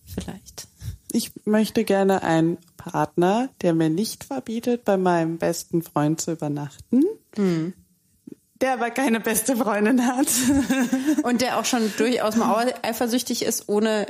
Vielleicht. 0.06 0.66
Ich 1.14 1.30
möchte 1.44 1.84
gerne 1.84 2.22
einen 2.22 2.56
Partner, 2.78 3.50
der 3.60 3.74
mir 3.74 3.90
nicht 3.90 4.24
verbietet, 4.24 4.84
bei 4.84 4.96
meinem 4.96 5.36
besten 5.36 5.82
Freund 5.82 6.20
zu 6.20 6.32
übernachten. 6.32 7.04
Der 8.60 8.72
aber 8.72 8.90
keine 8.90 9.20
beste 9.20 9.56
Freundin 9.56 10.06
hat. 10.06 10.28
Und 11.22 11.42
der 11.42 11.58
auch 11.58 11.66
schon 11.66 11.92
durchaus 11.98 12.36
mal 12.36 12.72
eifersüchtig 12.82 13.44
ist, 13.44 13.68
ohne 13.68 14.06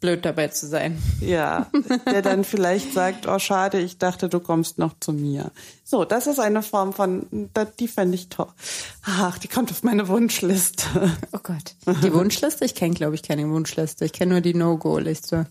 blöd 0.00 0.22
dabei 0.26 0.48
zu 0.48 0.66
sein. 0.66 1.02
Ja, 1.20 1.70
der 2.04 2.20
dann 2.20 2.44
vielleicht 2.44 2.92
sagt, 2.92 3.26
oh 3.26 3.38
schade, 3.38 3.80
ich 3.80 3.96
dachte, 3.96 4.28
du 4.28 4.38
kommst 4.38 4.76
noch 4.76 4.92
zu 5.00 5.14
mir. 5.14 5.50
So, 5.82 6.04
das 6.04 6.26
ist 6.26 6.40
eine 6.40 6.62
Form 6.62 6.92
von, 6.92 7.48
die 7.78 7.88
fände 7.88 8.16
ich 8.16 8.28
toll. 8.28 8.48
Ach, 9.02 9.38
die 9.38 9.48
kommt 9.48 9.70
auf 9.70 9.82
meine 9.82 10.08
Wunschliste. 10.08 10.84
Oh 11.32 11.38
Gott. 11.42 11.74
Die 12.02 12.12
Wunschliste? 12.12 12.66
Ich 12.66 12.74
kenne, 12.74 12.92
glaube 12.92 13.14
ich, 13.14 13.22
keine 13.22 13.48
Wunschliste. 13.48 14.04
Ich 14.04 14.12
kenne 14.12 14.32
nur 14.32 14.40
die 14.42 14.52
No-Go-Liste. 14.52 15.46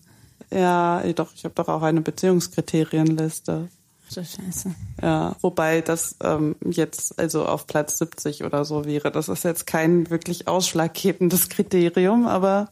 Ja, 0.54 1.02
doch, 1.14 1.32
ich 1.34 1.44
habe 1.44 1.54
doch 1.54 1.68
auch 1.68 1.82
eine 1.82 2.00
Beziehungskriterienliste. 2.00 3.68
So 4.08 4.22
scheiße. 4.22 4.74
Ja, 5.02 5.34
wobei 5.40 5.80
das 5.80 6.16
ähm, 6.22 6.56
jetzt 6.64 7.18
also 7.18 7.46
auf 7.46 7.66
Platz 7.66 7.98
70 7.98 8.44
oder 8.44 8.64
so 8.64 8.84
wäre. 8.84 9.10
Das 9.10 9.28
ist 9.28 9.44
jetzt 9.44 9.66
kein 9.66 10.10
wirklich 10.10 10.46
ausschlaggebendes 10.46 11.48
Kriterium, 11.48 12.26
aber 12.26 12.68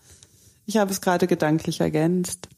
ich 0.66 0.76
habe 0.76 0.91
es 0.91 1.01
gerade 1.01 1.26
gedanklich 1.26 1.80
ergänzt. 1.80 2.49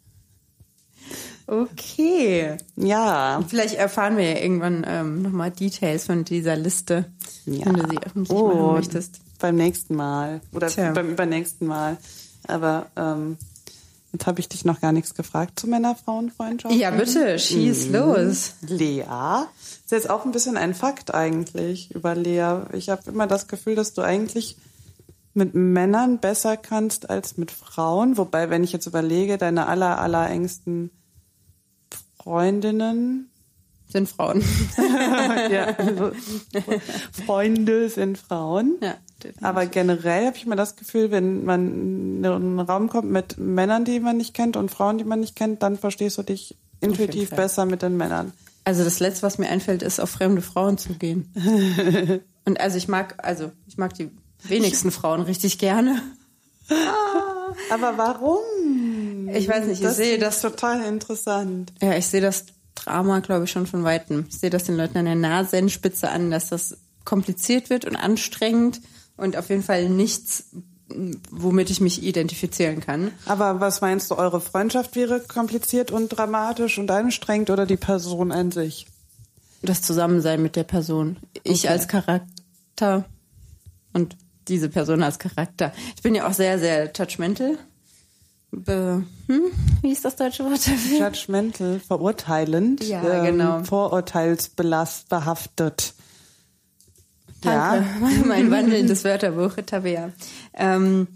Okay. 1.47 2.57
Ja. 2.77 3.43
Vielleicht 3.49 3.75
erfahren 3.75 4.17
wir 4.17 4.31
ja 4.31 4.41
irgendwann 4.41 4.85
ähm, 4.87 5.23
nochmal 5.23 5.51
Details 5.51 6.07
von 6.07 6.25
dieser 6.25 6.57
Liste, 6.57 7.07
ja. 7.47 7.67
wenn 7.67 7.75
du 7.75 7.89
sie 7.89 7.99
öffentlich 7.99 8.37
oh, 8.37 8.49
machen 8.49 8.73
möchtest. 8.75 9.21
Beim 9.39 9.57
nächsten 9.57 9.95
Mal. 9.95 10.41
Oder 10.53 10.69
Tja. 10.69 10.93
beim 10.93 11.11
übernächsten 11.11 11.67
Mal. 11.67 11.99
Aber 12.47 12.87
ähm, 12.97 13.37
jetzt 14.15 14.27
habe 14.27 14.41
ich 14.41 14.49
dich 14.49 14.65
noch 14.65 14.81
gar 14.81 14.93
nichts 14.93 15.15
gefragt 15.15 15.59
zu 15.59 15.67
Männer-Frauen-Freundschaften. 15.67 16.79
Ja, 16.79 16.91
bitte, 16.93 17.39
schieß 17.39 17.89
los. 17.89 18.55
Lea. 18.63 19.03
Ist 19.85 19.91
jetzt 19.91 20.09
auch 20.09 20.25
ein 20.25 20.33
bisschen 20.33 20.57
ein 20.57 20.75
Fakt 20.75 21.13
eigentlich 21.13 21.95
über 21.95 22.15
Lea. 22.15 22.61
Ich 22.73 22.89
habe 22.89 23.11
immer 23.11 23.27
das 23.27 23.49
Gefühl, 23.49 23.75
dass 23.75 23.93
du 23.93 24.03
eigentlich 24.03 24.57
mit 25.35 25.55
Männern 25.55 26.21
besser 26.21 26.57
kannst 26.57 27.11
als 27.11 27.37
mit 27.37 27.51
Frauen. 27.51 28.17
Wobei, 28.17 28.51
wenn 28.51 28.63
ich 28.63 28.73
jetzt 28.73 28.87
überlege, 28.87 29.37
deine 29.37 29.67
aller, 29.67 29.99
aller 29.99 30.31
engsten 30.31 30.91
Freundinnen, 32.17 33.31
Sind 33.89 34.09
Frauen. 34.09 34.43
ja, 35.51 35.67
also 35.77 36.13
Freunde 37.27 37.89
sind 37.91 38.17
Frauen. 38.17 38.77
ja. 38.81 38.95
Aber 39.41 39.67
generell 39.67 40.27
habe 40.27 40.37
ich 40.37 40.45
immer 40.45 40.57
das 40.57 40.77
Gefühl, 40.77 41.11
wenn 41.11 41.45
man 41.45 42.19
in 42.19 42.27
einen 42.27 42.61
Raum 42.61 42.89
kommt 42.89 43.11
mit 43.11 43.39
Männern, 43.39 43.85
die 43.85 44.01
man 44.01 44.17
nicht 44.17 44.35
kennt 44.35 44.57
und 44.57 44.71
Frauen, 44.71 44.99
die 44.99 45.05
man 45.05 45.21
nicht 45.21 45.37
kennt, 45.37 45.63
dann 45.63 45.79
verstehst 45.79 46.19
du 46.19 46.23
dich 46.23 46.57
intuitiv 46.81 47.31
besser 47.31 47.65
mit 47.65 47.83
den 47.83 47.97
Männern. 47.97 48.33
Also 48.65 48.83
das 48.85 49.01
Letzte, 49.01 49.23
was 49.23 49.39
mir 49.39 49.49
einfällt, 49.49 49.83
ist 49.83 50.01
auf 50.01 50.11
fremde 50.11 50.43
Frauen 50.43 50.79
zu 50.79 50.95
gehen. 50.95 51.31
Und 52.45 52.61
also 52.61 52.77
ich 52.77 52.89
mag, 52.89 53.15
also 53.19 53.53
ich 53.67 53.77
mag 53.77 53.95
die 53.95 54.11
wenigsten 54.43 54.91
Frauen 54.91 55.23
richtig 55.23 55.59
gerne. 55.59 56.03
Aber 57.71 57.97
warum? 57.99 59.29
Ich 59.29 59.49
weiß 59.49 59.67
nicht, 59.67 59.81
ich 59.81 59.87
das 59.87 59.97
sehe 59.97 60.19
das 60.19 60.41
total 60.41 60.83
interessant. 60.85 61.73
Ja, 61.81 61.97
ich 61.97 62.07
sehe 62.07 62.21
das 62.21 62.47
Drama, 62.75 63.21
glaube 63.21 63.45
ich, 63.45 63.51
schon 63.51 63.67
von 63.67 63.85
Weitem. 63.85 64.27
Ich 64.29 64.39
sehe 64.39 64.51
das 64.51 64.65
den 64.65 64.77
Leuten 64.77 64.99
an 64.99 65.05
der 65.05 65.15
Nasenspitze 65.15 66.11
an, 66.11 66.31
dass 66.31 66.49
das 66.49 66.77
kompliziert 67.05 67.71
wird 67.71 67.85
und 67.85 67.97
anstrengend 67.97 68.81
und 69.17 69.37
auf 69.37 69.49
jeden 69.49 69.63
Fall 69.63 69.89
nichts, 69.89 70.47
womit 71.31 71.71
ich 71.71 71.81
mich 71.81 72.03
identifizieren 72.03 72.81
kann. 72.81 73.11
Aber 73.27 73.61
was 73.61 73.81
meinst 73.81 74.11
du, 74.11 74.17
eure 74.17 74.41
Freundschaft 74.41 74.97
wäre 74.97 75.21
kompliziert 75.21 75.91
und 75.91 76.09
dramatisch 76.11 76.79
und 76.79 76.91
anstrengend 76.91 77.51
oder 77.51 77.67
die 77.67 77.77
Person 77.77 78.33
an 78.33 78.51
sich? 78.51 78.87
Das 79.63 79.81
Zusammensein 79.83 80.43
mit 80.43 80.57
der 80.57 80.65
Person. 80.65 81.17
Ich 81.43 81.65
Okay. 81.65 81.69
als 81.73 81.89
Charakter 81.89 83.05
und 83.95 84.17
diese 84.49 84.69
Person 84.69 85.03
als 85.03 85.19
Charakter. 85.19 85.73
Ich 85.97 86.03
bin 86.03 86.15
ja 86.15 86.29
auch 86.29 86.35
sehr, 86.35 86.59
sehr 86.59 86.93
judgmental. 86.95 87.57
Be 88.51 89.03
hm? 89.27 89.41
Wie 89.81 89.91
ist 89.91 90.05
das 90.05 90.17
deutsche 90.17 90.45
Wort 90.45 90.69
dafür? 90.69 90.99
Judgmental, 91.09 91.81
verurteilend, 91.81 92.85
Ja, 92.85 93.25
genau. 93.25 93.65
vorurteilsbehaftet. 93.65 95.95
Danke. 97.45 97.87
Mein 98.27 98.51
wandelndes 98.51 99.05
Wörterbuch, 99.05 99.55
Tabea. 99.67 100.11
Ähm, 100.55 101.09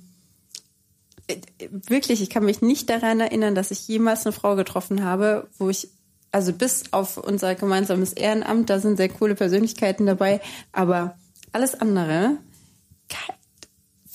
äh, 1.26 1.36
wirklich, 1.70 2.22
ich 2.22 2.30
kann 2.30 2.44
mich 2.44 2.62
nicht 2.62 2.88
daran 2.90 3.20
erinnern, 3.20 3.54
dass 3.54 3.70
ich 3.70 3.86
jemals 3.88 4.26
eine 4.26 4.32
Frau 4.32 4.56
getroffen 4.56 5.04
habe, 5.04 5.48
wo 5.58 5.68
ich, 5.68 5.88
also 6.32 6.52
bis 6.52 6.84
auf 6.92 7.16
unser 7.16 7.54
gemeinsames 7.54 8.12
Ehrenamt, 8.12 8.70
da 8.70 8.78
sind 8.78 8.96
sehr 8.96 9.08
coole 9.08 9.34
Persönlichkeiten 9.34 10.06
dabei, 10.06 10.40
aber 10.72 11.16
alles 11.52 11.80
andere 11.80 12.36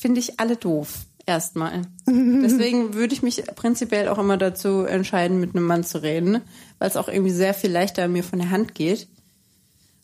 finde 0.03 0.20
ich 0.20 0.39
alle 0.39 0.57
doof. 0.57 1.05
Erstmal. 1.26 1.84
Deswegen 2.07 2.95
würde 2.95 3.14
ich 3.14 3.24
mich 3.24 3.45
prinzipiell 3.55 4.09
auch 4.09 4.18
immer 4.18 4.36
dazu 4.36 4.84
entscheiden, 4.84 5.39
mit 5.39 5.55
einem 5.55 5.66
Mann 5.66 5.86
zu 5.86 6.03
reden, 6.03 6.41
weil 6.80 6.89
es 6.89 6.97
auch 6.97 7.07
irgendwie 7.07 7.32
sehr 7.32 7.53
viel 7.53 7.72
leichter 7.72 8.09
mir 8.09 8.26
von 8.26 8.39
der 8.39 8.49
Hand 8.49 8.76
geht. 8.76 9.07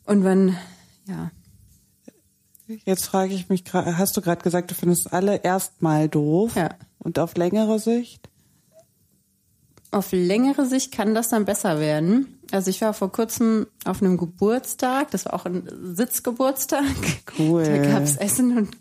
Und 0.04 0.24
wenn, 0.24 0.56
ja, 1.06 1.30
Jetzt 2.84 3.06
frage 3.06 3.34
ich 3.34 3.48
mich 3.48 3.64
hast 3.72 4.16
du 4.16 4.20
gerade 4.20 4.42
gesagt, 4.42 4.70
du 4.70 4.74
findest 4.74 5.12
alle 5.12 5.36
erstmal 5.36 6.08
doof? 6.08 6.56
Ja. 6.56 6.70
Und 6.98 7.18
auf 7.18 7.36
längere 7.36 7.78
Sicht? 7.78 8.28
Auf 9.92 10.12
längere 10.12 10.66
Sicht 10.66 10.92
kann 10.92 11.14
das 11.14 11.30
dann 11.30 11.44
besser 11.44 11.80
werden. 11.80 12.38
Also 12.52 12.70
ich 12.70 12.80
war 12.80 12.94
vor 12.94 13.10
kurzem 13.10 13.66
auf 13.84 14.02
einem 14.02 14.18
Geburtstag, 14.18 15.10
das 15.10 15.24
war 15.24 15.34
auch 15.34 15.46
ein 15.46 15.68
Sitzgeburtstag. 15.94 16.84
Cool. 17.38 17.64
Da 17.64 17.78
gab's 17.78 18.16
Essen 18.16 18.56
und, 18.56 18.76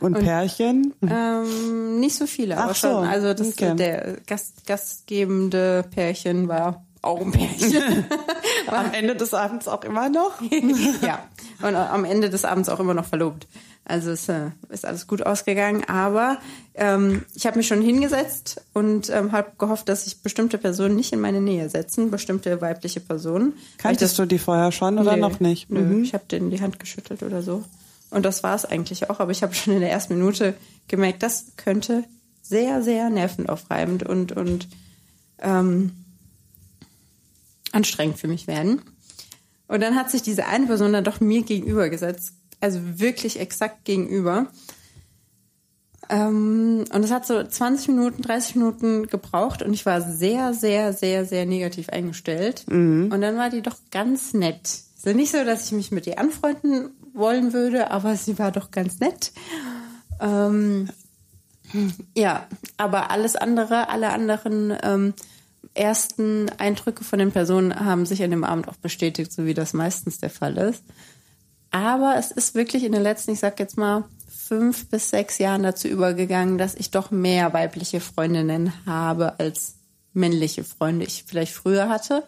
Und, 0.00 0.18
Pärchen? 0.18 0.92
ähm, 1.02 1.98
nicht 2.00 2.16
so 2.16 2.26
viele, 2.26 2.58
aber 2.58 2.72
Ach 2.72 2.76
so, 2.76 2.88
schon. 2.88 3.06
Also 3.06 3.34
das 3.34 3.48
okay. 3.48 3.74
der 3.74 4.18
Gast, 4.26 4.66
gastgebende 4.66 5.84
Pärchen 5.90 6.48
war 6.48 6.84
auch 7.02 7.20
ein 7.20 7.32
Pärchen. 7.32 8.04
Am 8.68 8.92
Ende 8.92 9.14
des 9.16 9.34
Abends 9.34 9.68
auch 9.68 9.84
immer 9.84 10.08
noch? 10.08 10.40
ja. 11.02 11.18
Und 11.62 11.76
am 11.76 12.04
Ende 12.04 12.28
des 12.30 12.44
Abends 12.44 12.68
auch 12.68 12.80
immer 12.80 12.94
noch 12.94 13.04
verlobt. 13.04 13.46
Also 13.84 14.10
es 14.12 14.28
äh, 14.28 14.50
ist 14.68 14.84
alles 14.84 15.06
gut 15.06 15.24
ausgegangen, 15.24 15.84
aber 15.88 16.38
ähm, 16.74 17.22
ich 17.34 17.46
habe 17.46 17.58
mich 17.58 17.66
schon 17.66 17.82
hingesetzt 17.82 18.60
und 18.72 19.10
ähm, 19.10 19.32
habe 19.32 19.52
gehofft, 19.58 19.88
dass 19.88 20.04
sich 20.04 20.22
bestimmte 20.22 20.58
Personen 20.58 20.94
nicht 20.96 21.12
in 21.12 21.20
meine 21.20 21.40
Nähe 21.40 21.68
setzen, 21.68 22.10
bestimmte 22.10 22.60
weibliche 22.60 23.00
Personen. 23.00 23.54
Kanntest 23.78 24.18
du 24.18 24.24
die 24.26 24.38
vorher 24.38 24.70
schon 24.72 24.98
oder 24.98 25.16
noch 25.16 25.40
nicht? 25.40 25.70
Nö, 25.70 25.80
Mhm. 25.80 26.02
ich 26.04 26.14
habe 26.14 26.24
denen 26.30 26.50
die 26.50 26.60
Hand 26.60 26.78
geschüttelt 26.78 27.22
oder 27.22 27.42
so. 27.42 27.64
Und 28.10 28.24
das 28.24 28.42
war 28.42 28.54
es 28.54 28.64
eigentlich 28.64 29.08
auch, 29.10 29.20
aber 29.20 29.30
ich 29.32 29.42
habe 29.42 29.54
schon 29.54 29.74
in 29.74 29.80
der 29.80 29.90
ersten 29.90 30.16
Minute 30.16 30.54
gemerkt, 30.88 31.22
das 31.22 31.46
könnte 31.56 32.04
sehr, 32.42 32.82
sehr 32.82 33.08
nervenaufreibend 33.10 34.02
und, 34.04 34.32
und 34.32 34.68
ähm, 35.40 35.92
anstrengend 37.72 38.18
für 38.18 38.28
mich 38.28 38.46
werden. 38.46 38.82
Und 39.68 39.82
dann 39.82 39.96
hat 39.96 40.10
sich 40.10 40.22
diese 40.22 40.46
eine 40.46 40.66
Person 40.66 40.92
dann 40.92 41.04
doch 41.04 41.20
mir 41.20 41.42
gegenüber 41.42 41.88
gesetzt, 41.88 42.34
also 42.60 42.78
wirklich 42.98 43.40
exakt 43.40 43.84
gegenüber. 43.84 44.48
Ähm, 46.08 46.84
und 46.92 47.04
es 47.04 47.10
hat 47.10 47.26
so 47.26 47.42
20 47.42 47.88
Minuten, 47.88 48.22
30 48.22 48.56
Minuten 48.56 49.06
gebraucht 49.06 49.62
und 49.62 49.72
ich 49.72 49.86
war 49.86 50.02
sehr, 50.02 50.52
sehr, 50.52 50.92
sehr, 50.92 51.24
sehr 51.24 51.46
negativ 51.46 51.88
eingestellt. 51.88 52.64
Und 53.10 53.20
dann 53.22 53.36
war 53.36 53.50
die 53.50 53.62
doch 53.62 53.76
ganz 53.90 54.34
nett. 54.34 54.80
Also 55.04 55.16
nicht 55.16 55.32
so, 55.32 55.42
dass 55.44 55.66
ich 55.66 55.72
mich 55.72 55.90
mit 55.90 56.06
ihr 56.06 56.18
anfreunden 56.18 56.90
wollen 57.14 57.52
würde, 57.52 57.90
aber 57.90 58.14
sie 58.16 58.38
war 58.38 58.52
doch 58.52 58.70
ganz 58.70 59.00
nett. 59.00 59.32
Ähm, 60.20 60.88
ja, 62.14 62.46
aber 62.76 63.10
alles 63.10 63.36
andere, 63.36 63.88
alle 63.88 64.10
anderen 64.10 64.76
ähm, 64.82 65.14
ersten 65.74 66.48
Eindrücke 66.58 67.04
von 67.04 67.18
den 67.18 67.32
Personen 67.32 67.74
haben 67.74 68.06
sich 68.06 68.22
an 68.22 68.30
dem 68.30 68.44
Abend 68.44 68.68
auch 68.68 68.76
bestätigt, 68.76 69.32
so 69.32 69.46
wie 69.46 69.54
das 69.54 69.72
meistens 69.72 70.18
der 70.18 70.30
Fall 70.30 70.56
ist. 70.56 70.84
Aber 71.70 72.16
es 72.18 72.30
ist 72.30 72.54
wirklich 72.54 72.84
in 72.84 72.92
den 72.92 73.02
letzten, 73.02 73.32
ich 73.32 73.40
sag 73.40 73.58
jetzt 73.58 73.78
mal, 73.78 74.04
fünf 74.28 74.88
bis 74.90 75.08
sechs 75.08 75.38
Jahren 75.38 75.62
dazu 75.62 75.88
übergegangen, 75.88 76.58
dass 76.58 76.74
ich 76.74 76.90
doch 76.90 77.10
mehr 77.10 77.54
weibliche 77.54 78.00
Freundinnen 78.00 78.72
habe 78.84 79.38
als 79.38 79.76
männliche 80.12 80.64
Freunde 80.64 81.06
ich 81.06 81.24
vielleicht 81.26 81.54
früher 81.54 81.88
hatte. 81.88 82.24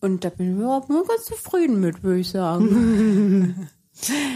Und 0.00 0.24
da 0.24 0.28
bin 0.30 0.52
ich 0.52 0.58
überhaupt 0.58 0.90
nur 0.90 1.06
ganz 1.06 1.24
zufrieden 1.24 1.80
mit, 1.80 2.02
würde 2.02 2.20
ich 2.20 2.30
sagen. 2.30 3.68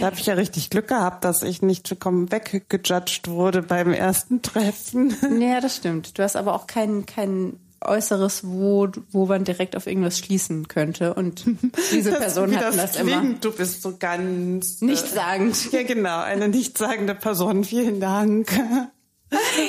Da 0.01 0.07
habe 0.07 0.17
ich 0.17 0.27
ja 0.27 0.35
richtig 0.35 0.71
Glück 0.71 0.89
gehabt, 0.89 1.25
dass 1.25 1.43
ich 1.43 1.63
nicht 1.63 1.97
komm 2.01 2.31
weggejudged 2.31 3.29
wurde 3.29 3.63
beim 3.63 3.93
ersten 3.93 4.43
Treffen. 4.43 5.15
ja, 5.41 5.61
das 5.61 5.77
stimmt. 5.77 6.19
Du 6.19 6.23
hast 6.23 6.37
aber 6.37 6.55
auch 6.55 6.67
keinen, 6.67 7.07
keinen 7.07 7.61
Äußeres, 7.81 8.43
wo, 8.45 8.89
wo 9.11 9.27
man 9.27 9.45
direkt 9.45 9.77
auf 9.77 9.87
irgendwas 9.87 10.19
schließen 10.19 10.69
könnte. 10.69 11.15
Und 11.15 11.45
diese 11.93 12.13
Person 12.13 12.51
Wie 12.51 12.57
hat 12.57 12.77
das, 12.77 12.93
klingt, 12.93 13.11
immer 13.11 13.35
Du 13.41 13.53
bist 13.53 13.83
so 13.83 13.97
ganz 13.99 14.83
äh, 14.83 14.87
nichtssagend. 14.87 15.57
Ja, 15.73 15.83
genau, 15.83 16.21
eine 16.21 16.49
nichtssagende 16.49 17.15
Person. 17.15 17.65
Vielen 17.65 18.01
Dank. 18.01 18.51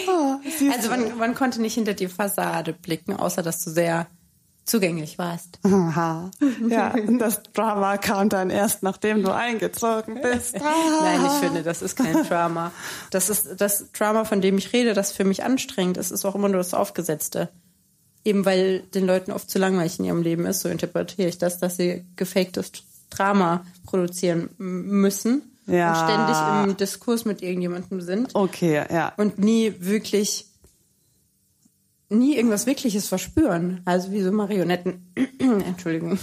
Oh, 0.07 0.35
Also 0.71 0.89
man, 0.89 1.17
man 1.17 1.35
konnte 1.35 1.61
nicht 1.61 1.73
hinter 1.73 1.93
die 1.93 2.07
Fassade 2.07 2.73
blicken, 2.73 3.13
außer 3.13 3.43
dass 3.43 3.63
du 3.63 3.71
sehr 3.71 4.07
zugänglich 4.69 5.17
warst. 5.17 5.59
Aha. 5.63 6.29
Ja, 6.69 6.93
und 6.93 7.19
das 7.19 7.41
Drama 7.53 7.97
kam 7.97 8.29
dann 8.29 8.49
erst, 8.49 8.83
nachdem 8.83 9.23
du 9.23 9.33
eingezogen 9.33 10.21
bist. 10.21 10.55
Nein, 11.01 11.21
ich 11.25 11.31
finde, 11.33 11.63
das 11.63 11.81
ist 11.81 11.95
kein 11.97 12.23
Drama. 12.27 12.71
Das 13.11 13.29
ist 13.29 13.47
das 13.57 13.91
Drama, 13.91 14.25
von 14.25 14.41
dem 14.41 14.57
ich 14.57 14.71
rede, 14.73 14.93
das 14.93 15.11
für 15.11 15.23
mich 15.23 15.43
anstrengend 15.43 15.97
ist, 15.97 16.11
ist 16.11 16.25
auch 16.25 16.35
immer 16.35 16.49
nur 16.49 16.57
das 16.59 16.73
Aufgesetzte. 16.73 17.49
Eben 18.25 18.45
weil 18.45 18.81
den 18.93 19.05
Leuten 19.07 19.31
oft 19.31 19.49
zu 19.49 19.57
langweilig 19.59 19.97
in 19.99 20.05
ihrem 20.05 20.21
Leben 20.21 20.45
ist, 20.45 20.59
so 20.59 20.69
interpretiere 20.69 21.29
ich 21.29 21.37
das, 21.37 21.57
dass 21.59 21.77
sie 21.77 22.03
gefaktes 22.17 22.71
Drama 23.09 23.65
produzieren 23.85 24.49
müssen 24.57 25.41
Ja. 25.65 25.89
und 25.91 26.09
ständig 26.09 26.69
im 26.71 26.77
Diskurs 26.77 27.25
mit 27.25 27.41
irgendjemandem 27.41 28.01
sind 28.01 28.35
Okay, 28.35 28.83
ja. 28.91 29.13
und 29.17 29.39
nie 29.39 29.73
wirklich, 29.79 30.45
nie 32.09 32.35
irgendwas 32.35 32.65
Wirkliches 32.65 33.07
verspüren. 33.07 33.81
Also 33.85 34.11
wie 34.11 34.21
so 34.21 34.31
Marionetten. 34.31 35.11
Entschuldigung. 35.39 36.19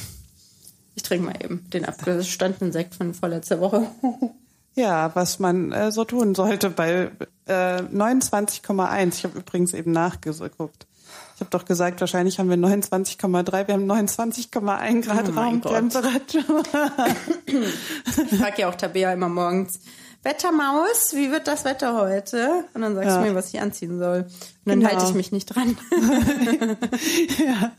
Ich 0.95 1.03
trinke 1.03 1.27
mal 1.27 1.35
eben 1.43 1.69
den 1.71 1.85
abgestandenen 1.85 2.73
Sekt 2.73 2.95
von 2.95 3.15
vorletzter 3.15 3.61
Woche. 3.61 3.87
Ja, 4.79 5.11
was 5.15 5.39
man 5.39 5.73
äh, 5.73 5.91
so 5.91 6.05
tun 6.05 6.35
sollte 6.35 6.69
bei 6.69 7.11
äh, 7.47 7.53
29,1. 7.81 9.15
Ich 9.15 9.25
habe 9.25 9.39
übrigens 9.39 9.73
eben 9.73 9.91
nachgeguckt. 9.91 10.87
Ich 11.35 11.41
habe 11.41 11.49
doch 11.49 11.65
gesagt, 11.65 11.99
wahrscheinlich 12.03 12.39
haben 12.39 12.51
wir 12.51 12.59
29,3. 12.59 13.69
Wir 13.69 13.75
haben 13.75 13.91
29,1 13.91 15.01
Grad 15.03 15.31
Oh. 15.31 15.33
Raumtemperatur. 15.33 16.63
Ich 17.47 18.39
frage 18.39 18.61
ja 18.63 18.69
auch 18.69 18.75
Tabea 18.75 19.15
immer 19.15 19.31
morgens, 19.31 19.81
Wettermaus, 20.23 21.13
wie 21.15 21.31
wird 21.31 21.47
das 21.47 21.65
Wetter 21.65 21.97
heute? 22.01 22.65
Und 22.75 22.83
dann 22.83 22.95
sagst 22.95 23.11
Ja. 23.11 23.23
du 23.23 23.29
mir, 23.29 23.35
was 23.35 23.53
ich 23.55 23.61
anziehen 23.61 23.99
soll. 23.99 24.23
Und 24.23 24.29
dann 24.65 24.81
Genau. 24.81 24.91
halte 24.93 25.05
ich 25.07 25.15
mich 25.15 25.31
nicht 25.33 25.47
dran. 25.47 25.77
ja. 27.47 27.73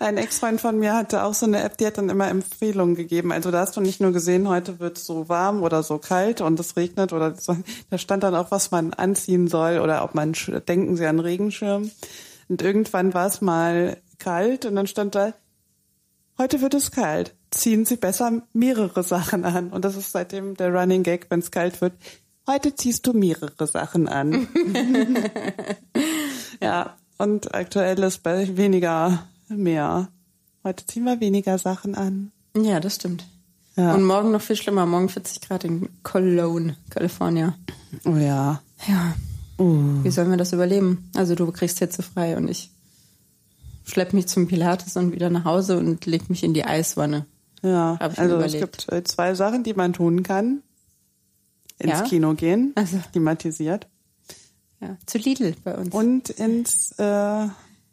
Ein 0.00 0.16
Ex-Freund 0.16 0.60
von 0.60 0.78
mir 0.78 0.94
hatte 0.94 1.22
auch 1.22 1.34
so 1.34 1.46
eine 1.46 1.62
App, 1.62 1.76
die 1.78 1.86
hat 1.86 1.98
dann 1.98 2.08
immer 2.08 2.28
Empfehlungen 2.28 2.94
gegeben. 2.96 3.30
Also 3.32 3.50
da 3.50 3.60
hast 3.60 3.76
du 3.76 3.80
nicht 3.80 4.00
nur 4.00 4.12
gesehen, 4.12 4.48
heute 4.48 4.80
wird 4.80 4.98
so 4.98 5.28
warm 5.28 5.62
oder 5.62 5.82
so 5.82 5.98
kalt 5.98 6.40
und 6.40 6.58
es 6.58 6.76
regnet 6.76 7.12
oder 7.12 7.34
so. 7.36 7.56
Da 7.90 7.98
stand 7.98 8.22
dann 8.24 8.34
auch, 8.34 8.50
was 8.50 8.70
man 8.70 8.92
anziehen 8.94 9.46
soll 9.48 9.78
oder 9.78 10.02
ob 10.04 10.14
man, 10.14 10.32
denken 10.68 10.96
Sie 10.96 11.06
an 11.06 11.20
Regenschirm. 11.20 11.90
Und 12.48 12.62
irgendwann 12.62 13.14
war 13.14 13.26
es 13.28 13.40
mal 13.40 13.96
kalt 14.18 14.64
und 14.66 14.74
dann 14.76 14.86
stand 14.86 15.14
da, 15.14 15.32
heute 16.38 16.60
wird 16.60 16.74
es 16.74 16.90
kalt. 16.90 17.34
Ziehen 17.52 17.84
Sie 17.84 17.96
besser 17.96 18.42
mehrere 18.52 19.02
Sachen 19.02 19.44
an. 19.44 19.70
Und 19.70 19.84
das 19.84 19.96
ist 19.96 20.12
seitdem 20.12 20.56
der 20.56 20.74
Running 20.74 21.02
Gag, 21.02 21.26
wenn 21.28 21.40
es 21.40 21.50
kalt 21.50 21.80
wird. 21.80 21.92
Heute 22.46 22.74
ziehst 22.74 23.06
du 23.06 23.12
mehrere 23.12 23.66
Sachen 23.66 24.08
an. 24.08 24.48
ja, 26.60 26.96
und 27.18 27.54
aktuell 27.54 28.02
ist 28.02 28.22
bei 28.22 28.56
weniger 28.56 29.28
mehr. 29.48 30.08
Heute 30.64 30.86
ziehen 30.86 31.04
wir 31.04 31.20
weniger 31.20 31.58
Sachen 31.58 31.94
an. 31.94 32.32
Ja, 32.56 32.80
das 32.80 32.96
stimmt. 32.96 33.26
Ja. 33.76 33.94
Und 33.94 34.04
morgen 34.04 34.32
noch 34.32 34.40
viel 34.40 34.56
schlimmer. 34.56 34.86
Morgen 34.86 35.08
40 35.08 35.40
Grad 35.40 35.64
in 35.64 35.88
Cologne, 36.02 36.76
California. 36.90 37.54
Oh 38.04 38.16
ja. 38.16 38.60
Ja. 38.88 39.14
Wie 39.58 40.10
sollen 40.10 40.30
wir 40.30 40.36
das 40.36 40.52
überleben? 40.52 41.08
Also 41.14 41.34
du 41.34 41.50
kriegst 41.52 41.78
Hitze 41.78 42.02
frei 42.02 42.36
und 42.36 42.48
ich 42.48 42.70
schlepp 43.84 44.12
mich 44.12 44.26
zum 44.26 44.48
Pilates 44.48 44.96
und 44.96 45.12
wieder 45.12 45.30
nach 45.30 45.44
Hause 45.44 45.78
und 45.78 46.06
leg 46.06 46.28
mich 46.30 46.42
in 46.42 46.54
die 46.54 46.64
Eiswanne. 46.64 47.26
Ja, 47.62 47.96
also 48.00 48.20
es 48.22 48.28
überlegt. 48.54 48.60
gibt 48.60 48.92
äh, 48.92 49.04
zwei 49.04 49.34
Sachen, 49.34 49.62
die 49.62 49.74
man 49.74 49.92
tun 49.92 50.22
kann. 50.22 50.62
Ins 51.78 51.92
Ja? 51.92 52.02
Kino 52.02 52.34
gehen, 52.34 52.72
Also. 52.74 52.98
klimatisiert. 53.12 53.86
Ja. 54.80 54.96
Zu 55.06 55.18
Lidl 55.18 55.54
bei 55.62 55.76
uns. 55.76 55.94
Und 55.94 56.30
ins 56.30 56.92
äh, 56.98 57.46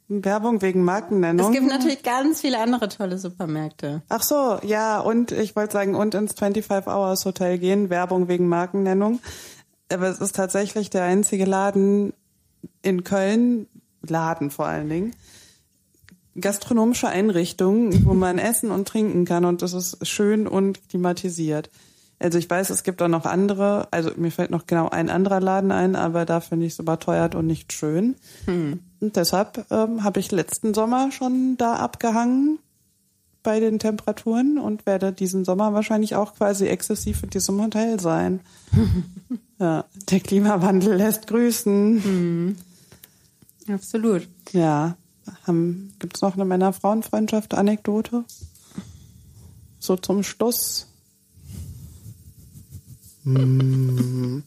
Werbung 0.08 0.62
wegen 0.64 0.84
Markennennung. 0.84 1.48
es 1.54 1.60
gibt 1.60 1.70
natürlich 1.72 2.02
ganz 2.02 2.42
viele 2.42 2.60
andere 2.60 2.90
tolle 2.90 3.20
Supermärkte. 3.20 4.02
Ach 4.10 4.24
so, 4.24 4.58
ja, 4.64 5.00
und 5.00 5.32
ich 5.32 5.56
wollte 5.56 5.74
sagen, 5.74 5.94
und 5.96 6.16
ins 6.16 6.34
25 6.34 6.88
Hours 6.88 7.26
Hotel 7.26 7.60
gehen, 7.60 7.92
Werbung 7.92 8.28
wegen 8.28 8.48
Markennennung. 8.48 9.20
Aber 9.92 10.08
es 10.08 10.20
ist 10.20 10.36
tatsächlich 10.36 10.90
der 10.90 11.04
einzige 11.04 11.46
Laden 11.46 12.14
in 12.82 13.04
Köln, 13.04 13.68
Laden 14.02 14.50
vor 14.50 14.66
allen 14.66 14.90
Dingen, 14.90 15.16
gastronomische 16.42 17.08
Einrichtung, 17.08 18.06
wo 18.06 18.14
man 18.14 18.38
essen 18.40 18.72
und 18.72 18.88
trinken 18.88 19.26
kann 19.26 19.46
und 19.46 19.62
das 19.62 19.74
ist 19.74 20.06
schön 20.08 20.48
und 20.48 20.90
klimatisiert. 20.90 21.70
Also 22.20 22.38
ich 22.38 22.50
weiß, 22.50 22.70
es 22.70 22.84
gibt 22.84 23.02
auch 23.02 23.08
noch 23.08 23.26
andere, 23.26 23.88
also 23.92 24.12
mir 24.18 24.32
fällt 24.32 24.52
noch 24.52 24.68
genau 24.68 24.90
ein 24.90 25.10
anderer 25.10 25.40
Laden 25.40 25.72
ein, 25.72 25.96
aber 25.96 26.26
da 26.26 26.42
finde 26.42 26.66
ich 26.66 26.74
es 26.74 26.80
überteuert 26.80 27.34
und 27.34 27.48
nicht 27.48 27.72
schön. 27.72 28.16
Und 29.00 29.16
deshalb 29.16 29.66
ähm, 29.72 30.04
habe 30.04 30.20
ich 30.20 30.30
letzten 30.30 30.74
Sommer 30.74 31.14
schon 31.14 31.56
da 31.58 31.76
abgehangen 31.76 32.60
bei 33.42 33.62
den 33.62 33.80
Temperaturen 33.80 34.58
und 34.58 34.86
werde 34.86 35.14
diesen 35.14 35.46
Sommer 35.46 35.74
wahrscheinlich 35.74 36.16
auch 36.16 36.36
quasi 36.36 36.68
exzessiv 36.68 37.24
in 37.24 37.30
diesem 37.30 37.62
Hotel 37.62 38.02
sein. 38.02 38.42
ja, 39.60 39.86
der 40.12 40.20
Klimawandel 40.20 40.96
lässt 40.96 41.28
grüßen. 41.28 42.58
Absolut. 43.70 44.28
Ja, 44.52 44.98
haben, 45.46 45.94
gibt's 46.00 46.22
noch 46.22 46.36
eine 46.36 46.46
Männer-Frauen-Freundschaft-Anekdote? 46.46 48.24
So 49.80 49.96
zum 49.96 50.24
Schluss. 50.24 50.88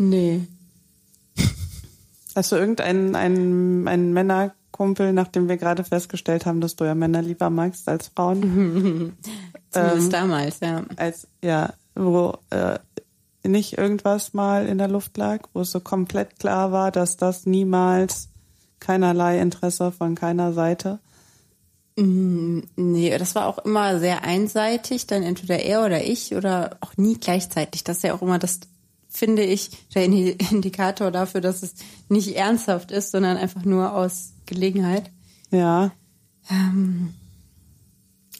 Nee. 0.00 0.46
Hast 2.36 2.52
du 2.52 2.56
irgendeinen 2.56 3.16
einen, 3.16 3.88
einen 3.88 4.12
Männerkumpel, 4.12 5.12
nachdem 5.12 5.48
wir 5.48 5.56
gerade 5.56 5.82
festgestellt 5.82 6.46
haben, 6.46 6.60
dass 6.60 6.76
du 6.76 6.84
ja 6.84 6.94
Männer 6.94 7.20
lieber 7.20 7.50
magst 7.50 7.88
als 7.88 8.08
Frauen? 8.14 9.16
Zumindest 9.70 10.12
damals, 10.12 10.60
ja. 10.60 10.84
als 10.96 11.26
ja, 11.42 11.74
wo 11.96 12.38
äh, 12.50 12.78
nicht 13.42 13.76
irgendwas 13.76 14.34
mal 14.34 14.66
in 14.66 14.78
der 14.78 14.86
Luft 14.86 15.16
lag, 15.16 15.48
wo 15.52 15.62
es 15.62 15.72
so 15.72 15.80
komplett 15.80 16.38
klar 16.38 16.70
war, 16.70 16.92
dass 16.92 17.16
das 17.16 17.44
niemals 17.44 18.28
keinerlei 18.80 19.40
Interesse 19.40 19.92
von 19.92 20.14
keiner 20.14 20.52
Seite. 20.52 20.98
Nee, 21.96 23.18
das 23.18 23.34
war 23.34 23.46
auch 23.46 23.58
immer 23.58 23.98
sehr 23.98 24.22
einseitig, 24.22 25.08
dann 25.08 25.24
entweder 25.24 25.58
er 25.58 25.84
oder 25.84 26.04
ich 26.04 26.34
oder 26.34 26.76
auch 26.80 26.96
nie 26.96 27.16
gleichzeitig. 27.18 27.82
Das 27.82 27.96
ist 27.98 28.02
ja 28.04 28.14
auch 28.14 28.22
immer 28.22 28.38
das, 28.38 28.60
finde 29.08 29.42
ich, 29.42 29.70
der 29.94 30.06
Indi- 30.06 30.36
Indikator 30.52 31.10
dafür, 31.10 31.40
dass 31.40 31.62
es 31.64 31.74
nicht 32.08 32.36
ernsthaft 32.36 32.92
ist, 32.92 33.10
sondern 33.10 33.36
einfach 33.36 33.64
nur 33.64 33.94
aus 33.94 34.32
Gelegenheit 34.46 35.10
Ja, 35.50 35.90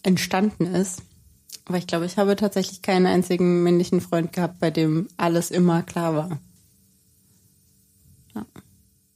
entstanden 0.05 0.66
ist. 0.66 1.03
Aber 1.64 1.78
ich 1.78 1.86
glaube, 1.86 2.07
ich 2.07 2.16
habe 2.16 2.36
tatsächlich 2.36 2.80
keinen 2.80 3.07
einzigen 3.07 3.62
männlichen 3.64 4.01
Freund 4.01 4.32
gehabt, 4.32 4.61
bei 4.61 4.70
dem 4.70 5.09
alles 5.16 5.51
immer 5.51 5.82
klar 5.82 6.14
war. 6.14 6.39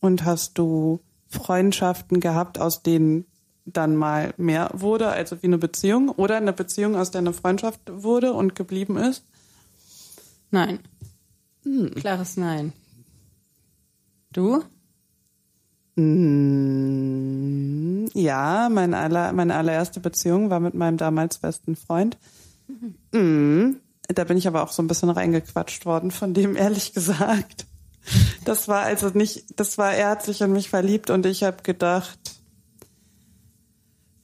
und 0.00 0.24
hast 0.24 0.58
du 0.58 1.00
Freundschaften 1.32 2.20
gehabt, 2.20 2.58
aus 2.60 2.82
denen 2.82 3.26
dann 3.64 3.96
mal 3.96 4.34
mehr 4.36 4.70
wurde, 4.74 5.08
also 5.08 5.40
wie 5.42 5.46
eine 5.46 5.58
Beziehung 5.58 6.08
oder 6.10 6.36
eine 6.36 6.52
Beziehung, 6.52 6.96
aus 6.96 7.10
der 7.10 7.20
eine 7.20 7.32
Freundschaft 7.32 7.80
wurde 7.90 8.32
und 8.32 8.54
geblieben 8.54 8.96
ist? 8.96 9.24
Nein. 10.50 10.80
Klares 11.94 12.36
Nein. 12.36 12.72
Du? 14.32 14.62
Mm, 16.32 18.06
Ja, 18.14 18.68
mein 18.70 18.94
aller, 18.94 19.32
meine 19.32 19.54
allererste 19.54 20.00
Beziehung 20.00 20.50
war 20.50 20.60
mit 20.60 20.74
meinem 20.74 20.96
damals 20.96 21.38
besten 21.38 21.76
Freund. 21.76 22.16
Mm, 23.12 23.72
Da 24.08 24.24
bin 24.24 24.36
ich 24.36 24.48
aber 24.48 24.62
auch 24.62 24.72
so 24.72 24.82
ein 24.82 24.88
bisschen 24.88 25.10
reingequatscht 25.10 25.86
worden 25.86 26.10
von 26.10 26.34
dem, 26.34 26.56
ehrlich 26.64 26.92
gesagt. 26.94 27.66
Das 28.44 28.68
war 28.68 28.82
also 28.82 29.08
nicht, 29.08 29.58
das 29.58 29.78
war, 29.78 29.92
er 29.92 30.10
hat 30.10 30.22
sich 30.22 30.40
in 30.40 30.52
mich 30.52 30.70
verliebt 30.70 31.10
und 31.10 31.26
ich 31.26 31.44
habe 31.44 31.62
gedacht, 31.62 32.18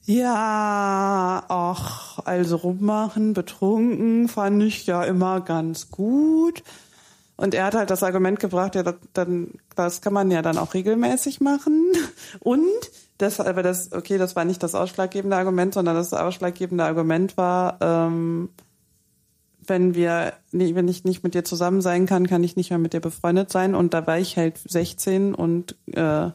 ja, 0.03 1.43
ach, 1.47 2.19
also 2.25 2.55
rummachen, 2.55 3.33
betrunken, 3.33 4.27
fand 4.27 4.63
ich 4.63 4.87
ja 4.87 5.03
immer 5.03 5.41
ganz 5.41 5.91
gut. 5.91 6.63
Und 7.37 7.53
er 7.53 7.65
hat 7.65 7.75
halt 7.75 7.89
das 7.89 8.03
Argument 8.03 8.39
gebracht, 8.39 8.75
ja, 8.75 8.83
dann, 9.13 9.51
das 9.75 10.01
kann 10.01 10.11
man 10.11 10.31
ja 10.31 10.41
dann 10.41 10.57
auch 10.57 10.73
regelmäßig 10.73 11.41
machen. 11.41 11.85
Und 12.39 12.65
das, 13.19 13.39
aber 13.39 13.63
das, 13.63 13.93
okay, 13.93 14.17
das 14.17 14.35
war 14.35 14.45
nicht 14.45 14.63
das 14.63 14.75
ausschlaggebende 14.75 15.37
Argument, 15.37 15.73
sondern 15.73 15.95
das 15.95 16.11
ausschlaggebende 16.11 16.83
Argument 16.83 17.37
war, 17.37 17.77
ähm, 17.81 18.49
wenn 19.69 19.95
wir, 19.95 20.33
wenn 20.51 20.87
ich 20.87 21.03
nicht 21.03 21.23
mit 21.23 21.33
dir 21.33 21.43
zusammen 21.43 21.81
sein 21.81 22.05
kann, 22.05 22.27
kann 22.27 22.43
ich 22.43 22.55
nicht 22.55 22.69
mehr 22.69 22.79
mit 22.79 22.93
dir 22.93 22.99
befreundet 22.99 23.51
sein. 23.51 23.75
Und 23.75 23.93
da 23.93 24.05
war 24.07 24.17
ich 24.17 24.37
halt 24.37 24.57
16 24.57 25.33
und 25.33 25.75
äh, 25.93 26.29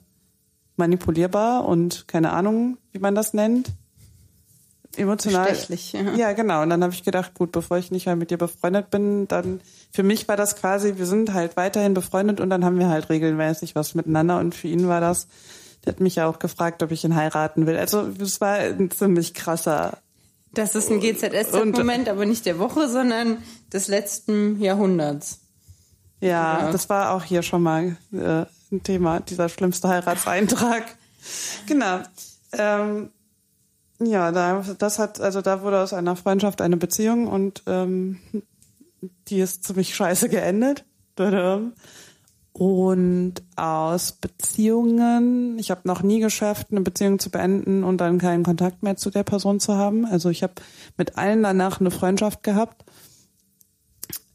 manipulierbar 0.77 1.65
und 1.67 2.09
keine 2.09 2.33
Ahnung, 2.33 2.79
wie 2.93 2.99
man 2.99 3.15
das 3.15 3.35
nennt. 3.35 3.71
Emotional. 4.97 5.49
Bestechlich, 5.49 5.93
ja. 5.93 6.15
ja, 6.15 6.33
genau. 6.33 6.63
Und 6.63 6.71
dann 6.71 6.83
habe 6.83 6.93
ich 6.93 7.03
gedacht, 7.03 7.35
gut, 7.35 7.53
bevor 7.53 7.79
ich 7.79 7.91
nicht 7.91 8.07
mehr 8.07 8.17
mit 8.17 8.31
dir 8.31 8.39
befreundet 8.39 8.91
bin, 8.91 9.27
dann 9.29 9.61
für 9.93 10.03
mich 10.03 10.29
war 10.29 10.37
das 10.37 10.57
quasi, 10.57 10.95
wir 10.97 11.07
sind 11.07 11.33
halt 11.33 11.57
weiterhin 11.57 11.95
befreundet 11.95 12.41
und 12.41 12.51
dann 12.51 12.65
haben 12.65 12.79
wir 12.79 12.89
halt 12.89 13.11
regelmäßig 13.11 13.75
was 13.75 13.95
miteinander. 13.95 14.39
Und 14.39 14.55
für 14.55 14.69
ihn 14.69 14.87
war 14.89 15.01
das, 15.01 15.27
der 15.85 15.95
hat 15.95 16.01
mich 16.01 16.17
ja 16.17 16.27
auch 16.27 16.39
gefragt, 16.39 16.83
ob 16.83 16.93
ich 16.93 17.05
ihn 17.05 17.17
heiraten 17.17 17.67
will. 17.67 17.77
Also 17.77 18.09
es 18.21 18.41
war 18.41 18.55
ein 18.55 18.91
ziemlich 18.91 19.35
krasser. 19.35 19.99
Das 20.55 20.75
ist 20.75 20.91
ein 20.91 21.01
GZSZ-Moment, 21.01 22.09
aber 22.09 22.27
nicht 22.27 22.47
der 22.47 22.59
Woche, 22.59 22.89
sondern 22.89 23.39
des 23.73 23.89
letzten 23.89 24.61
Jahrhunderts. 24.61 25.41
Ja, 26.21 26.61
Ja. 26.61 26.73
das 26.73 26.89
war 26.89 27.13
auch 27.13 27.25
hier 27.25 27.43
schon 27.43 27.63
mal 27.63 27.97
äh, 28.13 28.45
ein 28.73 28.83
Thema, 28.83 29.21
dieser 29.21 29.49
schlimmste 29.49 29.89
Heiratseintrag. 29.89 30.85
genau. 31.67 32.01
Ähm, 32.53 33.11
ja, 34.01 34.33
da, 34.33 34.65
das 34.79 34.99
hat, 34.99 35.21
also 35.21 35.41
da 35.41 35.63
wurde 35.63 35.81
aus 35.81 35.93
einer 35.93 36.17
Freundschaft 36.17 36.61
eine 36.61 36.77
Beziehung 36.77 37.27
und 37.27 37.63
ähm, 37.67 38.21
die 39.29 39.41
ist 39.41 39.65
ziemlich 39.65 39.95
scheiße 39.95 40.29
geendet. 40.29 40.85
Und 42.57 43.35
aus 43.57 44.13
Beziehungen, 44.13 45.59
ich 45.59 45.73
habe 45.73 45.81
noch 45.85 46.05
nie 46.05 46.21
geschafft, 46.21 46.69
eine 46.71 46.83
Beziehung 46.83 47.19
zu 47.19 47.29
beenden 47.29 47.83
und 47.83 47.99
dann 47.99 48.19
keinen 48.19 48.45
Kontakt 48.45 48.85
mehr 48.85 48.97
zu 48.97 49.11
der 49.11 49.25
Person 49.25 49.59
zu 49.59 49.75
haben. 49.75 50.07
Also 50.07 50.31
ich 50.31 50.45
habe 50.45 50.55
mit 50.97 51.19
allen 51.19 51.43
danach 51.43 51.81
eine 51.81 51.91
Freundschaft 51.91 52.45
gehabt, 52.45 52.85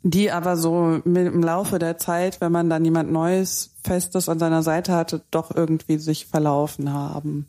die 0.03 0.31
aber 0.31 0.57
so 0.57 1.01
im 1.05 1.41
Laufe 1.41 1.79
der 1.79 1.97
Zeit, 1.97 2.41
wenn 2.41 2.51
man 2.51 2.69
dann 2.69 2.83
jemand 2.83 3.09
Neues, 3.09 3.71
Festes 3.85 4.27
an 4.27 4.37
seiner 4.37 4.63
Seite 4.63 4.93
hatte, 4.93 5.21
doch 5.31 5.55
irgendwie 5.55 5.97
sich 5.97 6.25
verlaufen 6.25 6.91
haben. 6.91 7.47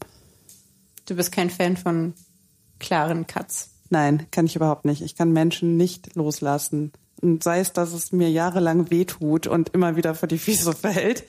Du 1.07 1.17
bist 1.17 1.33
kein 1.33 1.51
Fan 1.51 1.77
von 1.77 2.15
klaren 2.79 3.27
Cuts. 3.27 3.71
Nein, 3.89 4.29
kann 4.31 4.47
ich 4.47 4.55
überhaupt 4.55 4.85
nicht. 4.85 5.03
Ich 5.03 5.17
kann 5.17 5.33
Menschen 5.33 5.77
nicht 5.77 6.15
loslassen. 6.15 6.93
Und 7.23 7.43
sei 7.43 7.61
es, 7.61 7.73
dass 7.73 7.93
es 7.93 8.13
mir 8.13 8.31
jahrelang 8.31 8.91
wehtut 8.91 9.47
und 9.47 9.71
immer 9.71 9.97
wieder 9.97 10.15
vor 10.15 10.29
die 10.29 10.39
Füße 10.39 10.73
fällt. 10.81 11.25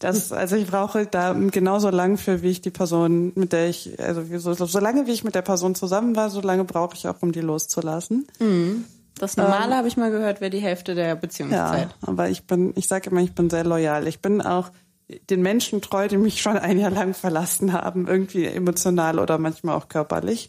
Das, 0.00 0.32
also 0.32 0.56
ich 0.56 0.66
brauche 0.66 1.06
da 1.06 1.32
genauso 1.32 1.88
lang 1.88 2.18
für, 2.18 2.42
wie 2.42 2.50
ich 2.50 2.60
die 2.60 2.70
Person, 2.70 3.32
mit 3.36 3.52
der 3.52 3.68
ich, 3.68 3.98
also 4.00 4.22
so, 4.38 4.66
so 4.66 4.78
lange 4.80 5.06
wie 5.06 5.12
ich 5.12 5.24
mit 5.24 5.34
der 5.34 5.42
Person 5.42 5.74
zusammen 5.74 6.16
war, 6.16 6.30
so 6.30 6.40
lange 6.40 6.64
brauche 6.64 6.96
ich 6.96 7.08
auch, 7.08 7.14
um 7.20 7.32
die 7.32 7.40
loszulassen. 7.40 8.26
Das 9.18 9.36
Normale, 9.36 9.76
habe 9.76 9.86
ich 9.88 9.96
mal 9.96 10.10
gehört, 10.10 10.40
wäre 10.40 10.50
die 10.50 10.58
Hälfte 10.58 10.94
der 10.94 11.14
Beziehungszeit. 11.14 11.88
Ja, 11.88 12.08
aber 12.08 12.28
ich 12.28 12.44
bin, 12.44 12.72
ich 12.76 12.88
sage 12.88 13.10
immer, 13.10 13.20
ich 13.20 13.32
bin 13.32 13.48
sehr 13.48 13.64
loyal. 13.64 14.08
Ich 14.08 14.20
bin 14.20 14.42
auch 14.42 14.70
den 15.30 15.42
Menschen 15.42 15.80
treu, 15.80 16.08
die 16.08 16.16
mich 16.16 16.42
schon 16.42 16.56
ein 16.56 16.78
Jahr 16.78 16.90
lang 16.90 17.14
verlassen 17.14 17.72
haben, 17.72 18.08
irgendwie 18.08 18.46
emotional 18.46 19.18
oder 19.18 19.38
manchmal 19.38 19.76
auch 19.76 19.88
körperlich. 19.88 20.48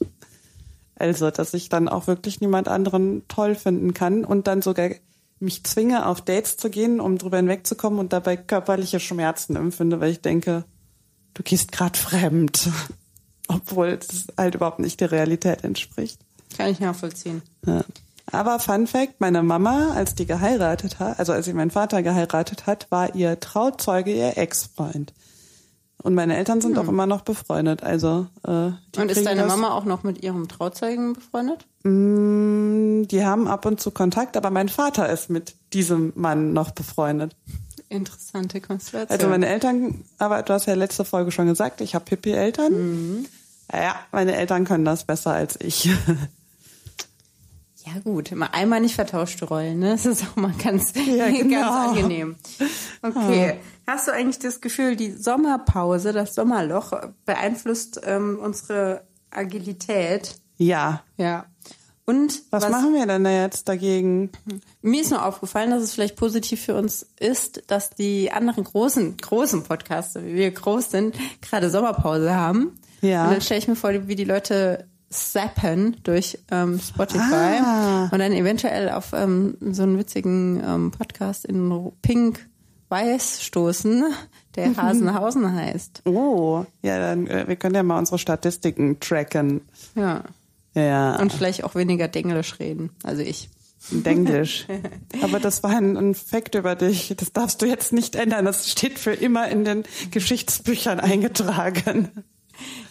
Also, 0.96 1.30
dass 1.30 1.54
ich 1.54 1.70
dann 1.70 1.90
auch 1.90 2.08
wirklich 2.08 2.42
niemand 2.42 2.68
anderen 2.68 3.28
toll 3.28 3.56
finden 3.56 3.94
kann 3.94 4.24
und 4.24 4.48
dann 4.48 4.62
sogar 4.62 4.92
mich 5.40 5.64
zwinge, 5.64 6.06
auf 6.06 6.22
Dates 6.22 6.58
zu 6.58 6.70
gehen, 6.70 7.00
um 7.00 7.18
drüber 7.18 7.38
hinwegzukommen 7.38 8.00
und 8.00 8.14
dabei 8.14 8.38
körperliche 8.38 9.00
Schmerzen 9.00 9.56
empfinde, 9.56 10.00
weil 10.00 10.12
ich 10.12 10.22
denke, 10.22 10.64
du 11.34 11.44
gehst 11.44 11.72
gerade 11.72 11.98
fremd. 11.98 12.70
Obwohl 13.48 14.00
es 14.00 14.28
halt 14.38 14.56
überhaupt 14.56 14.80
nicht 14.80 15.02
der 15.02 15.12
Realität 15.12 15.64
entspricht. 15.64 16.20
Kann 16.58 16.72
ich 16.72 16.80
nachvollziehen. 16.80 17.44
Ja. 17.66 17.84
Aber 18.32 18.60
Fun 18.60 18.88
Fact, 18.88 19.22
meine 19.22 19.44
Mama, 19.44 19.92
als 19.94 20.16
die 20.16 20.26
geheiratet 20.26 20.98
hat, 20.98 21.20
also 21.20 21.32
als 21.32 21.46
sie 21.46 21.54
meinen 21.54 21.70
Vater 21.70 22.02
geheiratet 22.02 22.66
hat, 22.66 22.90
war 22.90 23.14
ihr 23.14 23.40
Trauzeuge 23.40 24.12
ihr 24.12 24.38
Ex-Freund. 24.38 25.14
Und 26.04 26.14
meine 26.14 26.38
Eltern 26.38 26.62
sind 26.62 26.78
auch 26.78 26.88
immer 26.88 27.08
noch 27.08 27.22
befreundet. 27.22 27.82
Also 27.82 28.28
äh, 28.46 28.52
Hm. 28.52 28.78
Und 28.98 29.12
ist 29.12 29.26
deine 29.26 29.46
Mama 29.46 29.72
auch 29.72 29.86
noch 29.86 30.04
mit 30.04 30.22
ihrem 30.24 30.48
Trauzeugen 30.48 31.14
befreundet? 31.14 31.66
Mm, 31.84 33.04
Die 33.08 33.26
haben 33.26 33.48
ab 33.48 33.66
und 33.66 33.80
zu 33.80 33.92
Kontakt, 33.92 34.38
aber 34.38 34.52
mein 34.52 34.70
Vater 34.70 35.10
ist 35.10 35.30
mit 35.30 35.56
diesem 35.74 36.14
Mann 36.16 36.54
noch 36.54 36.72
befreundet. 36.72 37.36
Interessante 37.90 38.62
Konstellation. 38.62 39.16
Also 39.18 39.30
meine 39.30 39.48
Eltern, 39.48 40.04
aber 40.18 40.42
du 40.44 40.54
hast 40.54 40.66
ja 40.68 40.74
letzte 40.74 41.06
Folge 41.06 41.32
schon 41.32 41.48
gesagt, 41.48 41.82
ich 41.82 41.96
habe 41.96 42.06
Pipi-Eltern. 42.06 42.74
Mhm. 42.74 43.26
Ja, 43.74 43.96
meine 44.12 44.36
Eltern 44.36 44.66
können 44.66 44.86
das 44.86 45.06
besser 45.06 45.34
als 45.34 45.60
ich. 45.62 45.86
ja 47.86 47.94
gut, 48.04 48.32
immer 48.32 48.54
einmal 48.54 48.82
nicht 48.82 48.96
vertauschte 48.96 49.46
Rollen, 49.46 49.80
ne? 49.80 49.92
Das 49.92 50.06
ist 50.06 50.24
auch 50.24 50.36
mal 50.36 50.54
ganz, 50.64 50.94
Ja, 50.96 51.30
genau. 51.30 51.62
ganz 51.62 51.90
angenehm. 51.98 52.36
Okay. 53.02 53.58
Hast 53.88 54.08
du 54.08 54.12
eigentlich 54.14 54.40
das 54.40 54.62
Gefühl, 54.62 54.96
die 54.96 55.12
Sommerpause, 55.12 56.12
das 56.14 56.34
Sommerloch 56.36 56.92
beeinflusst 57.26 58.02
ähm, 58.04 58.40
unsere 58.42 59.04
Agilität? 59.32 60.36
ja. 60.58 61.02
Ja. 61.18 61.46
Und 62.08 62.44
Was, 62.52 62.70
machen 62.70 62.94
wir 62.94 63.08
denn 63.08 63.24
da 63.24 63.32
jetzt 63.32 63.68
dagegen? 63.68 64.30
Mir 64.84 65.02
ist 65.02 65.10
nur 65.10 65.26
aufgefallen, 65.26 65.72
dass 65.72 65.82
es 65.82 65.94
vielleicht 65.94 66.16
positiv 66.16 66.62
für 66.62 66.76
uns 66.76 67.08
ist, 67.20 67.64
dass 67.66 67.90
die 67.90 68.32
anderen 68.32 68.64
großen, 68.64 69.18
großen 69.18 69.64
Podcasts, 69.64 70.14
wie 70.14 70.36
wir 70.36 70.52
groß 70.52 70.92
sind, 70.92 71.16
gerade 71.42 71.72
Sommerpause 71.72 72.36
haben. 72.36 72.76
Ja. 73.02 73.24
Und 73.26 73.32
dann 73.32 73.42
stelle 73.42 73.58
ich 73.58 73.68
mir 73.68 73.76
vor, 73.76 73.90
wie 74.08 74.16
die 74.16 74.24
Leute 74.24 74.86
zappen 75.10 75.98
durch 76.04 76.38
ähm, 76.52 76.80
Spotify 76.80 77.60
Ah. 77.64 78.10
und 78.12 78.20
dann 78.20 78.34
eventuell 78.34 78.90
auf 78.90 79.12
ähm, 79.14 79.58
so 79.72 79.82
einen 79.82 79.98
witzigen 79.98 80.62
ähm, 80.64 80.92
Podcast 80.92 81.46
in 81.46 81.92
Pink-Weiß 82.04 82.46
stoßen, 82.92 84.06
der 84.56 84.78
Hasenhausen 84.78 85.52
heißt. 85.54 86.04
Oh, 86.06 86.66
ja, 86.82 87.00
dann 87.00 87.28
äh, 87.28 87.48
wir 87.48 87.56
können 87.56 87.76
ja 87.76 87.84
mal 87.84 87.98
unsere 87.98 88.20
Statistiken 88.20 89.00
tracken. 89.00 89.62
Ja. 89.96 90.24
Ja, 90.74 91.16
Und 91.22 91.32
vielleicht 91.32 91.64
auch 91.64 91.76
weniger 91.76 92.08
Denglisch 92.10 92.60
reden. 92.60 92.90
Also 93.04 93.22
ich. 93.22 93.50
Englisch. 94.04 94.66
Aber 95.22 95.40
das 95.40 95.64
war 95.64 95.72
ein, 95.72 95.96
ein 95.96 96.16
Fakt 96.16 96.56
über 96.56 96.76
dich. 96.76 97.14
Das 97.18 97.32
darfst 97.32 97.62
du 97.62 97.66
jetzt 97.66 97.94
nicht 97.94 98.16
ändern. 98.16 98.46
Das 98.46 98.70
steht 98.70 99.00
für 99.00 99.14
immer 99.14 99.48
in 99.48 99.64
den 99.64 99.84
Geschichtsbüchern 100.12 101.00
eingetragen. 101.00 102.10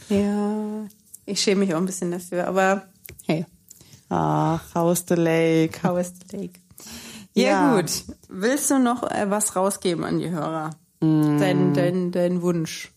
Ja. 0.09 0.87
Ich 1.27 1.41
schäme 1.41 1.61
mich 1.61 1.75
auch 1.75 1.79
ein 1.79 1.87
bisschen 1.87 2.11
dafür, 2.11 2.47
aber 2.47 2.87
hey. 3.27 3.47
Ach, 4.11 4.63
House 4.75 5.05
the 5.09 5.15
Lake. 5.15 5.83
How 5.83 5.99
is 5.99 6.13
the 6.31 6.37
lake? 6.37 6.61
Ja, 7.35 7.45
Ja. 7.45 7.77
gut. 7.81 7.91
Willst 8.29 8.71
du 8.71 8.79
noch 8.79 9.03
äh, 9.11 9.29
was 9.31 9.57
rausgeben 9.57 10.05
an 10.05 10.19
die 10.19 10.31
Hörer? 10.31 10.71
Dein, 11.01 11.75
dein, 11.75 12.13
dein 12.13 12.41
Wunsch 12.41 12.91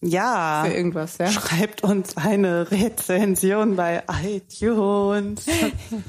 Ja. 0.00 0.64
für 0.64 0.72
irgendwas, 0.72 1.18
ja? 1.18 1.26
Schreibt 1.30 1.82
uns 1.82 2.16
eine 2.16 2.70
Rezension 2.70 3.76
bei 3.76 4.02
iTunes. 4.24 5.44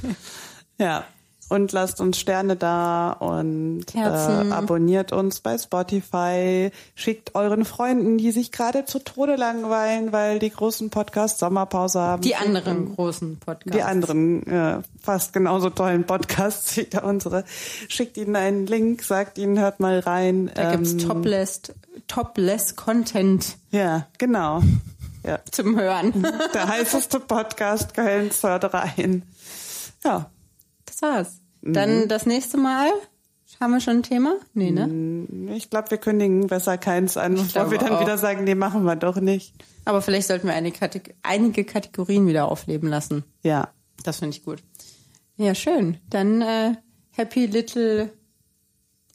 ja. 0.78 1.04
Und 1.50 1.72
lasst 1.72 2.00
uns 2.00 2.20
Sterne 2.20 2.56
da 2.56 3.12
und 3.12 3.86
äh, 3.96 4.00
abonniert 4.00 5.12
uns 5.12 5.40
bei 5.40 5.58
Spotify. 5.58 6.70
Schickt 6.94 7.34
euren 7.34 7.66
Freunden, 7.66 8.20
die 8.20 8.32
sich 8.32 8.52
gerade 8.52 8.86
zu 8.86 9.00
Tode 9.00 9.36
langweilen, 9.36 10.12
weil 10.12 10.38
die 10.38 10.52
großen 10.52 10.92
Podcasts 10.92 11.40
Sommerpause 11.40 12.00
haben. 12.00 12.22
Die 12.22 12.36
anderen 12.36 12.96
großen 12.96 13.38
Podcasts. 13.40 13.76
die 13.76 13.82
anderen 13.82 14.46
äh, 14.46 14.82
fast 15.02 15.34
genauso 15.34 15.72
tollen 15.72 16.06
Podcasts 16.06 16.78
wie 16.78 16.84
der 16.84 17.04
unsere. 17.04 17.44
Schickt 17.88 18.18
ihnen 18.18 18.36
einen 18.36 18.68
Link, 18.68 19.02
sagt 19.04 19.40
ihnen, 19.40 19.58
hört 19.58 19.80
mal 19.80 20.00
rein. 20.00 20.52
Da 20.54 20.76
gibt's 20.76 20.92
Ähm, 20.94 21.00
Topless, 21.00 21.62
Topless 22.08 22.76
Content 22.76 23.58
Ja, 23.72 24.06
genau. 24.20 24.62
Ja. 25.26 25.40
zum 25.52 25.78
Hören. 25.80 26.26
Der 26.54 26.68
heißeste 26.68 27.20
Podcast 27.20 27.94
Kölns 27.94 28.42
hört 28.44 28.72
rein. 28.74 29.24
Ja. 30.06 30.30
War's. 31.02 31.42
Dann 31.62 32.08
das 32.08 32.26
nächste 32.26 32.58
Mal. 32.58 32.90
Haben 33.60 33.72
wir 33.74 33.82
schon 33.82 33.98
ein 33.98 34.04
Thema? 34.04 34.36
Nee, 34.54 34.72
ne? 34.72 35.54
Ich 35.54 35.70
glaube, 35.70 35.92
wir 35.92 35.98
kündigen 35.98 36.48
besser 36.48 36.78
keins 36.78 37.18
an, 37.18 37.34
bevor 37.34 37.48
glaube 37.48 37.72
wir 37.72 37.78
dann 37.80 37.94
auch. 37.94 38.02
wieder 38.02 38.18
sagen, 38.18 38.44
nee, 38.46 38.56
machen 38.56 38.84
wir 38.84 38.96
doch 38.96 39.20
nicht. 39.20 39.54
Aber 39.86 40.02
vielleicht 40.02 40.28
sollten 40.28 40.48
wir 40.48 40.54
eine 40.54 40.72
Kate 40.72 41.02
einige 41.24 41.66
Kategorien 41.66 42.28
wieder 42.28 42.50
aufleben 42.50 42.90
lassen. 42.90 43.24
Ja. 43.44 43.70
Das 44.04 44.20
finde 44.20 44.38
ich 44.38 44.46
gut. 44.46 44.64
Ja, 45.36 45.56
schön. 45.56 45.98
Dann 46.10 46.42
äh, 46.42 46.76
Happy 47.12 47.48
Little 47.48 48.12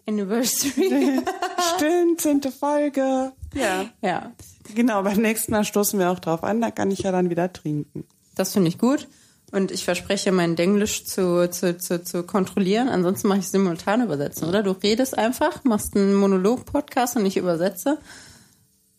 Anniversary. 0.06 1.20
Stimmt, 1.76 2.20
zehnte 2.20 2.50
Folge. 2.50 3.32
Ja. 3.54 3.86
ja, 4.02 4.32
Genau, 4.74 5.02
beim 5.02 5.20
nächsten 5.22 5.52
Mal 5.52 5.64
stoßen 5.64 5.98
wir 5.98 6.10
auch 6.10 6.18
drauf 6.18 6.42
an, 6.42 6.60
da 6.60 6.70
kann 6.70 6.90
ich 6.90 7.00
ja 7.00 7.12
dann 7.12 7.30
wieder 7.30 7.52
trinken. 7.52 8.04
das 8.34 8.52
finde 8.52 8.68
ich 8.68 8.78
gut. 8.78 9.06
Und 9.54 9.70
ich 9.70 9.84
verspreche, 9.84 10.32
mein 10.32 10.56
Denglisch 10.56 11.04
zu, 11.04 11.48
zu, 11.48 11.78
zu, 11.78 12.02
zu 12.02 12.24
kontrollieren. 12.24 12.88
Ansonsten 12.88 13.28
mache 13.28 13.38
ich 13.38 13.48
simultan 13.48 14.02
übersetzen, 14.02 14.48
oder? 14.48 14.64
Du 14.64 14.72
redest 14.72 15.16
einfach, 15.16 15.62
machst 15.62 15.94
einen 15.94 16.14
Monolog-Podcast 16.14 17.14
und 17.16 17.24
ich 17.24 17.36
übersetze. 17.36 17.98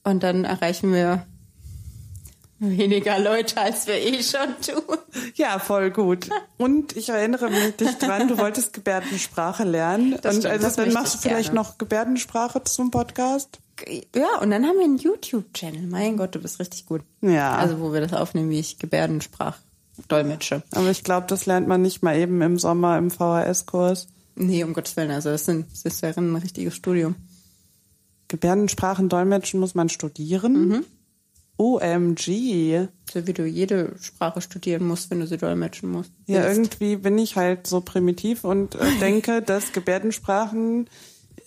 Und 0.05 0.23
dann 0.23 0.45
erreichen 0.45 0.93
wir 0.93 1.25
weniger 2.59 3.19
Leute, 3.19 3.59
als 3.59 3.85
wir 3.85 3.95
eh 3.95 4.23
schon 4.23 4.55
tun. 4.61 4.97
Ja, 5.35 5.59
voll 5.59 5.91
gut. 5.91 6.29
Und 6.57 6.95
ich 6.95 7.09
erinnere 7.09 7.49
mich 7.49 7.75
dich 7.75 7.97
dran, 7.97 8.29
du 8.29 8.37
wolltest 8.37 8.71
Gebärdensprache 8.71 9.65
lernen. 9.65 10.17
Das 10.21 10.37
Und 10.37 10.45
also 10.45 10.69
dann 10.81 10.93
machst 10.93 11.15
du 11.15 11.17
ich 11.17 11.23
vielleicht 11.23 11.51
gerne. 11.51 11.59
noch 11.59 11.77
Gebärdensprache 11.77 12.63
zum 12.63 12.91
Podcast. 12.91 13.59
Ja, 14.15 14.39
und 14.39 14.51
dann 14.51 14.65
haben 14.65 14.77
wir 14.77 14.85
einen 14.85 14.97
YouTube-Channel. 14.97 15.87
Mein 15.87 16.15
Gott, 16.15 16.33
du 16.33 16.39
bist 16.39 16.61
richtig 16.61 16.85
gut. 16.85 17.01
Ja. 17.19 17.57
Also, 17.57 17.81
wo 17.81 17.91
wir 17.91 17.99
das 17.99 18.13
aufnehmen, 18.13 18.49
wie 18.49 18.59
ich 18.59 18.79
Gebärdensprach 18.79 19.57
dolmetsche. 20.07 20.63
Aber 20.71 20.89
ich 20.89 21.03
glaube, 21.03 21.27
das 21.27 21.45
lernt 21.45 21.67
man 21.67 21.81
nicht 21.81 22.03
mal 22.03 22.17
eben 22.17 22.41
im 22.41 22.59
Sommer 22.59 22.97
im 22.97 23.11
VHS-Kurs. 23.11 24.07
Nee, 24.35 24.63
um 24.63 24.73
Gottes 24.73 24.95
Willen. 24.97 25.11
Also, 25.11 25.29
das, 25.29 25.45
sind, 25.45 25.65
das 25.83 26.01
wäre 26.01 26.19
ein 26.19 26.35
richtiges 26.35 26.75
Studium. 26.75 27.15
Gebärdensprachen 28.27 29.09
dolmetschen 29.09 29.59
muss 29.59 29.75
man 29.75 29.89
studieren. 29.89 30.69
Mhm. 30.69 30.85
OMG. 31.57 32.89
So 33.11 33.27
wie 33.27 33.33
du 33.33 33.45
jede 33.45 33.95
Sprache 34.01 34.41
studieren 34.41 34.85
musst, 34.85 35.09
wenn 35.09 35.21
du 35.21 35.27
sie 35.27 35.37
dolmetschen 35.37 35.89
musst. 35.89 36.11
Ja, 36.25 36.43
willst. 36.43 36.57
irgendwie 36.57 36.97
bin 36.97 37.17
ich 37.17 37.37
halt 37.37 37.67
so 37.67 37.81
primitiv 37.81 38.43
und 38.43 38.75
äh, 38.75 38.79
denke, 38.99 39.41
dass 39.41 39.71
Gebärdensprachen 39.71 40.89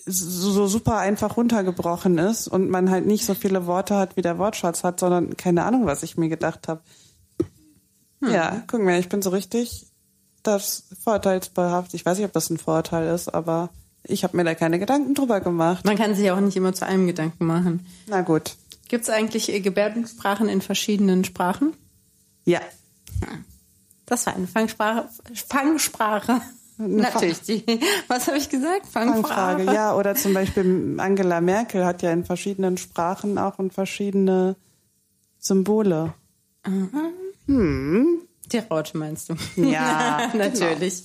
so, 0.07 0.51
so 0.51 0.67
super 0.67 0.99
einfach 0.99 1.37
runtergebrochen 1.37 2.17
ist 2.17 2.49
und 2.49 2.71
man 2.71 2.91
halt 2.91 3.07
nicht 3.07 3.27
so 3.27 3.35
viele 3.35 3.67
Worte 3.67 3.97
hat, 3.97 4.17
wie 4.17 4.23
der 4.23 4.39
Wortschatz 4.39 4.83
hat, 4.83 5.01
sondern 5.01 5.37
keine 5.37 5.65
Ahnung, 5.65 5.85
was 5.85 6.03
ich 6.03 6.17
mir 6.17 6.31
gedacht 6.31 6.69
habe. 6.69 6.81
Ja, 8.21 8.63
guck 8.67 8.83
mal, 8.83 8.99
ich 8.99 9.09
bin 9.09 9.23
so 9.23 9.31
richtig 9.31 9.87
das 10.43 10.85
vorteilsbehaftet. 11.03 11.95
Ich 11.95 12.07
weiß 12.07 12.19
nicht, 12.19 12.27
ob 12.27 12.33
das 12.33 12.51
ein 12.51 12.59
Vorteil 12.59 13.15
ist, 13.15 13.29
aber 13.29 13.71
ich 14.05 14.25
habe 14.25 14.37
mir 14.37 14.45
da 14.45 14.55
keine 14.55 14.79
Gedanken 14.79 15.15
drüber 15.15 15.41
gemacht. 15.41 15.85
Man 15.85 15.97
kann 15.97 16.15
sich 16.15 16.31
auch 16.31 16.41
nicht 16.41 16.57
immer 16.57 16.73
zu 16.73 16.87
einem 16.87 17.07
Gedanken 17.07 17.45
machen. 17.47 17.87
Na 18.07 18.23
gut. 18.23 18.57
Gibt 18.89 19.05
es 19.05 19.11
eigentlich 19.11 19.53
äh, 19.53 19.61
Gebärdensprachen 19.61 20.49
in 20.49 20.63
verschiedenen 20.63 21.25
Sprachen? 21.25 21.75
Ja. 22.45 22.61
Das 24.07 24.27
war 24.27 24.35
eine 24.35 24.47
Fangsprache. 24.47 25.09
Fangsprache. 25.49 26.41
Natürlich. 26.79 27.43
Die, 27.43 27.65
was 28.07 28.29
habe 28.29 28.39
ich 28.39 28.49
gesagt? 28.49 28.87
Fangsprache. 28.87 29.35
Fangfrage, 29.35 29.65
ja. 29.65 29.95
Oder 29.95 30.15
zum 30.15 30.33
Beispiel 30.33 30.95
Angela 30.99 31.41
Merkel 31.41 31.85
hat 31.85 32.03
ja 32.03 32.13
in 32.13 32.25
verschiedenen 32.25 32.79
Sprachen 32.79 33.37
auch 33.37 33.59
und 33.59 33.75
verschiedene 33.75 34.57
Symbole. 35.39 36.15
Die 37.49 38.59
Raute 38.71 38.97
meinst 38.97 39.31
du? 39.31 39.35
Ja, 39.57 40.31
natürlich. 40.35 41.03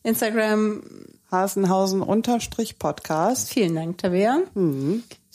Instagram, 0.04 0.84
Hasenhausen-Podcast. 1.32 3.50
vielen 3.50 3.76
Dank, 3.76 3.98
Tabea. 3.98 4.40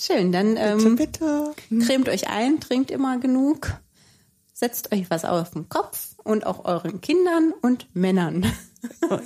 Schön, 0.05 0.33
dann 0.33 0.55
Bitte, 0.55 0.61
ähm, 0.89 0.97
bitte. 0.97 1.53
cremt 1.87 2.09
euch 2.09 2.29
ein, 2.29 2.59
trinkt 2.61 2.91
immer 2.91 3.19
genug, 3.19 3.73
setzt 4.53 4.93
euch 4.93 5.11
was 5.11 5.25
auf 5.25 5.51
den 5.51 5.69
Kopf 5.69 6.09
und 6.25 6.45
auch 6.47 6.65
euren 6.65 7.01
Kindern 7.01 7.53
und 7.63 7.87
Männern. 7.95 8.51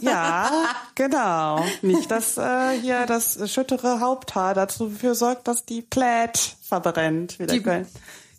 Ja, 0.02 0.50
genau. 0.94 1.64
Nicht, 1.80 2.10
dass 2.10 2.36
äh, 2.36 2.72
hier 2.80 3.06
das 3.06 3.50
schüttere 3.50 4.00
Haupthaar 4.00 4.52
dazu 4.52 4.90
für 4.90 5.14
sorgt, 5.14 5.48
dass 5.48 5.64
die 5.64 5.80
Plät 5.80 6.36
verbrennt, 6.62 7.38
wie 7.38 7.46
Die- 7.46 7.62
Köln, 7.62 7.86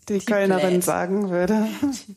die, 0.08 0.20
Kölnerin 0.20 0.68
Plät. 0.74 0.84
sagen 0.84 1.30
würde. 1.30 1.66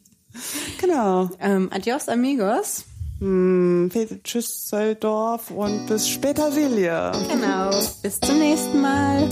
genau. 0.79 1.29
Ähm, 1.39 1.69
adios, 1.73 2.07
amigos. 2.09 2.85
Hm, 3.19 3.91
Tschüsseldorf 4.23 5.49
und 5.51 5.87
bis 5.87 6.07
später, 6.07 6.51
Silje. 6.51 7.11
Genau. 7.29 7.71
Bis 8.03 8.19
zum 8.19 8.37
nächsten 8.39 8.81
Mal. 8.81 9.29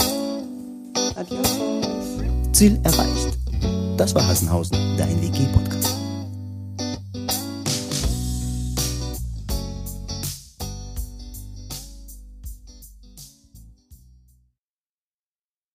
Adios. 1.16 1.60
Ziel 2.52 2.80
erreicht. 2.84 3.38
Das 3.98 4.16
war 4.16 4.28
Hassenhausen, 4.28 4.78
dein 4.98 5.22
WG-Podcast. 5.22 5.99